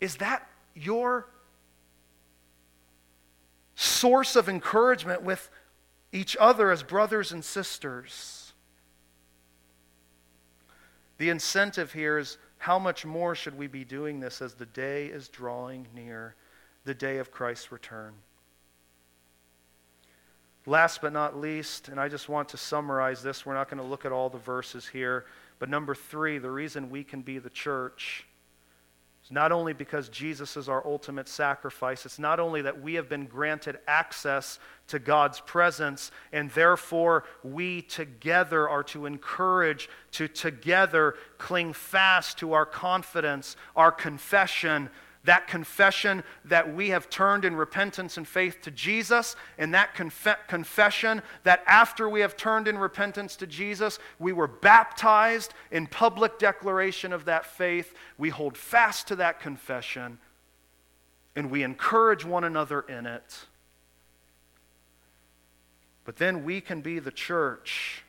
Is 0.00 0.16
that 0.16 0.46
your 0.74 1.26
source 3.74 4.36
of 4.36 4.48
encouragement 4.48 5.22
with 5.22 5.50
each 6.12 6.36
other 6.38 6.70
as 6.70 6.82
brothers 6.82 7.32
and 7.32 7.44
sisters? 7.44 8.52
The 11.18 11.28
incentive 11.28 11.92
here 11.92 12.18
is 12.18 12.38
how 12.58 12.78
much 12.78 13.04
more 13.06 13.34
should 13.34 13.56
we 13.56 13.66
be 13.66 13.84
doing 13.84 14.20
this 14.20 14.42
as 14.42 14.54
the 14.54 14.66
day 14.66 15.06
is 15.06 15.28
drawing 15.28 15.86
near, 15.94 16.34
the 16.84 16.94
day 16.94 17.18
of 17.18 17.30
Christ's 17.30 17.72
return? 17.72 18.12
Last 20.66 21.00
but 21.00 21.12
not 21.12 21.38
least, 21.38 21.88
and 21.88 21.98
I 21.98 22.08
just 22.08 22.28
want 22.28 22.50
to 22.50 22.56
summarize 22.56 23.22
this, 23.22 23.46
we're 23.46 23.54
not 23.54 23.70
going 23.70 23.82
to 23.82 23.88
look 23.88 24.04
at 24.04 24.12
all 24.12 24.28
the 24.28 24.38
verses 24.38 24.86
here. 24.86 25.24
But 25.60 25.68
number 25.68 25.94
three, 25.94 26.38
the 26.38 26.50
reason 26.50 26.90
we 26.90 27.04
can 27.04 27.22
be 27.22 27.38
the 27.38 27.50
church 27.50 28.26
is 29.22 29.30
not 29.30 29.52
only 29.52 29.74
because 29.74 30.08
Jesus 30.08 30.56
is 30.56 30.70
our 30.70 30.84
ultimate 30.86 31.28
sacrifice, 31.28 32.06
it's 32.06 32.18
not 32.18 32.40
only 32.40 32.62
that 32.62 32.80
we 32.80 32.94
have 32.94 33.10
been 33.10 33.26
granted 33.26 33.78
access 33.86 34.58
to 34.88 34.98
God's 34.98 35.38
presence, 35.40 36.10
and 36.32 36.50
therefore 36.52 37.24
we 37.44 37.82
together 37.82 38.68
are 38.68 38.82
to 38.84 39.04
encourage, 39.04 39.90
to 40.12 40.26
together 40.26 41.14
cling 41.36 41.74
fast 41.74 42.38
to 42.38 42.54
our 42.54 42.66
confidence, 42.66 43.54
our 43.76 43.92
confession 43.92 44.88
that 45.24 45.46
confession 45.46 46.22
that 46.46 46.74
we 46.74 46.88
have 46.90 47.10
turned 47.10 47.44
in 47.44 47.54
repentance 47.54 48.16
and 48.16 48.26
faith 48.26 48.62
to 48.62 48.70
Jesus, 48.70 49.36
and 49.58 49.74
that 49.74 49.94
conf- 49.94 50.38
confession 50.48 51.20
that 51.42 51.62
after 51.66 52.08
we 52.08 52.20
have 52.20 52.36
turned 52.36 52.66
in 52.66 52.78
repentance 52.78 53.36
to 53.36 53.46
Jesus, 53.46 53.98
we 54.18 54.32
were 54.32 54.46
baptized 54.46 55.52
in 55.70 55.86
public 55.86 56.38
declaration 56.38 57.12
of 57.12 57.26
that 57.26 57.44
faith. 57.44 57.94
We 58.16 58.30
hold 58.30 58.56
fast 58.56 59.08
to 59.08 59.16
that 59.16 59.40
confession, 59.40 60.18
and 61.36 61.50
we 61.50 61.62
encourage 61.62 62.24
one 62.24 62.44
another 62.44 62.80
in 62.80 63.04
it. 63.06 63.46
But 66.04 66.16
then 66.16 66.44
we 66.44 66.62
can 66.62 66.80
be 66.80 66.98
the 66.98 67.10
church 67.10 68.04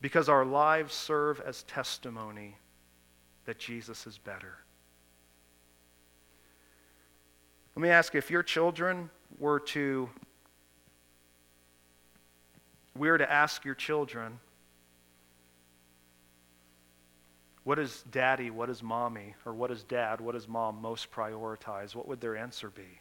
because 0.00 0.28
our 0.28 0.44
lives 0.44 0.92
serve 0.92 1.40
as 1.40 1.62
testimony 1.62 2.56
that 3.46 3.58
Jesus 3.58 4.06
is 4.06 4.18
better. 4.18 4.63
Let 7.76 7.82
me 7.82 7.88
ask 7.88 8.14
you 8.14 8.18
if 8.18 8.30
your 8.30 8.44
children 8.44 9.10
were 9.38 9.58
to, 9.58 10.08
we 12.96 13.10
were 13.10 13.18
to 13.18 13.30
ask 13.30 13.64
your 13.64 13.74
children, 13.74 14.38
what 17.64 17.80
is 17.80 18.04
daddy, 18.12 18.50
what 18.50 18.70
is 18.70 18.80
mommy, 18.80 19.34
or 19.44 19.52
what 19.52 19.72
is 19.72 19.82
dad, 19.82 20.20
what 20.20 20.36
is 20.36 20.46
mom 20.46 20.80
most 20.80 21.10
prioritize? 21.10 21.96
What 21.96 22.06
would 22.06 22.20
their 22.20 22.36
answer 22.36 22.70
be? 22.70 23.00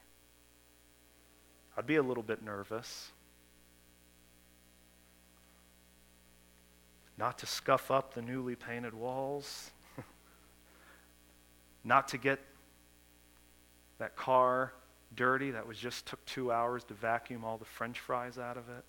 I'd 1.77 1.85
be 1.85 1.97
a 1.97 2.03
little 2.03 2.23
bit 2.23 2.41
nervous. 2.41 3.11
Not 7.17 7.37
to 7.39 7.45
scuff 7.45 7.91
up 7.91 8.15
the 8.15 8.23
newly 8.23 8.55
painted 8.55 8.95
walls, 8.95 9.69
not 11.83 12.07
to 12.07 12.17
get 12.17 12.39
that 14.03 14.17
car 14.17 14.73
dirty 15.15 15.51
that 15.51 15.65
was 15.65 15.77
just 15.77 16.05
took 16.05 16.23
two 16.25 16.51
hours 16.51 16.83
to 16.83 16.93
vacuum 16.93 17.45
all 17.45 17.57
the 17.57 17.63
french 17.63 18.01
fries 18.01 18.37
out 18.37 18.57
of 18.57 18.67
it? 18.67 18.83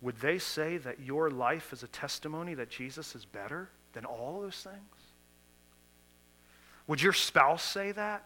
Would 0.00 0.16
they 0.16 0.38
say 0.38 0.78
that 0.78 1.00
your 1.00 1.30
life 1.30 1.74
is 1.74 1.82
a 1.82 1.88
testimony 1.88 2.54
that 2.54 2.70
Jesus 2.70 3.14
is 3.14 3.26
better 3.26 3.68
than 3.92 4.06
all 4.06 4.40
those 4.40 4.56
things? 4.62 4.76
Would 6.86 7.02
your 7.02 7.12
spouse 7.12 7.62
say 7.62 7.92
that? 7.92 8.24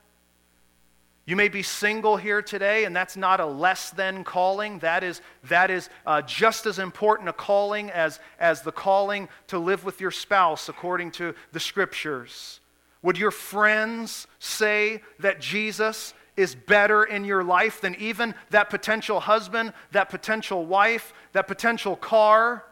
You 1.26 1.36
may 1.36 1.48
be 1.48 1.62
single 1.62 2.18
here 2.18 2.42
today, 2.42 2.84
and 2.84 2.94
that's 2.94 3.16
not 3.16 3.40
a 3.40 3.46
less 3.46 3.90
than 3.90 4.24
calling. 4.24 4.78
That 4.80 5.02
is, 5.02 5.22
that 5.44 5.70
is 5.70 5.88
uh, 6.04 6.20
just 6.22 6.66
as 6.66 6.78
important 6.78 7.30
a 7.30 7.32
calling 7.32 7.90
as, 7.90 8.20
as 8.38 8.60
the 8.60 8.72
calling 8.72 9.28
to 9.46 9.58
live 9.58 9.84
with 9.84 10.02
your 10.02 10.10
spouse, 10.10 10.68
according 10.68 11.12
to 11.12 11.34
the 11.52 11.60
scriptures. 11.60 12.60
Would 13.00 13.16
your 13.16 13.30
friends 13.30 14.26
say 14.38 15.02
that 15.18 15.40
Jesus 15.40 16.12
is 16.36 16.54
better 16.54 17.04
in 17.04 17.24
your 17.24 17.42
life 17.42 17.80
than 17.80 17.94
even 17.94 18.34
that 18.50 18.68
potential 18.68 19.20
husband, 19.20 19.72
that 19.92 20.10
potential 20.10 20.66
wife, 20.66 21.14
that 21.32 21.46
potential 21.46 21.96
car? 21.96 22.64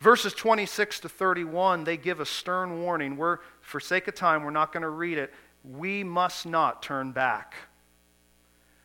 Verses 0.00 0.34
26 0.34 1.00
to 1.00 1.08
31, 1.08 1.84
they 1.84 1.96
give 1.96 2.20
a 2.20 2.26
stern 2.26 2.82
warning. 2.82 3.16
We're, 3.16 3.38
for 3.62 3.80
sake 3.80 4.06
of 4.08 4.14
time, 4.14 4.44
we're 4.44 4.50
not 4.50 4.70
going 4.70 4.82
to 4.82 4.90
read 4.90 5.16
it 5.16 5.32
we 5.66 6.04
must 6.04 6.46
not 6.46 6.82
turn 6.82 7.12
back. 7.12 7.54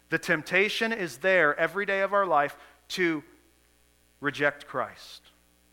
The 0.09 0.19
temptation 0.19 0.91
is 0.91 1.17
there 1.17 1.57
every 1.59 1.85
day 1.85 2.01
of 2.01 2.13
our 2.13 2.25
life 2.25 2.57
to 2.89 3.23
reject 4.19 4.67
Christ, 4.67 5.21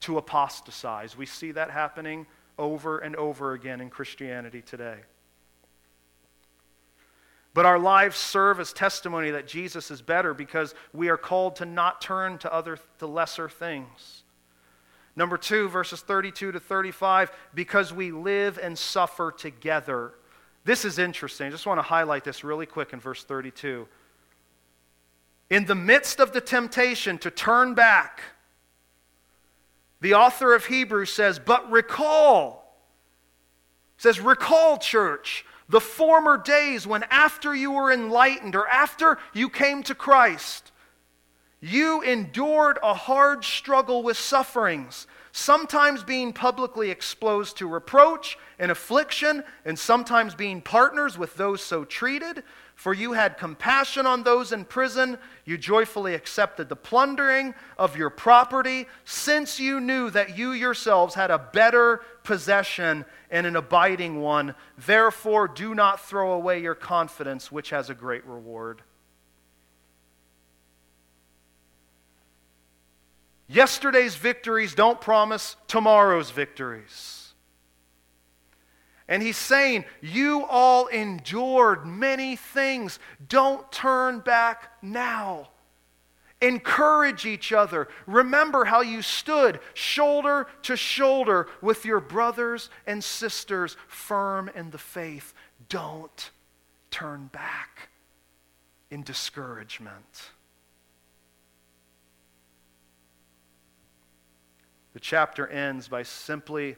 to 0.01 0.19
apostatize. 0.19 1.17
We 1.17 1.27
see 1.27 1.53
that 1.53 1.71
happening 1.71 2.27
over 2.59 2.99
and 2.99 3.17
over 3.17 3.53
again 3.53 3.81
in 3.81 3.91
Christianity 3.91 4.63
today. 4.63 4.99
But 7.55 7.67
our 7.67 7.79
lives 7.79 8.17
serve 8.17 8.61
as 8.61 8.73
testimony 8.73 9.31
that 9.33 9.49
Jesus 9.49 9.91
is 9.91 10.03
better 10.03 10.35
because 10.35 10.75
we 10.93 11.09
are 11.09 11.17
called 11.17 11.57
to 11.57 11.65
not 11.65 12.01
turn 12.01 12.39
to 12.39 12.53
other 12.53 12.79
to 12.99 13.07
lesser 13.07 13.49
things. 13.49 14.23
Number 15.17 15.37
2 15.37 15.69
verses 15.69 16.01
32 16.01 16.53
to 16.53 16.61
35 16.61 17.33
because 17.55 17.93
we 17.93 18.13
live 18.13 18.61
and 18.63 18.79
suffer 18.79 19.33
together 19.33 20.13
This 20.69 20.85
is 20.85 20.99
interesting. 20.99 21.47
I 21.47 21.51
just 21.51 21.64
want 21.64 21.79
to 21.79 21.83
highlight 21.83 22.25
this 22.25 22.45
really 22.45 22.66
quick 22.66 22.93
in 22.93 23.01
verse 23.01 23.25
32. 23.25 23.89
In 25.49 25.64
the 25.64 25.75
midst 25.75 26.21
of 26.21 26.35
the 26.35 26.43
temptation 26.43 27.16
to 27.21 27.31
turn 27.31 27.73
back, 27.73 28.21
the 30.03 30.12
author 30.12 30.55
of 30.55 30.66
Hebrews 30.66 31.11
says, 31.11 31.39
But 31.39 31.71
recall, 31.71 32.79
says, 33.97 34.21
Recall, 34.21 34.77
church, 34.77 35.47
the 35.71 35.81
former 35.81 36.37
days 36.37 36.87
when 36.87 37.03
after 37.05 37.55
you 37.55 37.73
were 37.73 37.91
enlightened 37.91 38.55
or 38.55 38.69
after 38.69 39.16
you 39.33 39.49
came 39.49 39.83
to 39.85 39.95
Christ, 39.95 40.71
you 41.62 42.03
endured 42.03 42.79
a 42.83 42.93
hard 42.93 43.43
struggle 43.43 44.03
with 44.03 44.19
sufferings, 44.19 45.07
sometimes 45.33 46.03
being 46.03 46.33
publicly 46.33 46.91
exposed 46.91 47.57
to 47.59 47.68
reproach 47.68 48.39
and 48.59 48.70
affliction, 48.70 49.45
and 49.64 49.79
sometimes 49.79 50.35
being 50.35 50.61
partners 50.61 51.16
with 51.16 51.37
those 51.37 51.62
so 51.62 51.85
treated. 51.85 52.43
For 52.74 52.95
you 52.95 53.12
had 53.12 53.39
compassion 53.39 54.07
on 54.07 54.22
those 54.22 54.53
in 54.53 54.64
prison. 54.64 55.18
You 55.45 55.59
joyfully 55.59 56.14
accepted 56.14 56.68
the 56.68 56.76
plundering 56.76 57.55
of 57.76 57.97
your 57.97 58.11
property, 58.11 58.87
since 59.05 59.59
you 59.59 59.81
knew 59.81 60.11
that 60.11 60.39
you 60.39 60.53
yourselves 60.53 61.14
had 61.14 61.31
a 61.31 61.39
better 61.39 62.03
possession 62.22 63.05
and 63.31 63.47
an 63.47 63.57
abiding 63.57 64.20
one. 64.20 64.55
Therefore, 64.76 65.49
do 65.49 65.74
not 65.74 66.01
throw 66.01 66.33
away 66.33 66.61
your 66.62 66.76
confidence, 66.76 67.51
which 67.51 67.70
has 67.70 67.91
a 67.91 67.95
great 67.95 68.24
reward. 68.24 68.83
Yesterday's 73.49 74.15
victories 74.15 74.75
don't 74.75 75.01
promise 75.01 75.57
tomorrow's 75.67 76.31
victories. 76.31 77.33
And 79.09 79.23
he's 79.23 79.39
saying, 79.39 79.87
You 80.03 80.45
all 80.45 80.87
endured 80.89 81.87
many 81.87 82.37
things. 82.37 82.99
Don't 83.27 83.71
turn 83.73 84.21
back 84.21 84.73
now. 84.83 85.49
Encourage 86.43 87.25
each 87.25 87.53
other. 87.53 87.89
Remember 88.07 88.67
how 88.67 88.83
you 88.83 89.01
stood 89.01 89.59
shoulder 89.73 90.47
to 90.63 90.77
shoulder 90.77 91.49
with 91.63 91.85
your 91.87 92.01
brothers 92.01 92.69
and 92.87 93.03
sisters, 93.03 93.77
firm 93.89 94.51
in 94.55 94.71
the 94.71 94.79
faith. 94.79 95.33
Don't 95.71 96.31
turn 96.91 97.29
back 97.33 97.89
in 98.91 99.03
discouragement. 99.03 100.31
The 104.99 105.05
chapter 105.05 105.47
ends 105.47 105.87
by 105.87 106.03
simply 106.03 106.75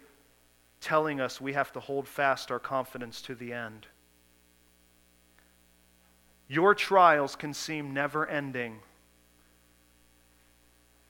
telling 0.83 1.23
us 1.23 1.41
we 1.41 1.55
have 1.55 1.73
to 1.73 1.81
hold 1.81 2.07
fast 2.07 2.51
our 2.51 2.59
confidence 2.59 3.23
to 3.23 3.35
the 3.35 3.55
end. 3.55 3.87
Your 6.47 6.75
trials 6.75 7.35
can 7.35 7.55
seem 7.55 7.95
never 7.95 8.27
ending. 8.27 8.81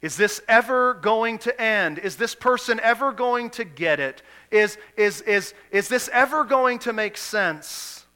Is 0.01 0.17
this 0.17 0.41
ever 0.47 0.95
going 0.95 1.39
to 1.39 1.61
end? 1.61 1.99
Is 1.99 2.15
this 2.15 2.37
person 2.37 2.79
ever 2.79 3.11
going 3.11 3.51
to 3.51 3.65
get 3.65 3.99
it? 3.99 4.23
Is, 4.53 4.79
is, 4.97 5.21
is, 5.23 5.53
is 5.73 5.89
this 5.89 6.09
ever 6.13 6.45
going 6.45 6.79
to 6.79 6.93
make 6.93 7.17
sense? 7.17 8.07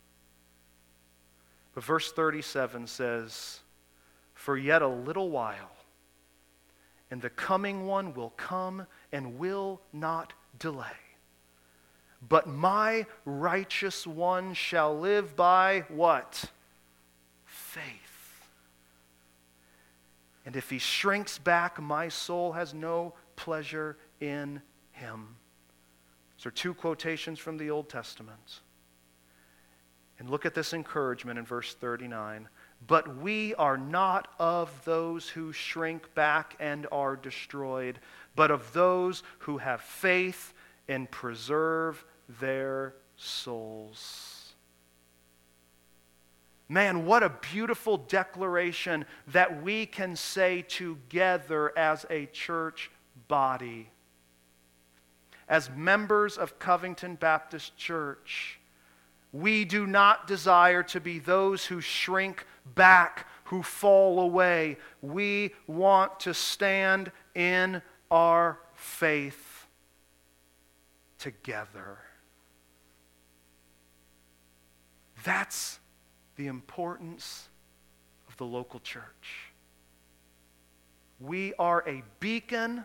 But 1.74 1.82
verse 1.82 2.12
37 2.12 2.86
says, 2.86 3.58
For 4.34 4.56
yet 4.56 4.82
a 4.82 4.86
little 4.86 5.30
while, 5.30 5.73
and 7.14 7.22
the 7.22 7.30
coming 7.30 7.86
one 7.86 8.12
will 8.12 8.30
come 8.30 8.88
and 9.12 9.38
will 9.38 9.80
not 9.92 10.32
delay. 10.58 10.98
But 12.28 12.48
my 12.48 13.06
righteous 13.24 14.04
one 14.04 14.52
shall 14.52 14.98
live 14.98 15.36
by 15.36 15.84
what? 15.90 16.46
Faith. 17.44 18.42
And 20.44 20.56
if 20.56 20.68
he 20.68 20.80
shrinks 20.80 21.38
back, 21.38 21.80
my 21.80 22.08
soul 22.08 22.50
has 22.50 22.74
no 22.74 23.14
pleasure 23.36 23.96
in 24.20 24.60
him. 24.90 25.36
Are 26.44 26.50
two 26.50 26.74
quotations 26.74 27.38
from 27.38 27.58
the 27.58 27.70
Old 27.70 27.88
Testament. 27.88 28.58
And 30.18 30.28
look 30.28 30.44
at 30.44 30.54
this 30.54 30.74
encouragement 30.74 31.38
in 31.38 31.44
verse 31.44 31.74
39. 31.74 32.48
But 32.86 33.16
we 33.16 33.54
are 33.54 33.78
not 33.78 34.28
of 34.38 34.70
those 34.84 35.28
who 35.28 35.52
shrink 35.52 36.14
back 36.14 36.56
and 36.60 36.86
are 36.92 37.16
destroyed, 37.16 37.98
but 38.36 38.50
of 38.50 38.72
those 38.72 39.22
who 39.40 39.58
have 39.58 39.80
faith 39.80 40.52
and 40.88 41.10
preserve 41.10 42.04
their 42.40 42.94
souls. 43.16 44.52
Man, 46.68 47.06
what 47.06 47.22
a 47.22 47.28
beautiful 47.52 47.98
declaration 47.98 49.04
that 49.28 49.62
we 49.62 49.86
can 49.86 50.16
say 50.16 50.62
together 50.62 51.76
as 51.78 52.06
a 52.10 52.26
church 52.26 52.90
body, 53.28 53.90
as 55.48 55.70
members 55.70 56.36
of 56.38 56.58
Covington 56.58 57.16
Baptist 57.16 57.76
Church. 57.76 58.58
We 59.32 59.64
do 59.64 59.86
not 59.86 60.26
desire 60.26 60.82
to 60.84 61.00
be 61.00 61.18
those 61.18 61.66
who 61.66 61.80
shrink 61.80 62.46
back, 62.74 63.26
who 63.44 63.62
fall 63.62 64.20
away. 64.20 64.78
We 65.02 65.52
want 65.66 66.20
to 66.20 66.34
stand 66.34 67.12
in 67.34 67.82
our 68.10 68.58
faith 68.74 69.66
together. 71.18 71.98
That's 75.24 75.78
the 76.36 76.46
importance 76.46 77.48
of 78.28 78.36
the 78.36 78.44
local 78.44 78.80
church. 78.80 79.52
We 81.20 81.54
are 81.58 81.82
a 81.88 82.02
beacon 82.20 82.84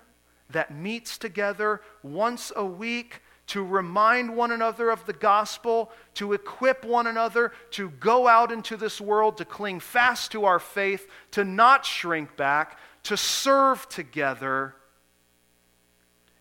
that 0.49 0.73
meets 0.73 1.17
together 1.17 1.81
once 2.01 2.51
a 2.55 2.65
week 2.65 3.21
to 3.49 3.63
remind 3.63 4.35
one 4.35 4.51
another 4.51 4.91
of 4.91 5.05
the 5.07 5.13
gospel, 5.13 5.91
to 6.13 6.33
equip 6.33 6.85
one 6.85 7.07
another 7.07 7.51
to 7.71 7.89
go 7.89 8.27
out 8.27 8.51
into 8.51 8.77
this 8.77 9.01
world, 9.01 9.37
to 9.37 9.45
cling 9.45 9.79
fast 9.79 10.31
to 10.31 10.45
our 10.45 10.59
faith, 10.59 11.07
to 11.31 11.43
not 11.43 11.83
shrink 11.83 12.37
back, 12.37 12.77
to 13.01 13.17
serve 13.17 13.89
together, 13.89 14.75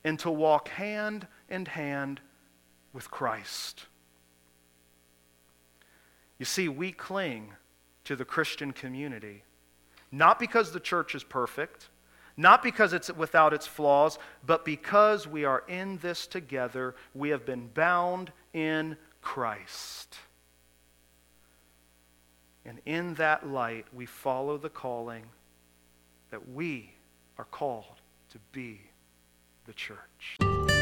and 0.04 0.18
to 0.18 0.30
walk 0.30 0.68
hand 0.68 1.26
in 1.48 1.64
hand 1.64 2.20
with 2.92 3.10
Christ. 3.10 3.86
You 6.38 6.44
see, 6.44 6.68
we 6.68 6.92
cling 6.92 7.54
to 8.04 8.16
the 8.16 8.26
Christian 8.26 8.72
community, 8.72 9.44
not 10.12 10.38
because 10.38 10.72
the 10.72 10.80
church 10.80 11.14
is 11.14 11.24
perfect, 11.24 11.88
not 12.38 12.62
because 12.62 12.92
it's 12.92 13.12
without 13.12 13.52
its 13.52 13.66
flaws, 13.66 14.16
but 14.46 14.64
because 14.64 15.26
we 15.26 15.44
are 15.44 15.64
in 15.66 15.98
this 15.98 16.26
together. 16.26 16.94
We 17.12 17.30
have 17.30 17.44
been 17.44 17.66
bound 17.74 18.32
in 18.54 18.96
Christ. 19.20 20.16
And 22.64 22.80
in 22.86 23.14
that 23.14 23.48
light, 23.48 23.86
we 23.92 24.06
follow 24.06 24.56
the 24.56 24.70
calling 24.70 25.24
that 26.30 26.48
we 26.48 26.92
are 27.38 27.44
called 27.44 28.00
to 28.30 28.38
be 28.52 28.82
the 29.66 29.72
church. 29.72 30.77